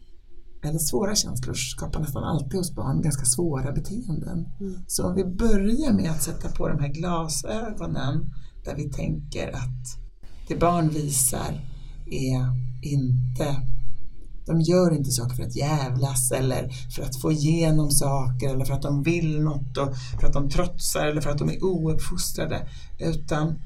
Eller 0.62 0.78
svåra 0.78 1.14
känslor 1.14 1.54
skapar 1.54 2.00
nästan 2.00 2.24
alltid 2.24 2.58
hos 2.58 2.74
barn 2.74 3.02
ganska 3.02 3.24
svåra 3.24 3.72
beteenden. 3.72 4.48
Mm. 4.60 4.74
Så 4.86 5.06
om 5.06 5.14
vi 5.14 5.24
börjar 5.24 5.92
med 5.92 6.10
att 6.10 6.22
sätta 6.22 6.48
på 6.48 6.68
de 6.68 6.78
här 6.78 6.88
glasögonen 6.88 8.34
där 8.64 8.76
vi 8.76 8.90
tänker 8.90 9.48
att 9.48 9.98
det 10.48 10.56
barn 10.56 10.88
visar 10.88 11.60
är 12.06 12.46
inte 12.82 13.56
de 14.46 14.60
gör 14.60 14.94
inte 14.94 15.10
saker 15.10 15.34
för 15.34 15.42
att 15.42 15.56
jävlas 15.56 16.32
eller 16.32 16.68
för 16.96 17.02
att 17.02 17.20
få 17.20 17.32
igenom 17.32 17.90
saker 17.90 18.48
eller 18.54 18.64
för 18.64 18.74
att 18.74 18.82
de 18.82 19.02
vill 19.02 19.40
något 19.40 19.76
och 19.76 19.96
för 20.20 20.26
att 20.26 20.32
de 20.32 20.50
trotsar 20.50 21.06
eller 21.06 21.20
för 21.20 21.30
att 21.30 21.38
de 21.38 21.48
är 21.48 21.64
ouppfostrade 21.64 22.68
utan 22.98 23.58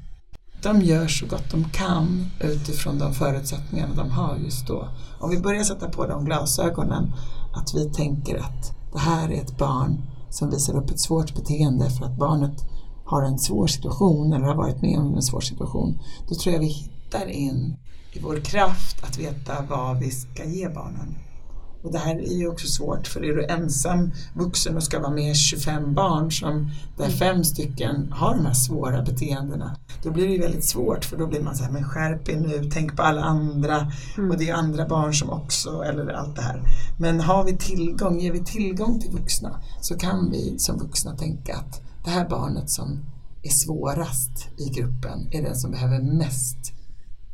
de 0.61 0.81
gör 0.81 1.07
så 1.07 1.25
gott 1.25 1.51
de 1.51 1.69
kan 1.69 2.31
utifrån 2.39 2.99
de 2.99 3.13
förutsättningarna 3.13 3.95
de 3.95 4.11
har 4.11 4.37
just 4.37 4.67
då. 4.67 4.89
Om 5.19 5.29
vi 5.29 5.39
börjar 5.39 5.63
sätta 5.63 5.89
på 5.89 6.07
de 6.07 6.25
glasögonen, 6.25 7.13
att 7.53 7.73
vi 7.75 7.89
tänker 7.89 8.37
att 8.37 8.73
det 8.93 8.99
här 8.99 9.29
är 9.29 9.41
ett 9.41 9.57
barn 9.57 10.01
som 10.29 10.49
visar 10.49 10.77
upp 10.77 10.89
ett 10.89 10.99
svårt 10.99 11.35
beteende 11.35 11.89
för 11.89 12.05
att 12.05 12.17
barnet 12.17 12.65
har 13.05 13.23
en 13.23 13.39
svår 13.39 13.67
situation 13.67 14.33
eller 14.33 14.45
har 14.45 14.55
varit 14.55 14.81
med 14.81 14.99
om 14.99 15.15
en 15.15 15.21
svår 15.21 15.41
situation, 15.41 15.99
då 16.29 16.35
tror 16.35 16.53
jag 16.53 16.59
vi 16.59 16.67
hittar 16.67 17.27
in 17.27 17.77
i 18.13 18.19
vår 18.19 18.39
kraft 18.39 19.03
att 19.03 19.19
veta 19.19 19.53
vad 19.69 19.99
vi 19.99 20.11
ska 20.11 20.45
ge 20.45 20.69
barnen. 20.69 21.15
Och 21.83 21.91
det 21.91 21.99
här 21.99 22.15
är 22.15 22.37
ju 22.37 22.47
också 22.47 22.67
svårt 22.67 23.07
för 23.07 23.25
är 23.25 23.35
du 23.35 23.45
ensam 23.45 24.11
vuxen 24.35 24.75
och 24.75 24.83
ska 24.83 24.99
vara 24.99 25.11
med 25.11 25.35
25 25.35 25.93
barn 25.93 26.31
som 26.31 26.71
där 26.97 27.09
fem 27.09 27.43
stycken 27.43 28.11
har 28.11 28.35
de 28.35 28.45
här 28.45 28.53
svåra 28.53 29.01
beteendena. 29.01 29.77
Då 30.07 30.13
blir 30.13 30.27
det 30.27 30.37
väldigt 30.37 30.65
svårt 30.65 31.05
för 31.05 31.17
då 31.17 31.27
blir 31.27 31.41
man 31.41 31.55
så 31.55 31.63
här, 31.63 31.71
men 31.71 31.83
skärp 31.83 32.29
er 32.29 32.39
nu, 32.39 32.69
tänk 32.73 32.95
på 32.95 33.01
alla 33.03 33.21
andra 33.21 33.91
mm. 34.17 34.31
och 34.31 34.37
det 34.37 34.49
är 34.49 34.53
andra 34.53 34.87
barn 34.87 35.13
som 35.13 35.29
också, 35.29 35.81
eller 35.81 36.07
allt 36.07 36.35
det 36.35 36.41
här. 36.41 36.61
Men 36.99 37.19
har 37.19 37.43
vi 37.43 37.57
tillgång, 37.57 38.19
ger 38.19 38.31
vi 38.31 38.43
tillgång 38.43 38.99
till 38.99 39.11
vuxna 39.11 39.61
så 39.81 39.97
kan 39.97 40.31
vi 40.31 40.59
som 40.59 40.79
vuxna 40.79 41.17
tänka 41.17 41.55
att 41.55 41.81
det 42.03 42.09
här 42.09 42.29
barnet 42.29 42.69
som 42.69 42.99
är 43.43 43.49
svårast 43.49 44.47
i 44.57 44.69
gruppen 44.69 45.27
är 45.31 45.41
den 45.41 45.55
som 45.55 45.71
behöver 45.71 46.01
mest 46.01 46.73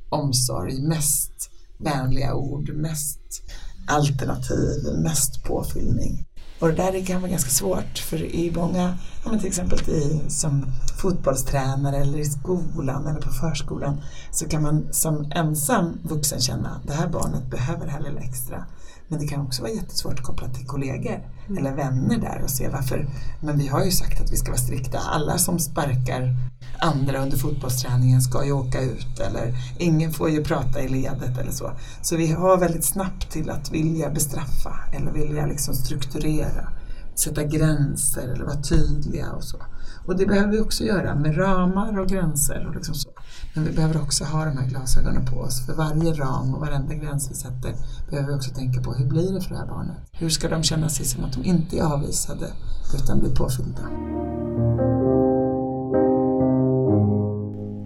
omsorg, 0.10 0.82
mest 0.82 1.50
vänliga 1.78 2.36
ord, 2.36 2.70
mest 2.70 3.44
alternativ, 3.88 4.84
mest 5.04 5.44
påfyllning. 5.44 6.26
Och 6.64 6.70
det 6.70 6.76
där 6.76 7.06
kan 7.06 7.22
vara 7.22 7.32
ganska 7.32 7.50
svårt 7.50 7.98
för 7.98 8.24
i 8.24 8.52
många, 8.56 8.98
ja, 9.26 9.38
till 9.38 9.48
exempel 9.48 9.80
i, 9.90 10.22
som 10.30 10.66
fotbollstränare 11.02 11.98
eller 11.98 12.18
i 12.18 12.26
skolan 12.26 13.08
eller 13.08 13.22
på 13.22 13.30
förskolan 13.30 14.02
så 14.32 14.50
kan 14.50 14.62
man 14.62 14.88
som 14.92 15.32
ensam 15.36 16.00
vuxen 16.04 16.42
känna 16.42 16.70
att 16.70 16.88
det 16.88 16.94
här 16.94 17.08
barnet 17.08 17.46
behöver 17.52 17.86
det 17.86 17.92
här 17.92 18.00
lilla 18.00 18.20
extra. 18.20 18.66
Men 19.08 19.20
det 19.20 19.28
kan 19.28 19.42
också 19.42 19.62
vara 19.62 19.72
jättesvårt 19.72 20.20
att 20.20 20.26
koppla 20.26 20.48
till 20.48 20.68
kollegor 20.68 21.26
mm. 21.48 21.58
eller 21.58 21.76
vänner 21.76 22.18
där 22.18 22.42
och 22.44 22.50
se 22.50 22.70
varför. 22.70 23.08
Men 23.42 23.58
vi 23.58 23.68
har 23.68 23.86
ju 23.86 23.92
sagt 23.92 24.22
att 24.22 24.32
vi 24.32 24.38
ska 24.38 24.52
vara 24.52 24.62
strikta. 24.62 25.00
Alla 25.00 25.38
som 25.38 25.60
sparkar 25.60 26.36
andra 26.80 27.24
under 27.24 27.38
fotbollsträningen 27.38 28.22
ska 28.22 28.46
ju 28.46 28.52
åka 28.52 28.82
ut 28.82 29.20
eller 29.20 29.54
ingen 29.78 30.12
får 30.12 30.30
ju 30.30 30.44
prata 30.44 30.82
i 30.82 30.88
ledet 30.88 31.38
eller 31.38 31.52
så. 31.52 31.72
Så 32.02 32.16
vi 32.16 32.32
har 32.32 32.58
väldigt 32.58 32.86
snabbt 32.86 33.32
till 33.32 33.50
att 33.50 33.72
vilja 33.72 34.10
bestraffa 34.10 34.80
eller 34.94 35.12
vilja 35.12 35.46
liksom 35.46 35.76
strukturera, 35.76 36.70
sätta 37.16 37.44
gränser 37.44 38.28
eller 38.28 38.46
vara 38.46 38.62
tydliga 38.62 39.32
och 39.32 39.44
så. 39.44 39.58
Och 40.06 40.18
det 40.18 40.26
behöver 40.26 40.52
vi 40.52 40.60
också 40.60 40.84
göra 40.84 41.16
med 41.16 41.38
ramar 41.38 42.00
och 42.00 42.08
gränser 42.08 42.66
och 42.68 42.76
liksom 42.76 42.96
så. 42.96 43.13
Men 43.54 43.66
vi 43.66 43.72
behöver 43.72 44.02
också 44.02 44.24
ha 44.24 44.46
de 44.46 44.58
här 44.58 44.68
glasögonen 44.68 45.26
på 45.26 45.36
oss. 45.36 45.66
För 45.66 45.74
varje 45.74 46.14
ram 46.14 46.54
och 46.54 46.62
varenda 46.62 46.94
gräns 46.94 47.32
vi 47.32 47.36
sätter 47.36 47.76
behöver 48.10 48.30
vi 48.30 48.36
också 48.36 48.52
tänka 48.52 48.82
på 48.82 48.94
hur 48.94 49.06
blir 49.06 49.34
det 49.34 49.42
för 49.42 49.50
det 49.50 49.58
här 49.58 49.68
barnet? 49.68 49.98
Hur 50.12 50.30
ska 50.30 50.50
de 50.50 50.64
känna 50.64 50.90
sig 50.90 51.06
som 51.06 51.24
att 51.24 51.34
de 51.34 51.44
inte 51.44 51.78
är 51.78 51.84
avvisade 51.84 52.48
utan 52.96 53.20
blir 53.20 53.36
påfyllda? 53.36 53.82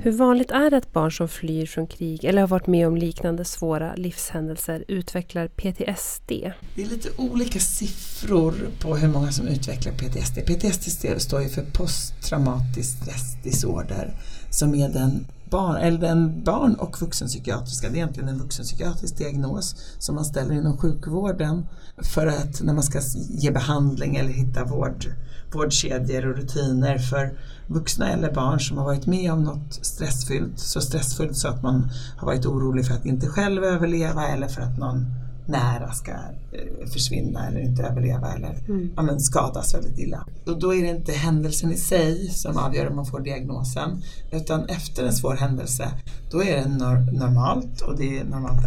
Hur 0.08 0.12
vanligt 0.12 0.52
är 0.52 0.70
det 0.70 0.78
att 0.78 0.94
barn 0.94 1.12
som 1.12 1.28
flyr 1.28 1.66
från 1.66 1.88
krig 1.88 2.26
eller 2.26 2.42
har 2.42 2.48
varit 2.48 2.68
med 2.68 2.88
om 2.88 2.98
liknande 2.98 3.46
svåra 3.46 3.96
livshändelser 3.96 4.86
utvecklar 4.88 5.48
PTSD? 5.48 6.30
Det 6.76 6.82
är 6.84 6.90
lite 6.90 7.10
olika 7.18 7.60
siffror 7.60 8.54
på 8.82 8.96
hur 8.96 9.08
många 9.08 9.32
som 9.32 9.48
utvecklar 9.48 9.94
PTSD. 9.94 10.36
PTSD 10.46 11.06
står 11.18 11.42
ju 11.42 11.50
för 11.50 11.62
posttraumatisk 11.62 12.98
stressdisorder 12.98 14.14
som 14.50 14.76
är 14.76 14.90
den 14.90 15.26
barn, 15.50 15.76
eller 15.76 15.98
den 15.98 16.44
barn 16.44 16.76
och 16.76 17.02
vuxenpsykiatriska, 17.02 17.90
det 17.90 17.94
är 17.94 17.98
egentligen 17.98 18.30
en 18.30 18.40
vuxenpsykiatrisk 18.40 19.18
diagnos 19.18 19.76
som 20.00 20.16
man 20.16 20.26
ställer 20.26 20.56
inom 20.56 20.78
sjukvården 20.78 21.66
för 21.98 22.28
att 22.28 22.62
när 22.62 22.74
man 22.74 22.84
ska 22.84 23.02
ge 23.30 23.52
behandling 23.52 24.16
eller 24.16 24.30
hitta 24.30 24.64
vård, 24.64 25.06
vårdkedjor 25.52 26.28
och 26.28 26.38
rutiner 26.38 26.98
för 26.98 27.40
vuxna 27.68 28.12
eller 28.12 28.34
barn 28.34 28.60
som 28.60 28.78
har 28.78 28.86
varit 28.86 29.06
med 29.06 29.32
om 29.32 29.44
något 29.44 29.80
stressfyllt, 29.86 30.60
så 30.60 30.82
stressfyllt 30.82 31.38
så 31.38 31.48
att 31.48 31.64
man 31.64 31.90
har 32.18 32.26
varit 32.26 32.46
orolig 32.46 32.86
för 32.86 32.94
att 32.94 33.06
inte 33.06 33.28
själv 33.28 33.64
överleva 33.64 34.28
eller 34.28 34.48
för 34.48 34.62
att 34.62 34.78
någon 34.78 35.06
nära 35.48 35.92
ska 35.92 36.12
eh, 36.12 36.90
försvinna 36.94 37.48
eller 37.48 37.60
inte 37.60 37.84
överleva 37.84 38.34
eller 38.34 38.60
mm. 38.70 38.90
ja, 38.96 39.02
men 39.02 39.20
skadas 39.20 39.74
väldigt 39.74 40.00
illa. 40.00 40.26
Och 40.46 40.60
då 40.60 40.76
är 40.76 40.84
det 40.84 40.90
inte 40.90 41.12
händelsen 41.12 41.72
i 41.72 41.78
sig 41.78 42.30
som 42.30 42.58
avgör 42.58 42.90
om 42.90 42.96
man 42.96 43.06
får 43.06 43.20
diagnosen 43.20 44.02
utan 44.32 44.66
efter 44.70 45.06
en 45.06 45.14
svår 45.14 45.36
händelse 45.36 45.92
då 46.32 46.44
är 46.44 46.58
det 46.58 46.70
nor 46.70 47.12
normalt 47.12 47.82
och 47.82 47.98
det 47.98 48.20
är 48.20 48.24
normalt 48.24 48.66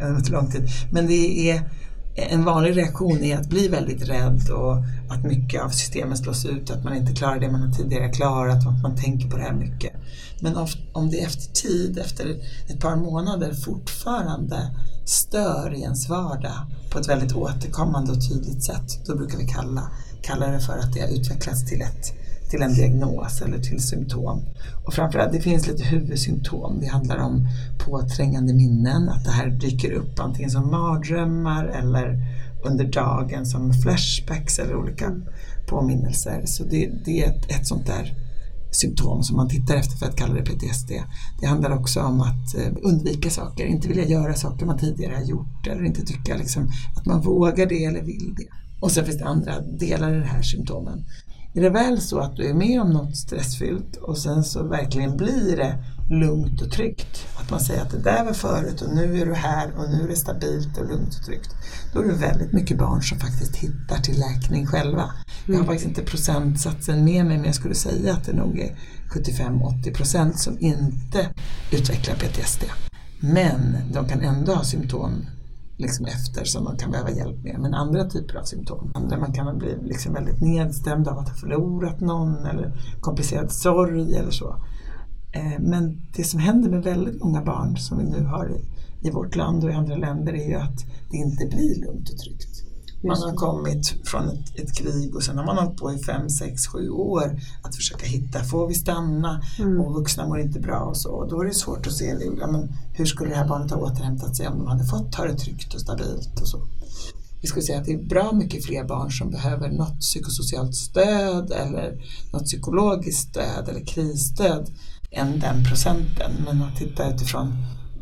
över 0.00 0.16
en 0.16 0.32
lång 0.32 0.50
tid 0.50 0.68
men 0.92 1.06
det 1.06 1.50
är 1.50 1.62
en 2.14 2.44
vanlig 2.44 2.76
reaktion 2.76 3.24
är 3.24 3.36
att 3.36 3.48
bli 3.48 3.68
väldigt 3.68 4.08
rädd 4.08 4.50
och 4.50 4.76
att 5.10 5.24
mycket 5.24 5.62
av 5.62 5.68
systemet 5.68 6.18
slås 6.18 6.44
ut, 6.46 6.70
att 6.70 6.84
man 6.84 6.96
inte 6.96 7.12
klarar 7.12 7.40
det 7.40 7.50
man 7.50 7.72
tidigare 7.72 8.08
klarat, 8.08 8.66
att 8.66 8.82
man 8.82 8.96
tänker 8.96 9.28
på 9.28 9.36
det 9.36 9.42
här 9.42 9.54
mycket. 9.54 9.92
Men 10.40 10.56
om 10.92 11.10
det 11.10 11.20
efter 11.20 11.52
tid, 11.52 11.98
efter 11.98 12.36
ett 12.68 12.80
par 12.80 12.96
månader 12.96 13.52
fortfarande 13.52 14.70
stör 15.04 15.74
i 15.74 15.82
ens 15.82 16.08
vardag 16.08 16.66
på 16.90 16.98
ett 16.98 17.08
väldigt 17.08 17.32
återkommande 17.32 18.12
och 18.12 18.28
tydligt 18.28 18.64
sätt, 18.64 19.06
då 19.06 19.16
brukar 19.16 19.38
vi 19.38 19.46
kalla, 19.46 19.90
kalla 20.22 20.46
det 20.46 20.60
för 20.60 20.78
att 20.78 20.92
det 20.92 21.00
har 21.00 21.08
utvecklats 21.08 21.68
till 21.68 21.82
ett 21.82 22.12
till 22.52 22.62
en 22.62 22.74
diagnos 22.74 23.42
eller 23.42 23.58
till 23.58 23.82
symptom. 23.82 24.40
Och 24.84 24.94
framförallt, 24.94 25.32
det 25.32 25.40
finns 25.40 25.66
lite 25.66 25.84
huvudsymptom. 25.84 26.80
Det 26.80 26.86
handlar 26.86 27.18
om 27.18 27.48
påträngande 27.86 28.54
minnen, 28.54 29.08
att 29.08 29.24
det 29.24 29.30
här 29.30 29.48
dyker 29.48 29.92
upp 29.92 30.20
antingen 30.20 30.50
som 30.50 30.70
mardrömmar 30.70 31.64
eller 31.64 32.24
under 32.64 32.84
dagen 32.84 33.46
som 33.46 33.72
flashbacks 33.72 34.58
eller 34.58 34.76
olika 34.76 35.20
påminnelser. 35.66 36.42
Så 36.44 36.64
det, 36.64 36.90
det 37.04 37.24
är 37.24 37.30
ett, 37.30 37.50
ett 37.50 37.66
sånt 37.66 37.86
där 37.86 38.14
symptom 38.72 39.22
som 39.22 39.36
man 39.36 39.48
tittar 39.48 39.74
efter 39.74 39.96
för 39.96 40.06
att 40.06 40.16
kalla 40.16 40.34
det 40.34 40.42
PTSD. 40.42 40.90
Det 41.40 41.46
handlar 41.46 41.70
också 41.70 42.00
om 42.00 42.20
att 42.20 42.54
eh, 42.54 42.72
undvika 42.82 43.30
saker, 43.30 43.66
inte 43.66 43.88
vilja 43.88 44.04
göra 44.04 44.34
saker 44.34 44.66
man 44.66 44.78
tidigare 44.78 45.14
har 45.14 45.22
gjort 45.22 45.66
eller 45.66 45.84
inte 45.84 46.06
tycka 46.06 46.36
liksom 46.36 46.68
att 46.96 47.06
man 47.06 47.20
vågar 47.20 47.66
det 47.66 47.84
eller 47.84 48.02
vill 48.02 48.34
det. 48.36 48.46
Och 48.80 48.92
sen 48.92 49.04
finns 49.04 49.18
det 49.18 49.24
andra 49.24 49.60
delar 49.60 50.14
i 50.14 50.18
de 50.18 50.26
här 50.26 50.42
symptomen 50.42 51.04
är 51.54 51.62
det 51.62 51.70
väl 51.70 52.00
så 52.00 52.18
att 52.18 52.36
du 52.36 52.50
är 52.50 52.54
med 52.54 52.80
om 52.80 52.90
något 52.90 53.16
stressfyllt 53.16 53.96
och 53.96 54.18
sen 54.18 54.44
så 54.44 54.62
verkligen 54.62 55.16
blir 55.16 55.56
det 55.56 55.84
lugnt 56.10 56.62
och 56.62 56.70
tryggt. 56.70 57.26
Att 57.36 57.50
man 57.50 57.60
säger 57.60 57.82
att 57.82 57.90
det 57.90 57.98
där 57.98 58.24
var 58.24 58.32
förut 58.32 58.82
och 58.82 58.94
nu 58.94 59.20
är 59.20 59.26
du 59.26 59.34
här 59.34 59.72
och 59.76 59.90
nu 59.90 60.04
är 60.04 60.08
det 60.08 60.16
stabilt 60.16 60.78
och 60.78 60.88
lugnt 60.88 61.14
och 61.18 61.24
tryggt. 61.26 61.50
Då 61.92 62.00
är 62.00 62.08
det 62.08 62.14
väldigt 62.14 62.52
mycket 62.52 62.78
barn 62.78 63.02
som 63.02 63.18
faktiskt 63.18 63.56
hittar 63.56 63.96
till 63.96 64.20
läkning 64.20 64.66
själva. 64.66 65.10
Jag 65.46 65.54
har 65.54 65.60
mm. 65.60 65.66
faktiskt 65.66 65.88
inte 65.88 66.02
procentsatsen 66.02 67.04
med 67.04 67.26
mig 67.26 67.36
men 67.36 67.44
jag 67.44 67.54
skulle 67.54 67.74
säga 67.74 68.12
att 68.12 68.24
det 68.24 68.32
nog 68.32 68.58
är 68.58 68.76
75-80 69.10 69.94
procent 69.94 70.38
som 70.38 70.58
inte 70.60 71.28
utvecklar 71.72 72.14
PTSD. 72.14 72.64
Men 73.20 73.76
de 73.92 74.08
kan 74.08 74.20
ändå 74.20 74.54
ha 74.54 74.64
symptom 74.64 75.26
liksom 75.82 76.06
efter 76.06 76.44
som 76.44 76.64
man 76.64 76.76
kan 76.76 76.90
behöva 76.90 77.10
hjälp 77.10 77.44
med. 77.44 77.56
Men 77.60 77.74
andra 77.74 78.10
typer 78.10 78.36
av 78.36 78.42
symptom. 78.42 78.90
Andra 78.94 79.18
man 79.18 79.32
kan 79.32 79.58
bli 79.58 79.76
liksom 79.82 80.14
väldigt 80.14 80.40
nedstämd 80.40 81.08
av 81.08 81.18
att 81.18 81.28
ha 81.28 81.34
förlorat 81.34 82.00
någon 82.00 82.46
eller 82.46 82.72
komplicerad 83.00 83.52
sorg 83.52 84.14
eller 84.14 84.30
så. 84.30 84.56
Eh, 85.32 85.60
men 85.60 86.02
det 86.16 86.24
som 86.24 86.40
händer 86.40 86.70
med 86.70 86.82
väldigt 86.82 87.22
många 87.24 87.42
barn 87.42 87.76
som 87.76 87.98
vi 87.98 88.04
nu 88.04 88.24
har 88.24 88.50
i 89.00 89.10
vårt 89.10 89.36
land 89.36 89.64
och 89.64 89.70
i 89.70 89.74
andra 89.74 89.96
länder 89.96 90.32
är 90.32 90.48
ju 90.48 90.54
att 90.54 90.84
det 91.10 91.16
inte 91.16 91.46
blir 91.46 91.80
lugnt 91.80 92.10
och 92.10 92.18
tryggt. 92.18 92.71
Man 93.04 93.22
har 93.22 93.34
kommit 93.34 93.94
från 94.04 94.28
ett, 94.28 94.60
ett, 94.60 94.76
krig 94.76 95.14
och 95.16 95.22
sen 95.22 95.38
har 95.38 95.44
man 95.44 95.58
hållit 95.58 95.76
på 95.76 95.92
i 95.92 95.98
fem, 95.98 96.30
sex, 96.30 96.66
sju 96.66 96.90
år 96.90 97.40
att 97.62 97.76
försöka 97.76 98.06
hitta, 98.06 98.44
får 98.44 98.68
vi 98.68 98.74
stanna? 98.74 99.42
Mm. 99.58 99.80
Och 99.80 99.94
vuxna 99.94 100.26
mår 100.26 100.40
inte 100.40 100.60
bra 100.60 100.80
och 100.80 100.96
så. 100.96 101.10
Och 101.10 101.28
då 101.28 101.40
är 101.40 101.44
det 101.44 101.54
svårt 101.54 101.86
att 101.86 101.92
se 101.92 102.16
ja, 102.40 102.46
men 102.46 102.72
hur 102.92 103.06
skulle 103.06 103.30
det 103.30 103.36
här 103.36 103.48
barnet 103.48 103.70
ha 103.70 103.78
återhämtat 103.78 104.36
sig 104.36 104.48
om 104.48 104.58
de 104.58 104.66
hade 104.66 104.84
fått 104.84 105.14
ha 105.14 105.24
det 105.24 105.34
tryggt 105.34 105.74
och 105.74 105.80
stabilt 105.80 106.40
och 106.40 106.48
så. 106.48 106.58
Vi 107.40 107.48
skulle 107.48 107.62
säga 107.62 107.78
att 107.78 107.84
det 107.84 107.92
är 107.92 108.08
bra 108.08 108.32
mycket 108.32 108.64
fler 108.64 108.84
barn 108.84 109.10
som 109.10 109.30
behöver 109.30 109.68
något 109.68 110.00
psykosocialt 110.00 110.74
stöd 110.74 111.50
eller 111.50 112.04
något 112.32 112.44
psykologiskt 112.44 113.30
stöd 113.30 113.68
eller 113.68 113.86
krisstöd 113.86 114.70
än 115.10 115.38
den 115.38 115.64
procenten. 115.64 116.32
Men 116.44 116.62
att 116.62 116.76
titta 116.76 117.14
utifrån, 117.14 117.56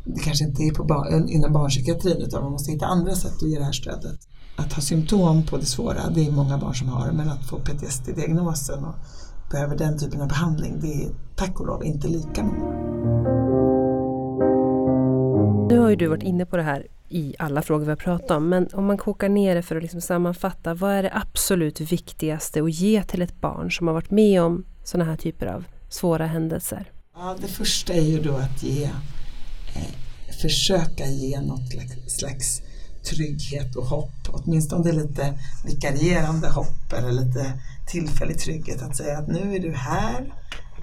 det 0.05 0.21
kanske 0.21 0.45
inte 0.45 0.63
är 0.63 0.71
på 0.71 0.85
bar, 0.85 1.31
inom 1.31 1.53
barnpsykiatrin 1.53 2.17
utan 2.17 2.43
man 2.43 2.53
måste 2.53 2.73
hitta 2.73 2.87
andra 2.87 3.15
sätt 3.15 3.35
att 3.43 3.51
ge 3.51 3.59
det 3.59 3.65
här 3.65 3.73
stödet 3.73 4.30
att 4.61 4.73
ha 4.73 4.83
symptom 4.83 5.43
på 5.43 5.57
det 5.57 5.67
svåra, 5.67 6.11
det 6.11 6.27
är 6.27 6.33
många 6.33 6.59
barn 6.59 6.75
som 6.75 6.89
har, 6.89 7.13
men 7.13 7.29
att 7.29 7.45
få 7.49 7.59
PTSD-diagnosen 7.59 8.85
och 8.85 8.95
behöver 9.51 9.77
den 9.77 9.99
typen 9.99 10.21
av 10.21 10.29
behandling, 10.29 10.81
det 10.81 11.05
är 11.05 11.11
tack 11.37 11.61
och 11.61 11.67
lov 11.67 11.85
inte 11.85 12.09
lika 12.09 12.43
många. 12.43 12.91
Nu 15.69 15.79
har 15.79 15.91
ju 15.91 15.97
du 15.97 16.07
varit 16.07 16.23
inne 16.23 16.47
på 16.47 16.57
det 16.57 16.63
här 16.63 16.87
i 17.09 17.35
alla 17.39 17.63
frågor 17.63 17.85
vi 17.85 17.91
har 17.91 17.97
pratat 17.97 18.31
om, 18.31 18.49
men 18.49 18.69
om 18.73 18.87
man 18.87 18.99
kokar 18.99 19.29
ner 19.29 19.55
det 19.55 19.63
för 19.63 19.77
att 19.77 19.83
liksom 19.83 20.01
sammanfatta, 20.01 20.75
vad 20.75 20.93
är 20.93 21.03
det 21.03 21.13
absolut 21.15 21.81
viktigaste 21.81 22.63
att 22.63 22.73
ge 22.73 23.03
till 23.03 23.23
ett 23.23 23.41
barn 23.41 23.71
som 23.71 23.87
har 23.87 23.95
varit 23.95 24.11
med 24.11 24.43
om 24.43 24.65
sådana 24.85 25.11
här 25.11 25.17
typer 25.17 25.47
av 25.47 25.65
svåra 25.89 26.27
händelser? 26.27 26.91
Ja, 27.15 27.37
det 27.41 27.49
första 27.49 27.93
är 27.93 28.03
ju 28.03 28.21
då 28.21 28.35
att 28.37 28.63
ge, 28.63 28.85
eh, 28.85 30.33
försöka 30.43 31.07
ge 31.07 31.41
något 31.41 31.73
slags 32.07 32.63
trygghet 33.05 33.77
och 33.77 33.85
hopp, 33.85 34.29
åtminstone 34.29 34.93
lite 34.93 35.39
vikarierande 35.65 36.49
hopp 36.49 36.93
eller 36.93 37.13
lite 37.13 37.53
tillfällig 37.87 38.39
trygghet 38.39 38.83
att 38.83 38.97
säga 38.97 39.19
att 39.19 39.29
nu 39.29 39.55
är 39.55 39.61
du 39.61 39.73
här, 39.73 40.35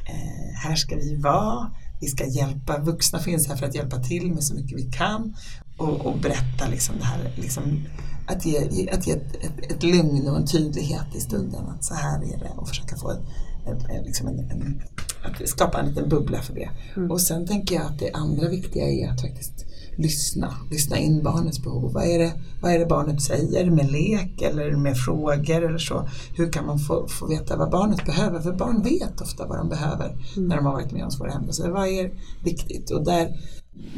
eh, 0.06 0.56
här 0.56 0.76
ska 0.76 0.96
vi 0.96 1.16
vara, 1.16 1.72
vi 2.02 2.08
ska 2.08 2.26
hjälpa, 2.26 2.78
vuxna 2.78 3.20
finns 3.20 3.48
här 3.48 3.56
för 3.56 3.66
att 3.66 3.76
hjälpa 3.76 4.00
till 4.00 4.34
med 4.34 4.44
så 4.44 4.56
mycket 4.56 4.78
vi 4.78 4.92
kan. 4.92 5.36
Och, 5.78 6.06
och 6.06 6.18
berätta 6.18 6.68
liksom 6.70 6.96
det 7.00 7.06
här, 7.06 7.34
liksom, 7.36 7.84
att 8.28 8.46
ge, 8.46 8.90
att 8.92 9.08
ge 9.08 9.14
ett, 9.14 9.36
ett, 9.36 9.72
ett, 9.72 9.84
lugn 9.84 10.28
och 10.28 10.38
en 10.38 10.46
tydlighet 10.46 11.16
i 11.16 11.20
stunden 11.20 11.66
att 11.68 11.84
så 11.84 11.94
här 11.94 12.18
är 12.18 12.40
det. 12.40 12.52
Och 12.56 12.68
försöka 12.68 12.96
få 12.96 13.12
ett, 13.12 14.06
liksom 14.06 14.28
en, 14.28 14.40
en, 14.40 14.82
att 15.24 15.50
skapa 15.50 15.80
en 15.80 15.90
liten 15.90 16.10
bubbla 16.10 16.42
för 16.42 16.54
det. 16.54 16.70
Mm. 16.96 17.12
Och 17.12 17.22
sen 17.22 17.48
tänker 17.48 17.76
jag 17.76 17.86
att 17.86 18.00
det 18.00 18.12
andra 18.12 18.50
viktiga 18.50 18.90
är 18.90 19.10
att 19.10 19.22
faktiskt 19.22 19.67
lyssna, 19.98 20.54
lyssna 20.72 20.98
in 20.98 21.24
barnets 21.24 21.60
behov. 21.60 21.94
Vad 21.94 22.04
är, 22.04 22.20
det, 22.20 22.34
vad 22.62 22.72
är 22.72 22.80
det 22.80 22.86
barnet 22.86 23.22
säger 23.22 23.72
med 23.72 23.92
lek 23.92 24.42
eller 24.42 24.72
med 24.72 24.98
frågor 24.98 25.62
eller 25.66 25.78
så? 25.78 26.10
Hur 26.36 26.52
kan 26.52 26.66
man 26.66 26.80
få, 26.80 27.08
få 27.08 27.28
veta 27.28 27.58
vad 27.58 27.72
barnet 27.72 28.06
behöver? 28.06 28.42
För 28.42 28.54
barn 28.54 28.82
vet 28.84 29.22
ofta 29.22 29.48
vad 29.48 29.58
de 29.58 29.70
behöver 29.70 30.06
mm. 30.06 30.50
när 30.50 30.56
de 30.56 30.66
har 30.66 30.74
varit 30.74 30.92
med 30.92 31.04
om 31.04 31.12
svåra 31.12 31.32
händelser. 31.32 31.70
Vad 31.70 31.88
är 31.88 32.12
viktigt? 32.44 32.92
Och 32.92 33.06
där, 33.06 33.40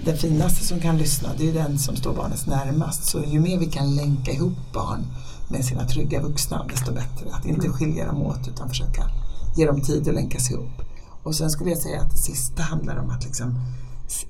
den 0.06 0.18
finaste 0.18 0.66
som 0.66 0.80
kan 0.80 0.98
lyssna 0.98 1.30
det 1.38 1.50
är 1.50 1.54
den 1.54 1.80
som 1.80 1.96
står 1.96 2.14
barnet 2.14 2.48
närmast. 2.48 3.04
Så 3.04 3.24
ju 3.28 3.40
mer 3.40 3.60
vi 3.60 3.66
kan 3.66 3.96
länka 3.96 4.32
ihop 4.32 4.74
barn 4.74 5.06
med 5.50 5.66
sina 5.66 5.88
trygga 5.88 6.22
vuxna 6.22 6.66
desto 6.70 6.94
bättre. 6.94 7.30
Att 7.32 7.46
inte 7.46 7.66
mm. 7.66 7.74
skilja 7.74 8.06
dem 8.06 8.22
åt 8.22 8.48
utan 8.48 8.70
försöka 8.70 9.04
ge 9.58 9.66
dem 9.66 9.82
tid 9.82 10.08
att 10.08 10.14
länkas 10.14 10.52
ihop. 10.52 10.82
Och 11.24 11.36
sen 11.36 11.50
skulle 11.50 11.70
jag 11.70 11.80
säga 11.80 12.02
att 12.02 12.12
det 12.12 12.18
sista 12.18 12.64
handlar 12.64 12.98
om 12.98 13.10
att 13.10 13.26
liksom 13.26 13.60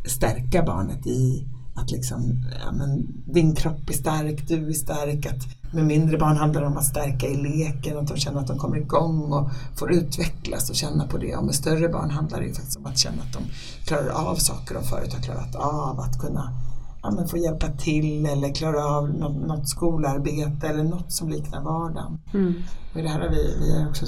stärka 0.05 0.63
barnet 0.63 1.07
i 1.07 1.47
att 1.79 1.91
liksom, 1.91 2.45
ja, 2.65 2.71
men, 2.71 3.07
din 3.25 3.55
kropp 3.55 3.89
är 3.89 3.93
stark, 3.93 4.47
du 4.47 4.69
är 4.69 4.73
stark. 4.73 5.25
Att 5.25 5.73
med 5.73 5.85
mindre 5.85 6.17
barn 6.17 6.37
handlar 6.37 6.61
det 6.61 6.67
om 6.67 6.77
att 6.77 6.85
stärka 6.85 7.27
i 7.27 7.37
leken, 7.37 7.97
att 7.97 8.07
de 8.07 8.17
känner 8.17 8.39
att 8.39 8.47
de 8.47 8.57
kommer 8.57 8.77
igång 8.77 9.33
och 9.33 9.51
får 9.75 9.91
utvecklas 9.91 10.69
och 10.69 10.75
känna 10.75 11.07
på 11.07 11.17
det. 11.17 11.35
Och 11.35 11.45
med 11.45 11.55
större 11.55 11.89
barn 11.89 12.09
handlar 12.09 12.39
det 12.39 12.45
ju 12.45 12.53
faktiskt 12.53 12.77
om 12.77 12.85
att 12.85 12.97
känna 12.97 13.21
att 13.21 13.33
de 13.33 13.43
klarar 13.85 14.09
av 14.09 14.35
saker 14.35 14.75
de 14.75 14.83
förut 14.83 15.13
har 15.13 15.21
klarat 15.21 15.55
av. 15.55 15.99
Att 15.99 16.19
kunna 16.19 16.53
ja, 17.01 17.11
men 17.11 17.27
få 17.27 17.37
hjälpa 17.37 17.67
till 17.67 18.25
eller 18.25 18.53
klara 18.53 18.85
av 18.85 19.09
något, 19.09 19.47
något 19.47 19.69
skolarbete 19.69 20.67
eller 20.67 20.83
något 20.83 21.11
som 21.11 21.29
liknar 21.29 21.61
vardagen. 21.61 22.19
Mm. 22.33 22.53
Och 22.93 23.01
det 23.01 23.09
här 23.09 23.19
har 23.19 23.29
vi, 23.29 23.55
vi 23.59 23.81
har 23.81 23.89
också 23.89 24.05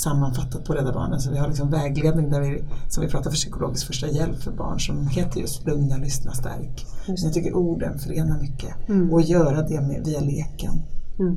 sammanfattat 0.00 0.64
på 0.64 0.72
Rädda 0.72 0.92
Barnen. 0.92 1.20
Så 1.20 1.30
vi 1.30 1.38
har 1.38 1.48
liksom 1.48 1.70
vägledning 1.70 2.30
där 2.30 2.40
vi, 2.40 2.64
som 2.88 3.04
vi 3.04 3.10
pratar 3.10 3.30
för 3.30 3.36
psykologisk 3.36 3.86
första 3.86 4.06
hjälp 4.06 4.42
för 4.42 4.50
barn 4.50 4.80
som 4.80 5.06
heter 5.06 5.40
just 5.40 5.66
Lugna, 5.66 5.96
lyssna, 5.96 6.32
stärk. 6.32 6.86
Så 7.16 7.26
jag 7.26 7.32
tycker 7.32 7.56
orden 7.56 7.98
förenar 7.98 8.40
mycket 8.40 8.88
mm. 8.88 9.12
och 9.12 9.22
göra 9.22 9.62
det 9.62 9.80
med, 9.80 10.02
via 10.04 10.20
leken. 10.20 10.82
Mm. 11.18 11.36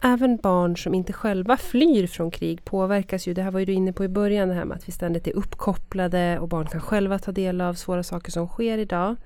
Även 0.00 0.36
barn 0.36 0.76
som 0.76 0.94
inte 0.94 1.12
själva 1.12 1.56
flyr 1.56 2.06
från 2.06 2.30
krig 2.30 2.64
påverkas 2.64 3.28
ju, 3.28 3.34
det 3.34 3.42
här 3.42 3.50
var 3.50 3.60
ju 3.60 3.66
du 3.66 3.72
inne 3.72 3.92
på 3.92 4.04
i 4.04 4.08
början, 4.08 4.48
det 4.48 4.54
här 4.54 4.64
med 4.64 4.76
att 4.76 4.88
vi 4.88 4.92
ständigt 4.92 5.26
är 5.26 5.36
uppkopplade 5.36 6.38
och 6.38 6.48
barn 6.48 6.66
kan 6.66 6.80
själva 6.80 7.18
ta 7.18 7.32
del 7.32 7.60
av 7.60 7.74
svåra 7.74 8.02
saker 8.02 8.32
som 8.32 8.48
sker 8.48 8.78
idag. 8.78 9.16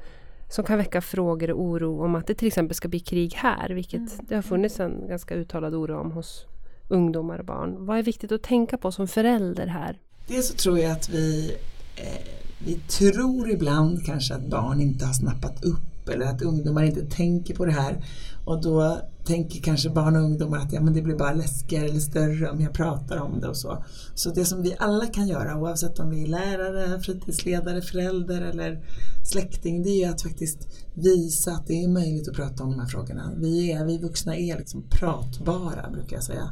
Som 0.49 0.65
kan 0.65 0.79
väcka 0.79 1.01
frågor 1.01 1.51
och 1.51 1.63
oro 1.63 2.05
om 2.05 2.15
att 2.15 2.27
det 2.27 2.35
till 2.35 2.49
exempel 2.49 2.75
ska 2.75 2.89
bli 2.89 3.01
krig 3.01 3.35
här, 3.35 3.71
vilket 3.71 4.01
mm. 4.01 4.27
det 4.29 4.35
har 4.35 4.43
funnits 4.43 4.81
en 4.81 5.09
ganska 5.09 5.35
uttalad 5.35 5.75
oro 5.75 6.01
om 6.01 6.13
hos 6.13 6.47
ungdomar 6.93 7.39
och 7.39 7.45
barn. 7.45 7.87
Vad 7.87 7.99
är 7.99 8.03
viktigt 8.03 8.33
att 8.33 8.43
tänka 8.43 8.79
på 8.79 8.93
som 8.93 9.09
förälder 9.09 9.67
här? 9.67 9.99
Dels 10.29 10.49
så 10.49 10.55
tror 10.55 10.79
jag 10.79 10.93
att 10.93 11.09
vi, 11.09 11.57
eh, 11.97 12.29
vi 12.59 12.75
tror 12.75 13.51
ibland 13.51 14.07
kanske 14.07 14.35
att 14.35 14.47
barn 14.47 14.81
inte 14.81 15.07
har 15.07 15.13
snappat 15.13 15.65
upp 15.65 16.09
eller 16.09 16.27
att 16.27 16.43
ungdomar 16.43 16.83
inte 16.83 17.05
tänker 17.05 17.55
på 17.55 17.65
det 17.65 17.73
här. 17.73 18.05
Och 18.45 18.63
då 18.63 19.01
tänker 19.25 19.61
kanske 19.61 19.91
barn 19.91 20.17
och 20.17 20.23
ungdomar 20.23 20.59
att 20.59 20.73
ja, 20.73 20.81
men 20.81 20.95
det 20.95 21.03
blir 21.03 21.17
bara 21.17 21.33
läskigare 21.33 21.85
eller 21.85 22.01
större 22.01 22.51
om 22.51 22.61
jag 22.61 22.73
pratar 22.73 23.17
om 23.17 23.41
det 23.41 23.49
och 23.49 23.57
så. 23.57 23.85
Så 24.15 24.31
det 24.31 24.45
som 24.45 24.63
vi 24.63 24.77
alla 24.79 25.07
kan 25.07 25.29
göra 25.29 25.57
oavsett 25.57 25.99
om 25.99 26.11
vi 26.11 26.23
är 26.23 26.27
lärare, 26.27 27.01
fritidsledare, 27.01 27.83
förälder 27.83 28.41
eller 28.43 28.85
släkting 29.25 29.83
det 29.83 29.91
är 29.91 30.07
ju 30.07 30.13
att 30.13 30.23
faktiskt 30.23 30.69
visa 30.95 31.53
att 31.53 31.67
det 31.67 31.85
är 31.85 31.89
möjligt 31.89 32.29
att 32.29 32.37
prata 32.37 32.65
om 32.65 32.71
de 32.71 32.81
här 32.81 32.87
frågorna. 32.87 33.33
Vi, 33.37 33.73
är, 33.73 33.85
vi 33.85 33.99
vuxna 33.99 34.37
är 34.37 34.59
liksom 34.59 34.85
pratbara 34.91 35.91
brukar 35.91 36.17
jag 36.17 36.25
säga. 36.25 36.51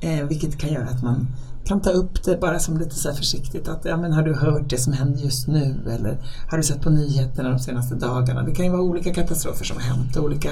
Eh, 0.00 0.24
vilket 0.24 0.58
kan 0.58 0.72
göra 0.72 0.88
att 0.88 1.02
man 1.02 1.26
kan 1.64 1.80
ta 1.80 1.90
upp 1.90 2.24
det 2.24 2.40
bara 2.40 2.58
som 2.58 2.78
lite 2.78 2.94
så 2.94 3.12
försiktigt 3.12 3.68
att 3.68 3.84
ja, 3.84 3.96
men 3.96 4.12
har 4.12 4.22
du 4.22 4.34
hört 4.34 4.70
det 4.70 4.78
som 4.78 4.92
händer 4.92 5.20
just 5.20 5.48
nu 5.48 5.90
eller 5.90 6.18
har 6.50 6.56
du 6.56 6.62
sett 6.62 6.82
på 6.82 6.90
nyheterna 6.90 7.50
de 7.50 7.58
senaste 7.58 7.94
dagarna? 7.94 8.42
Det 8.42 8.54
kan 8.54 8.64
ju 8.64 8.70
vara 8.70 8.82
olika 8.82 9.14
katastrofer 9.14 9.64
som 9.64 9.76
har 9.76 9.84
hänt 9.84 10.16
och 10.16 10.24
olika 10.24 10.50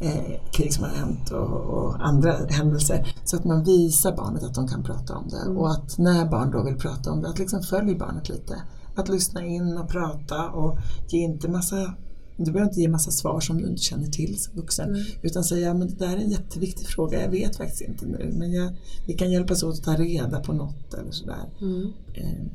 eh, 0.00 0.40
krig 0.52 0.74
som 0.74 0.84
har 0.84 0.90
hänt 0.90 1.30
och, 1.30 1.60
och, 1.60 2.06
andra 2.06 2.32
händelser. 2.48 3.14
Så 3.24 3.36
att 3.36 3.44
man 3.44 3.64
visar 3.64 4.16
barnet 4.16 4.44
att 4.44 4.54
de 4.54 4.68
kan 4.68 4.82
prata 4.82 5.16
om 5.16 5.28
det 5.28 5.42
mm. 5.46 5.56
och 5.56 5.70
att 5.70 5.98
när 5.98 6.24
barn 6.24 6.50
då 6.50 6.62
vill 6.62 6.76
prata 6.76 7.10
om 7.10 7.22
det, 7.22 7.28
att 7.28 7.38
liksom 7.38 7.62
följa 7.62 7.98
barnet 7.98 8.28
lite. 8.28 8.62
Att 8.96 9.08
lyssna 9.08 9.44
in 9.44 9.78
och 9.78 9.88
prata 9.88 10.48
och 10.48 10.78
ge 11.08 11.18
inte 11.18 11.48
massa 11.48 11.94
du 12.36 12.52
behöver 12.52 12.70
inte 12.70 12.80
ge 12.80 12.88
massa 12.88 13.10
svar 13.10 13.40
som 13.40 13.58
du 13.58 13.68
inte 13.68 13.82
känner 13.82 14.06
till 14.06 14.38
som 14.38 14.56
vuxen. 14.56 14.88
Mm. 14.88 15.02
Utan 15.22 15.44
säga, 15.44 15.74
men 15.74 15.88
det 15.88 15.94
där 15.94 16.16
är 16.16 16.20
en 16.20 16.30
jätteviktig 16.30 16.86
fråga, 16.86 17.22
jag 17.22 17.30
vet 17.30 17.56
faktiskt 17.56 17.82
inte 17.82 18.06
nu. 18.06 18.32
Men 18.38 18.52
jag, 18.52 18.76
vi 19.06 19.14
kan 19.14 19.30
hjälpas 19.30 19.62
åt 19.62 19.78
att 19.78 19.84
ta 19.84 19.94
reda 19.94 20.40
på 20.40 20.52
något 20.52 20.94
eller 20.94 21.10
sådär. 21.10 21.50
Mm. 21.60 21.92
Eh, 22.14 22.46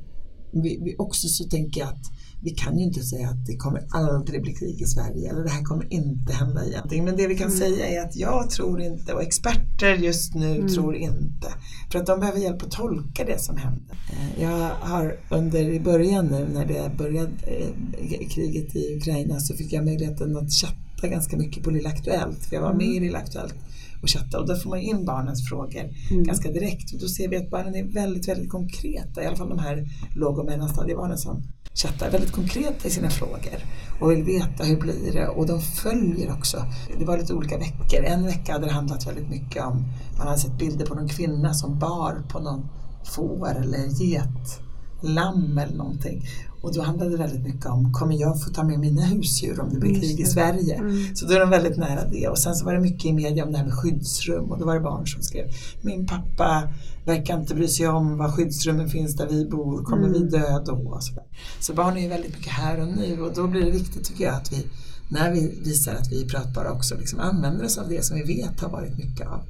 vi, 0.51 0.79
vi, 0.83 0.95
också 0.97 1.27
så 1.27 1.43
tänker 1.43 1.81
jag 1.81 1.89
att 1.89 2.05
vi 2.43 2.49
kan 2.49 2.77
ju 2.77 2.83
inte 2.83 3.01
säga 3.01 3.29
att 3.29 3.45
det 3.45 3.55
kommer 3.55 3.87
aldrig 3.89 4.41
bli 4.41 4.53
krig 4.53 4.81
i 4.81 4.85
Sverige 4.85 5.29
eller 5.29 5.43
det 5.43 5.49
här 5.49 5.63
kommer 5.63 5.93
inte 5.93 6.33
hända 6.33 6.65
igen. 6.65 7.05
Men 7.05 7.17
det 7.17 7.27
vi 7.27 7.35
kan 7.35 7.47
mm. 7.47 7.59
säga 7.59 7.87
är 7.87 8.01
att 8.01 8.15
jag 8.15 8.49
tror 8.49 8.81
inte 8.81 9.13
och 9.13 9.21
experter 9.21 9.93
just 9.93 10.35
nu 10.35 10.55
mm. 10.55 10.67
tror 10.67 10.95
inte. 10.95 11.47
För 11.91 11.99
att 11.99 12.05
de 12.05 12.19
behöver 12.19 12.39
hjälp 12.39 12.63
att 12.63 12.71
tolka 12.71 13.25
det 13.25 13.41
som 13.41 13.57
händer. 13.57 13.95
Eh, 14.11 14.41
jag 14.41 14.69
har 14.69 15.17
under 15.29 15.69
i 15.69 15.79
början 15.79 16.25
nu 16.25 16.47
när 16.53 16.65
det 16.65 16.91
började 16.97 17.31
eh, 17.41 18.27
kriget 18.29 18.75
i 18.75 18.97
Ukraina 18.97 19.39
så 19.39 19.55
fick 19.55 19.73
jag 19.73 19.85
möjligheten 19.85 20.37
att 20.37 20.51
chatta 20.51 21.07
ganska 21.07 21.37
mycket 21.37 21.63
på 21.63 21.71
Lilla 21.71 21.89
Aktuellt. 21.89 22.45
För 22.45 22.55
jag 22.55 22.63
var 22.63 22.73
med 22.73 22.87
i 22.87 22.97
mm. 22.97 23.03
Lilla 23.03 23.17
Aktuellt 23.17 23.55
och 24.01 24.09
chatta 24.09 24.39
och 24.39 24.47
där 24.47 24.55
får 24.55 24.69
man 24.69 24.79
in 24.79 25.05
barnens 25.05 25.49
frågor 25.49 25.89
mm. 26.11 26.23
ganska 26.23 26.51
direkt 26.51 26.93
och 26.93 26.99
då 26.99 27.07
ser 27.07 27.27
vi 27.27 27.37
att 27.37 27.49
barnen 27.49 27.75
är 27.75 27.83
väldigt, 27.83 28.27
väldigt 28.27 28.49
konkreta, 28.49 29.23
i 29.23 29.25
alla 29.25 29.35
fall 29.35 29.49
de 29.49 29.59
här 29.59 29.87
låg 30.15 30.39
och 30.39 30.45
mellanstadiebarnen 30.45 31.17
som 31.17 31.43
chattar 31.73 32.11
väldigt 32.11 32.31
konkreta 32.31 32.87
i 32.87 32.91
sina 32.91 33.09
frågor 33.09 33.65
och 33.99 34.11
vill 34.11 34.23
veta 34.23 34.63
hur 34.63 34.79
blir 34.79 35.13
det 35.13 35.27
och 35.27 35.47
de 35.47 35.61
följer 35.61 36.31
också. 36.31 36.65
Det 36.99 37.05
var 37.05 37.17
lite 37.17 37.33
olika 37.33 37.57
veckor. 37.57 38.03
En 38.03 38.25
vecka 38.25 38.53
hade 38.53 38.65
det 38.65 38.71
handlat 38.71 39.07
väldigt 39.07 39.29
mycket 39.29 39.63
om, 39.63 39.85
man 40.17 40.27
hade 40.27 40.39
sett 40.39 40.57
bilder 40.57 40.85
på 40.85 40.95
någon 40.95 41.09
kvinna 41.09 41.53
som 41.53 41.79
bar 41.79 42.23
på 42.29 42.39
någon 42.39 42.69
får 43.03 43.49
eller 43.49 44.03
get, 44.03 44.61
lamm 45.01 45.57
eller 45.57 45.77
någonting. 45.77 46.23
Och 46.61 46.73
då 46.73 46.81
handlade 46.81 47.11
det 47.11 47.17
väldigt 47.17 47.43
mycket 47.43 47.65
om, 47.65 47.93
kommer 47.93 48.15
jag 48.15 48.41
få 48.41 48.49
ta 48.49 48.63
med 48.63 48.79
mina 48.79 49.01
husdjur 49.01 49.59
om 49.59 49.73
det 49.73 49.79
blir 49.79 49.99
krig 49.99 50.19
i 50.19 50.25
Sverige? 50.25 50.75
Mm. 50.75 51.15
Så 51.15 51.25
då 51.25 51.33
är 51.33 51.39
de 51.39 51.49
väldigt 51.49 51.77
nära 51.77 52.07
det. 52.11 52.27
Och 52.27 52.37
sen 52.37 52.55
så 52.55 52.65
var 52.65 52.73
det 52.73 52.79
mycket 52.79 53.05
i 53.05 53.13
media 53.13 53.45
om 53.45 53.51
det 53.51 53.57
här 53.57 53.65
med 53.65 53.73
skyddsrum 53.73 54.51
och 54.51 54.59
då 54.59 54.65
var 54.65 54.73
det 54.73 54.79
barn 54.79 55.07
som 55.07 55.21
skrev, 55.21 55.45
min 55.81 56.07
pappa 56.07 56.63
verkar 57.05 57.39
inte 57.39 57.55
bry 57.55 57.67
sig 57.67 57.87
om 57.87 58.17
var 58.17 58.31
skyddsrummen 58.31 58.89
finns 58.89 59.15
där 59.15 59.27
vi 59.27 59.45
bor, 59.45 59.83
kommer 59.83 60.07
mm. 60.07 60.13
vi 60.13 60.29
dö 60.29 60.59
då? 60.65 60.97
Så, 61.01 61.13
så 61.59 61.73
barn 61.73 61.97
är 61.97 62.01
ju 62.01 62.07
väldigt 62.07 62.37
mycket 62.37 62.53
här 62.53 62.79
och 62.79 62.87
nu 62.87 63.21
och 63.21 63.33
då 63.35 63.47
blir 63.47 63.65
det 63.65 63.71
viktigt 63.71 64.03
tycker 64.03 64.23
jag 64.23 64.35
att 64.35 64.53
vi, 64.53 64.67
när 65.09 65.31
vi 65.31 65.59
visar 65.63 65.95
att 65.95 66.11
vi 66.11 66.23
är 66.23 66.29
pratbara 66.29 66.71
också, 66.71 66.95
liksom 66.97 67.19
använder 67.19 67.65
oss 67.65 67.77
av 67.77 67.89
det 67.89 68.05
som 68.05 68.17
vi 68.17 68.23
vet 68.23 68.61
har 68.61 68.69
varit 68.69 68.97
mycket 68.97 69.27
av. 69.27 69.41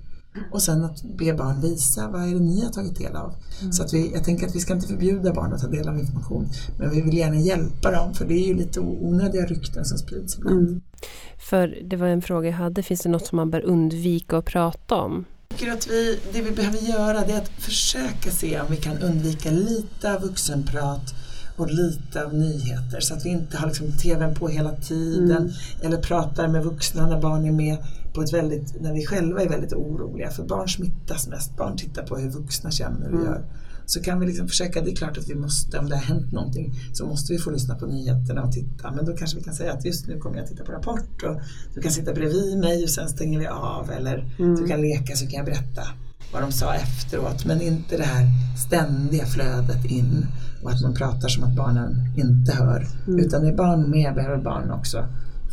Och 0.52 0.62
sen 0.62 0.84
att 0.84 1.04
be 1.04 1.34
barn 1.34 1.62
visa 1.62 2.08
vad 2.08 2.22
är 2.22 2.34
det 2.34 2.40
ni 2.40 2.64
har 2.64 2.72
tagit 2.72 2.96
del 2.96 3.16
av. 3.16 3.36
Mm. 3.62 3.72
Så 3.72 3.84
att 3.84 3.94
vi, 3.94 4.12
jag 4.14 4.24
tänker 4.24 4.48
att 4.48 4.56
vi 4.56 4.60
ska 4.60 4.74
inte 4.74 4.88
förbjuda 4.88 5.34
barn 5.34 5.54
att 5.54 5.62
ta 5.62 5.68
del 5.68 5.90
av 5.90 6.00
information 6.00 6.50
men 6.78 6.90
vi 6.90 7.02
vill 7.02 7.18
gärna 7.18 7.36
hjälpa 7.36 7.92
dem 7.92 8.14
för 8.14 8.26
det 8.26 8.34
är 8.34 8.48
ju 8.48 8.54
lite 8.54 8.80
onödiga 8.80 9.46
rykten 9.46 9.86
som 9.86 9.98
sprids 9.98 10.38
ibland. 10.38 10.68
Mm. 10.68 10.82
För 11.50 11.78
det 11.84 11.96
var 11.96 12.08
en 12.08 12.22
fråga 12.22 12.50
jag 12.50 12.56
hade, 12.56 12.84
finns 12.84 13.02
det 13.02 13.10
något 13.10 13.26
som 13.26 13.36
man 13.36 13.52
bör 13.52 13.62
undvika 13.62 14.38
att 14.38 14.46
prata 14.46 14.96
om? 14.96 15.26
Jag 15.50 15.58
tycker 15.58 15.72
att 15.74 15.88
vi, 15.88 16.20
det 16.34 16.42
vi 16.42 16.52
behöver 16.52 16.78
göra 16.78 17.26
det 17.26 17.34
är 17.34 17.38
att 17.38 17.50
försöka 17.50 18.32
se 18.32 18.62
om 18.62 18.68
vi 18.70 18.78
kan 18.78 18.98
undvika 18.98 19.52
lite 19.52 20.16
av 20.16 20.22
vuxenprat 20.22 21.14
och 21.56 21.72
lite 21.72 22.26
av 22.26 22.34
nyheter 22.34 23.00
så 23.00 23.14
att 23.14 23.26
vi 23.26 23.30
inte 23.30 23.58
har 23.58 23.68
liksom 23.68 23.92
TVn 23.92 24.36
på 24.36 24.48
hela 24.48 24.72
tiden 24.72 25.38
mm. 25.38 25.52
eller 25.82 25.98
pratar 25.98 26.48
med 26.48 26.64
vuxna 26.64 27.08
när 27.08 27.22
barn 27.22 27.46
är 27.46 27.52
med 27.52 27.78
på 28.14 28.22
ett 28.22 28.34
väldigt, 28.34 28.82
när 28.82 28.94
vi 28.94 29.06
själva 29.06 29.42
är 29.42 29.50
väldigt 29.50 29.74
oroliga 29.74 30.30
för 30.30 30.44
barn 30.44 30.70
smittas 30.70 31.28
mest. 31.28 31.58
Barn 31.58 31.78
tittar 31.78 32.04
på 32.04 32.18
hur 32.18 32.30
vuxna 32.30 32.72
känner 32.72 33.08
och 33.08 33.14
mm. 33.14 33.26
gör. 33.26 33.46
Så 33.86 34.02
kan 34.02 34.20
vi 34.20 34.26
liksom 34.26 34.48
försöka, 34.48 34.82
det 34.82 34.92
är 34.92 34.96
klart 34.96 35.18
att 35.18 35.30
vi 35.30 35.36
måste, 35.36 35.80
om 35.80 35.90
det 35.90 35.96
har 35.96 36.04
hänt 36.04 36.32
någonting 36.32 36.74
så 36.94 37.06
måste 37.06 37.34
vi 37.34 37.40
få 37.40 37.52
lyssna 37.52 37.76
på 37.76 37.86
nyheterna 37.86 38.44
och 38.44 38.52
titta. 38.52 38.92
Men 38.92 39.06
då 39.06 39.18
kanske 39.18 39.38
vi 39.38 39.44
kan 39.44 39.54
säga 39.54 39.74
att 39.74 39.86
just 39.86 40.08
nu 40.08 40.18
kommer 40.18 40.38
jag 40.38 40.48
titta 40.48 40.64
på 40.64 40.72
Rapport 40.72 41.24
och 41.24 41.42
du 41.76 41.82
kan 41.82 41.92
sitta 41.92 42.14
bredvid 42.14 42.58
mig 42.58 42.84
och 42.84 42.90
sen 42.90 43.10
stänger 43.10 43.40
vi 43.40 43.48
av 43.48 43.92
eller 43.92 44.36
mm. 44.40 44.56
du 44.56 44.68
kan 44.68 44.82
leka 44.82 45.16
så 45.16 45.28
kan 45.28 45.38
jag 45.38 45.46
berätta 45.46 45.82
vad 46.34 46.42
de 46.42 46.52
sa 46.52 46.76
efteråt. 46.76 47.46
Men 47.46 47.62
inte 47.62 47.98
det 47.98 48.04
här 48.04 48.28
ständiga 48.68 49.26
flödet 49.26 49.86
in 49.86 50.28
och 50.64 50.72
att 50.72 50.82
man 50.82 50.94
pratar 50.94 51.28
som 51.28 51.44
att 51.44 51.56
barnen 51.56 52.14
inte 52.18 52.52
hör. 52.52 52.88
Mm. 53.08 53.20
Utan 53.20 53.46
är 53.46 53.56
barn 53.56 53.90
med 53.90 54.16
behöver 54.16 54.44
barn 54.44 54.72
också 54.72 55.06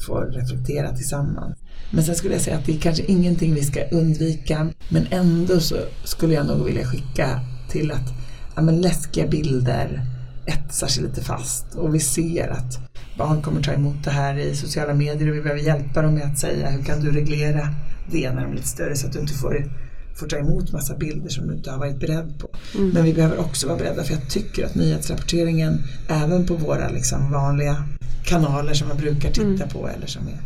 få 0.06 0.20
reflektera 0.20 0.96
tillsammans. 0.96 1.58
Men 1.90 2.04
sen 2.04 2.14
skulle 2.14 2.34
jag 2.34 2.42
säga 2.42 2.56
att 2.56 2.66
det 2.66 2.76
är 2.76 2.80
kanske 2.80 3.04
ingenting 3.04 3.54
vi 3.54 3.62
ska 3.62 3.84
undvika 3.84 4.68
men 4.88 5.06
ändå 5.10 5.60
så 5.60 5.76
skulle 6.04 6.34
jag 6.34 6.46
nog 6.46 6.64
vilja 6.64 6.84
skicka 6.84 7.40
till 7.70 7.92
att 7.92 8.14
ja, 8.56 8.62
men 8.62 8.80
läskiga 8.80 9.26
bilder 9.26 10.02
etsar 10.46 10.86
sig 10.86 11.02
lite 11.02 11.20
fast 11.20 11.74
och 11.74 11.94
vi 11.94 12.00
ser 12.00 12.48
att 12.48 12.78
barn 13.18 13.42
kommer 13.42 13.62
ta 13.62 13.72
emot 13.72 14.04
det 14.04 14.10
här 14.10 14.38
i 14.38 14.56
sociala 14.56 14.94
medier 14.94 15.30
och 15.30 15.36
vi 15.36 15.42
behöver 15.42 15.62
hjälpa 15.62 16.02
dem 16.02 16.14
med 16.14 16.24
att 16.24 16.38
säga 16.38 16.70
hur 16.70 16.82
kan 16.82 17.00
du 17.00 17.10
reglera 17.10 17.68
det 18.10 18.30
när 18.32 18.42
de 18.42 18.50
är 18.50 18.56
lite 18.56 18.68
större 18.68 18.96
så 18.96 19.06
att 19.06 19.12
du 19.12 19.18
inte 19.18 19.34
får, 19.34 19.72
får 20.14 20.26
ta 20.26 20.36
emot 20.36 20.72
massa 20.72 20.96
bilder 20.96 21.28
som 21.28 21.48
du 21.48 21.54
inte 21.54 21.70
har 21.70 21.78
varit 21.78 22.00
beredd 22.00 22.38
på. 22.38 22.48
Mm. 22.78 22.90
Men 22.90 23.04
vi 23.04 23.14
behöver 23.14 23.40
också 23.40 23.66
vara 23.66 23.78
beredda 23.78 24.04
för 24.04 24.14
jag 24.14 24.30
tycker 24.30 24.66
att 24.66 24.74
nyhetsrapporteringen 24.74 25.82
även 26.08 26.46
på 26.46 26.54
våra 26.54 26.88
liksom 26.88 27.32
vanliga 27.32 27.84
kanaler 28.28 28.74
som 28.74 28.88
man 28.88 28.96
brukar 28.96 29.30
titta 29.30 29.64
mm. 29.64 29.68
på 29.68 29.88
eller 29.88 30.06
som 30.06 30.22
är, 30.28 30.38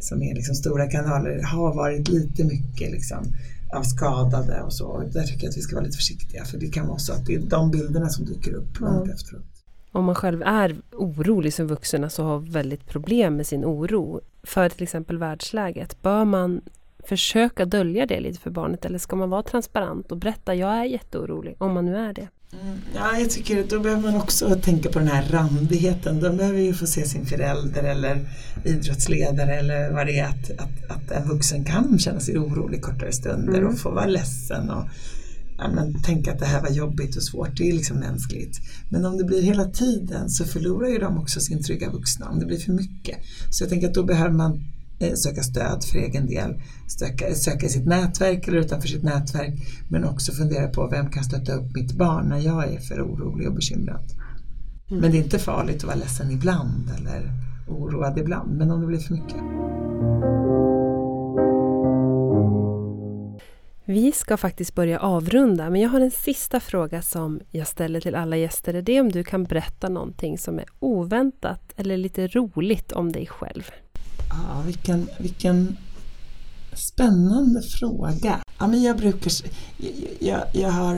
som 0.00 0.22
är 0.22 0.34
liksom 0.34 0.54
stora 0.54 0.90
kanaler 0.90 1.42
har 1.42 1.74
varit 1.74 2.08
lite 2.08 2.44
mycket 2.44 2.90
liksom 2.90 3.24
av 3.74 3.82
skadade 3.82 4.62
och 4.62 4.72
så. 4.72 4.86
Och 4.86 5.04
där 5.12 5.22
tycker 5.22 5.44
jag 5.44 5.50
att 5.50 5.56
vi 5.56 5.60
ska 5.60 5.76
vara 5.76 5.84
lite 5.84 5.96
försiktiga 5.96 6.44
för 6.44 6.58
det 6.58 6.68
kan 6.68 6.86
vara 6.88 6.98
så 6.98 7.12
att 7.12 7.26
det 7.26 7.34
är 7.34 7.40
de 7.40 7.70
bilderna 7.70 8.08
som 8.08 8.24
dyker 8.24 8.52
upp 8.52 8.80
långt 8.80 9.04
mm. 9.04 9.14
efteråt. 9.14 9.44
Om 9.92 10.04
man 10.04 10.14
själv 10.14 10.42
är 10.42 10.76
orolig 10.92 11.54
som 11.54 11.66
vuxen, 11.66 12.04
alltså 12.04 12.22
har 12.22 12.38
väldigt 12.38 12.86
problem 12.86 13.36
med 13.36 13.46
sin 13.46 13.64
oro 13.64 14.20
för 14.42 14.68
till 14.68 14.82
exempel 14.82 15.18
världsläget, 15.18 16.02
bör 16.02 16.24
man 16.24 16.60
försöka 16.98 17.64
dölja 17.64 18.06
det 18.06 18.20
lite 18.20 18.40
för 18.40 18.50
barnet 18.50 18.84
eller 18.84 18.98
ska 18.98 19.16
man 19.16 19.30
vara 19.30 19.42
transparent 19.42 20.12
och 20.12 20.18
berätta 20.18 20.54
jag 20.54 20.70
är 20.70 20.84
jätteorolig, 20.84 21.56
om 21.58 21.74
man 21.74 21.84
nu 21.84 21.96
är 21.96 22.12
det? 22.12 22.28
Mm, 22.52 22.78
ja, 22.94 23.18
jag 23.18 23.30
tycker 23.30 23.60
att 23.60 23.70
då 23.70 23.80
behöver 23.80 24.02
man 24.02 24.20
också 24.20 24.54
tänka 24.62 24.88
på 24.88 24.98
den 24.98 25.08
här 25.08 25.28
randigheten. 25.30 26.20
De 26.20 26.36
behöver 26.36 26.58
ju 26.58 26.74
få 26.74 26.86
se 26.86 27.04
sin 27.04 27.26
förälder 27.26 27.82
eller 27.82 28.28
idrottsledare 28.64 29.54
eller 29.54 29.92
vad 29.92 30.06
det 30.06 30.18
är 30.18 30.26
att, 30.26 30.50
att, 30.50 30.90
att 30.90 31.10
en 31.10 31.28
vuxen 31.28 31.64
kan 31.64 31.98
känna 31.98 32.20
sig 32.20 32.38
orolig 32.38 32.82
kortare 32.82 33.12
stunder 33.12 33.58
mm. 33.58 33.72
och 33.72 33.78
få 33.78 33.90
vara 33.90 34.06
ledsen 34.06 34.70
och 34.70 34.84
ja, 35.58 35.68
men, 35.74 36.02
tänka 36.02 36.32
att 36.32 36.38
det 36.38 36.46
här 36.46 36.62
var 36.62 36.70
jobbigt 36.70 37.16
och 37.16 37.22
svårt. 37.22 37.56
Det 37.56 37.68
är 37.68 37.72
liksom 37.72 37.96
mänskligt. 37.96 38.60
Men 38.90 39.04
om 39.04 39.16
det 39.16 39.24
blir 39.24 39.42
hela 39.42 39.64
tiden 39.64 40.30
så 40.30 40.44
förlorar 40.44 40.88
ju 40.88 40.98
de 40.98 41.18
också 41.18 41.40
sin 41.40 41.62
trygga 41.62 41.90
vuxna 41.90 42.28
om 42.28 42.40
det 42.40 42.46
blir 42.46 42.58
för 42.58 42.72
mycket. 42.72 43.18
Så 43.50 43.62
jag 43.62 43.70
tänker 43.70 43.88
att 43.88 43.94
då 43.94 44.04
behöver 44.04 44.34
man 44.34 44.64
söka 45.16 45.42
stöd 45.42 45.84
för 45.84 45.98
egen 45.98 46.26
del, 46.26 46.62
söka, 46.86 47.34
söka 47.34 47.66
i 47.66 47.68
sitt 47.68 47.86
nätverk 47.86 48.48
eller 48.48 48.58
utanför 48.58 48.88
sitt 48.88 49.02
nätverk 49.02 49.54
men 49.88 50.04
också 50.04 50.32
fundera 50.32 50.68
på 50.68 50.88
vem 50.88 51.10
kan 51.10 51.24
stötta 51.24 51.52
upp 51.52 51.74
mitt 51.74 51.92
barn 51.92 52.28
när 52.28 52.38
jag 52.38 52.72
är 52.72 52.80
för 52.80 53.02
orolig 53.02 53.48
och 53.48 53.54
bekymrad. 53.54 54.04
Mm. 54.90 55.00
Men 55.00 55.10
det 55.10 55.18
är 55.18 55.22
inte 55.22 55.38
farligt 55.38 55.76
att 55.76 55.84
vara 55.84 55.96
ledsen 55.96 56.30
ibland 56.30 56.90
eller 56.98 57.32
oroad 57.68 58.18
ibland 58.18 58.58
men 58.58 58.70
om 58.70 58.80
det 58.80 58.86
blir 58.86 58.98
för 58.98 59.14
mycket. 59.14 59.38
Vi 63.90 64.12
ska 64.12 64.36
faktiskt 64.36 64.74
börja 64.74 64.98
avrunda 64.98 65.70
men 65.70 65.80
jag 65.80 65.88
har 65.88 66.00
en 66.00 66.10
sista 66.10 66.60
fråga 66.60 67.02
som 67.02 67.40
jag 67.50 67.66
ställer 67.66 68.00
till 68.00 68.14
alla 68.14 68.36
gäster. 68.36 68.82
Det 68.82 68.96
är 68.96 69.00
om 69.00 69.12
du 69.12 69.24
kan 69.24 69.44
berätta 69.44 69.88
någonting 69.88 70.38
som 70.38 70.58
är 70.58 70.64
oväntat 70.78 71.72
eller 71.76 71.96
lite 71.96 72.26
roligt 72.26 72.92
om 72.92 73.12
dig 73.12 73.26
själv. 73.26 73.70
Ja, 74.30 74.62
vilken, 74.66 75.08
vilken 75.18 75.76
spännande 76.72 77.62
fråga. 77.62 78.38
Ja, 78.58 78.66
men 78.66 78.82
jag 78.82 78.96
brukar... 78.96 79.32
Jag, 80.18 80.40
jag, 80.52 80.70
har, 80.70 80.94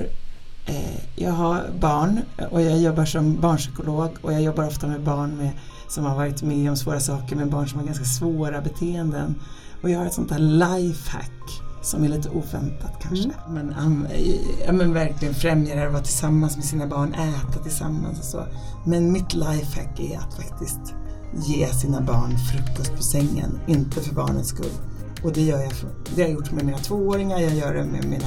eh, 0.67 1.01
jag 1.17 1.33
har 1.33 1.71
barn 1.81 2.21
och 2.51 2.63
jag 2.63 2.79
jobbar 2.79 3.05
som 3.05 3.41
barnpsykolog 3.41 4.11
och 4.23 4.33
jag 4.33 4.43
jobbar 4.43 4.67
ofta 4.67 4.87
med 4.87 5.01
barn 5.01 5.37
med 5.37 5.51
som 5.89 6.05
har 6.05 6.17
varit 6.17 6.43
med 6.43 6.71
om 6.71 6.77
svåra 6.77 7.01
saker 7.01 7.37
med 7.37 7.51
barn 7.51 7.69
som 7.69 7.79
har 7.79 7.87
ganska 7.87 8.05
svåra 8.05 8.61
beteenden. 8.61 9.35
Och 9.83 9.91
jag 9.91 9.99
har 9.99 10.07
ett 10.07 10.15
sånt 10.15 10.31
här 10.31 10.39
lifehack 10.39 11.63
som 11.83 12.05
är 12.05 12.09
lite 12.09 12.29
oväntat 12.29 13.03
kanske. 13.03 13.31
Mm. 13.49 13.55
Men, 13.55 13.79
um, 13.79 14.07
ja, 14.67 14.73
men 14.73 14.93
verkligen 14.93 15.35
främja 15.35 15.75
det 15.75 15.87
att 15.87 15.93
vara 15.93 16.03
tillsammans 16.03 16.57
med 16.57 16.65
sina 16.65 16.87
barn, 16.87 17.15
äta 17.15 17.63
tillsammans 17.63 18.19
och 18.19 18.25
så. 18.25 18.45
Men 18.87 19.13
mitt 19.13 19.35
lifehack 19.35 20.01
är 20.01 20.19
att 20.19 20.35
faktiskt 20.35 20.95
ge 21.35 21.67
sina 21.67 22.01
barn 22.01 22.39
frukost 22.39 22.97
på 22.97 23.03
sängen, 23.03 23.61
inte 23.67 24.01
för 24.01 24.15
barnens 24.15 24.49
skull. 24.49 24.73
Och 25.25 25.33
det, 25.33 25.43
gör 25.43 25.61
jag, 25.61 25.73
det 26.15 26.23
har 26.23 26.29
jag 26.29 26.31
gjort 26.31 26.53
med 26.53 26.65
mina 26.65 26.79
tvååringar, 26.79 27.39
jag 27.39 27.55
gör 27.55 27.75
det 27.75 27.85
med 27.85 28.05
mina 28.05 28.27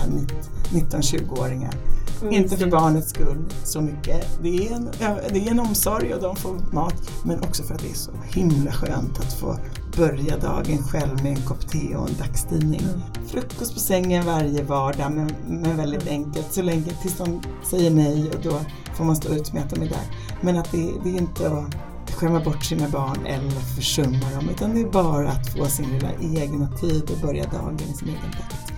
19-20-åringar. 0.71 1.73
Mm. 2.21 2.33
Inte 2.33 2.57
för 2.57 2.67
barnets 2.67 3.09
skull 3.09 3.37
så 3.63 3.81
mycket. 3.81 4.39
Det 4.41 4.67
är, 4.67 4.75
en, 4.75 4.89
det 5.29 5.47
är 5.47 5.51
en 5.51 5.59
omsorg 5.59 6.13
och 6.13 6.21
de 6.21 6.35
får 6.35 6.55
mat. 6.71 7.11
Men 7.25 7.43
också 7.43 7.63
för 7.63 7.75
att 7.75 7.81
det 7.81 7.89
är 7.89 7.95
så 7.95 8.11
himla 8.33 8.71
skönt 8.71 9.19
att 9.19 9.33
få 9.33 9.57
börja 9.97 10.37
dagen 10.37 10.83
själv 10.83 11.23
med 11.23 11.37
en 11.37 11.41
kopp 11.41 11.67
te 11.67 11.95
och 11.95 12.09
en 12.09 12.15
dagstidning. 12.17 12.81
Mm. 12.81 13.27
Frukost 13.27 13.73
på 13.73 13.79
sängen 13.79 14.25
varje 14.25 14.63
vardag 14.63 15.11
men, 15.11 15.31
men 15.47 15.77
väldigt 15.77 16.07
enkelt 16.07 16.53
så 16.53 16.61
länge 16.61 16.91
tills 17.01 17.17
de 17.17 17.41
säger 17.69 17.91
nej 17.91 18.29
och 18.29 18.43
då 18.43 18.59
får 18.95 19.05
man 19.05 19.15
stå 19.15 19.33
ut 19.33 19.53
med 19.53 19.63
att 19.63 19.69
de 19.69 19.81
är 19.81 19.89
där. 19.89 20.05
Men 20.41 20.57
att 20.57 20.71
det, 20.71 20.91
det 21.03 21.09
är 21.09 21.17
inte 21.17 21.47
att 21.47 21.65
skämma 22.13 22.39
bort 22.39 22.63
sina 22.63 22.87
barn 22.89 23.25
eller 23.25 23.59
försumma 23.75 24.31
dem 24.35 24.49
utan 24.49 24.75
det 24.75 24.81
är 24.81 24.91
bara 24.91 25.29
att 25.29 25.49
få 25.49 25.65
sin 25.65 25.89
lilla 25.89 26.41
egna 26.41 26.67
tid 26.67 27.11
och 27.11 27.27
börja 27.27 27.43
dagen 27.43 27.79
i 27.89 27.93
sin 27.93 28.07
egen 28.07 28.31
takt. 28.31 28.73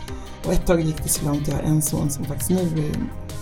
Och 0.45 0.53
ett 0.53 0.65
tag 0.65 0.81
gick 0.81 1.03
det 1.03 1.09
så 1.09 1.25
långt, 1.25 1.47
jag 1.47 1.55
har 1.55 1.63
en 1.63 1.81
son 1.81 2.09
som 2.09 2.25
faktiskt 2.25 2.49
nu 2.49 2.87
är 2.87 2.91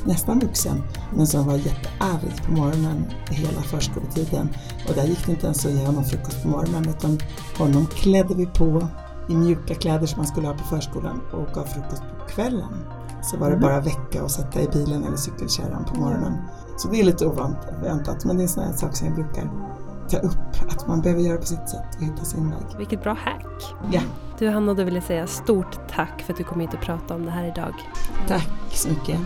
nästan 0.05 0.39
vuxen 0.39 0.83
men 1.15 1.27
som 1.27 1.47
var 1.47 1.55
jättearg 1.55 2.43
på 2.45 2.51
morgonen 2.51 3.05
hela 3.29 3.61
förskoletiden. 3.61 4.49
Och 4.87 4.95
där 4.95 5.03
gick 5.03 5.25
det 5.25 5.31
inte 5.31 5.45
ens 5.45 5.65
att 5.65 5.71
ge 5.71 5.85
honom 5.85 6.03
frukost 6.03 6.43
på 6.43 6.49
morgonen 6.49 6.89
utan 6.89 7.19
honom 7.57 7.85
klädde 7.85 8.35
vi 8.35 8.45
på 8.45 8.87
i 9.29 9.35
mjuka 9.35 9.75
kläder 9.75 10.05
som 10.05 10.17
man 10.17 10.27
skulle 10.27 10.47
ha 10.47 10.53
på 10.53 10.63
förskolan 10.63 11.21
och 11.31 11.53
gav 11.53 11.65
frukost 11.65 12.01
på 12.19 12.25
kvällen. 12.33 12.85
Så 13.23 13.37
var 13.37 13.49
det 13.49 13.55
mm. 13.55 13.61
bara 13.61 13.79
väcka 13.79 14.23
och 14.23 14.31
sätta 14.31 14.61
i 14.61 14.67
bilen 14.67 15.03
eller 15.03 15.17
cykelkärran 15.17 15.85
på 15.85 15.99
morgonen. 15.99 16.37
Så 16.77 16.87
det 16.87 16.99
är 16.99 17.03
lite 17.03 17.25
oväntat 17.25 18.25
men 18.25 18.37
det 18.37 18.41
är 18.41 18.43
en 18.43 18.49
sån 18.49 18.63
här 18.63 18.73
sak 18.73 18.95
som 18.95 19.07
jag 19.07 19.15
brukar 19.15 19.49
ta 20.09 20.17
upp 20.17 20.71
att 20.71 20.87
man 20.87 21.01
behöver 21.01 21.21
göra 21.21 21.37
på 21.37 21.45
sitt 21.45 21.69
sätt 21.69 21.95
och 21.97 22.03
hitta 22.03 22.23
sin 22.23 22.49
väg. 22.49 22.77
Vilket 22.77 23.03
bra 23.03 23.13
hack! 23.13 23.75
Ja. 23.91 24.01
Du 24.39 24.49
Hanna, 24.49 24.73
då 24.73 24.83
vill 24.83 24.95
jag 24.95 25.03
säga 25.03 25.27
stort 25.27 25.79
tack 25.89 26.21
för 26.21 26.33
att 26.33 26.37
du 26.37 26.43
kom 26.43 26.59
hit 26.59 26.73
och 26.73 26.81
pratade 26.81 27.13
om 27.13 27.25
det 27.25 27.31
här 27.31 27.47
idag. 27.47 27.73
Tack 28.27 28.49
så 28.71 28.89
mycket. 28.89 29.19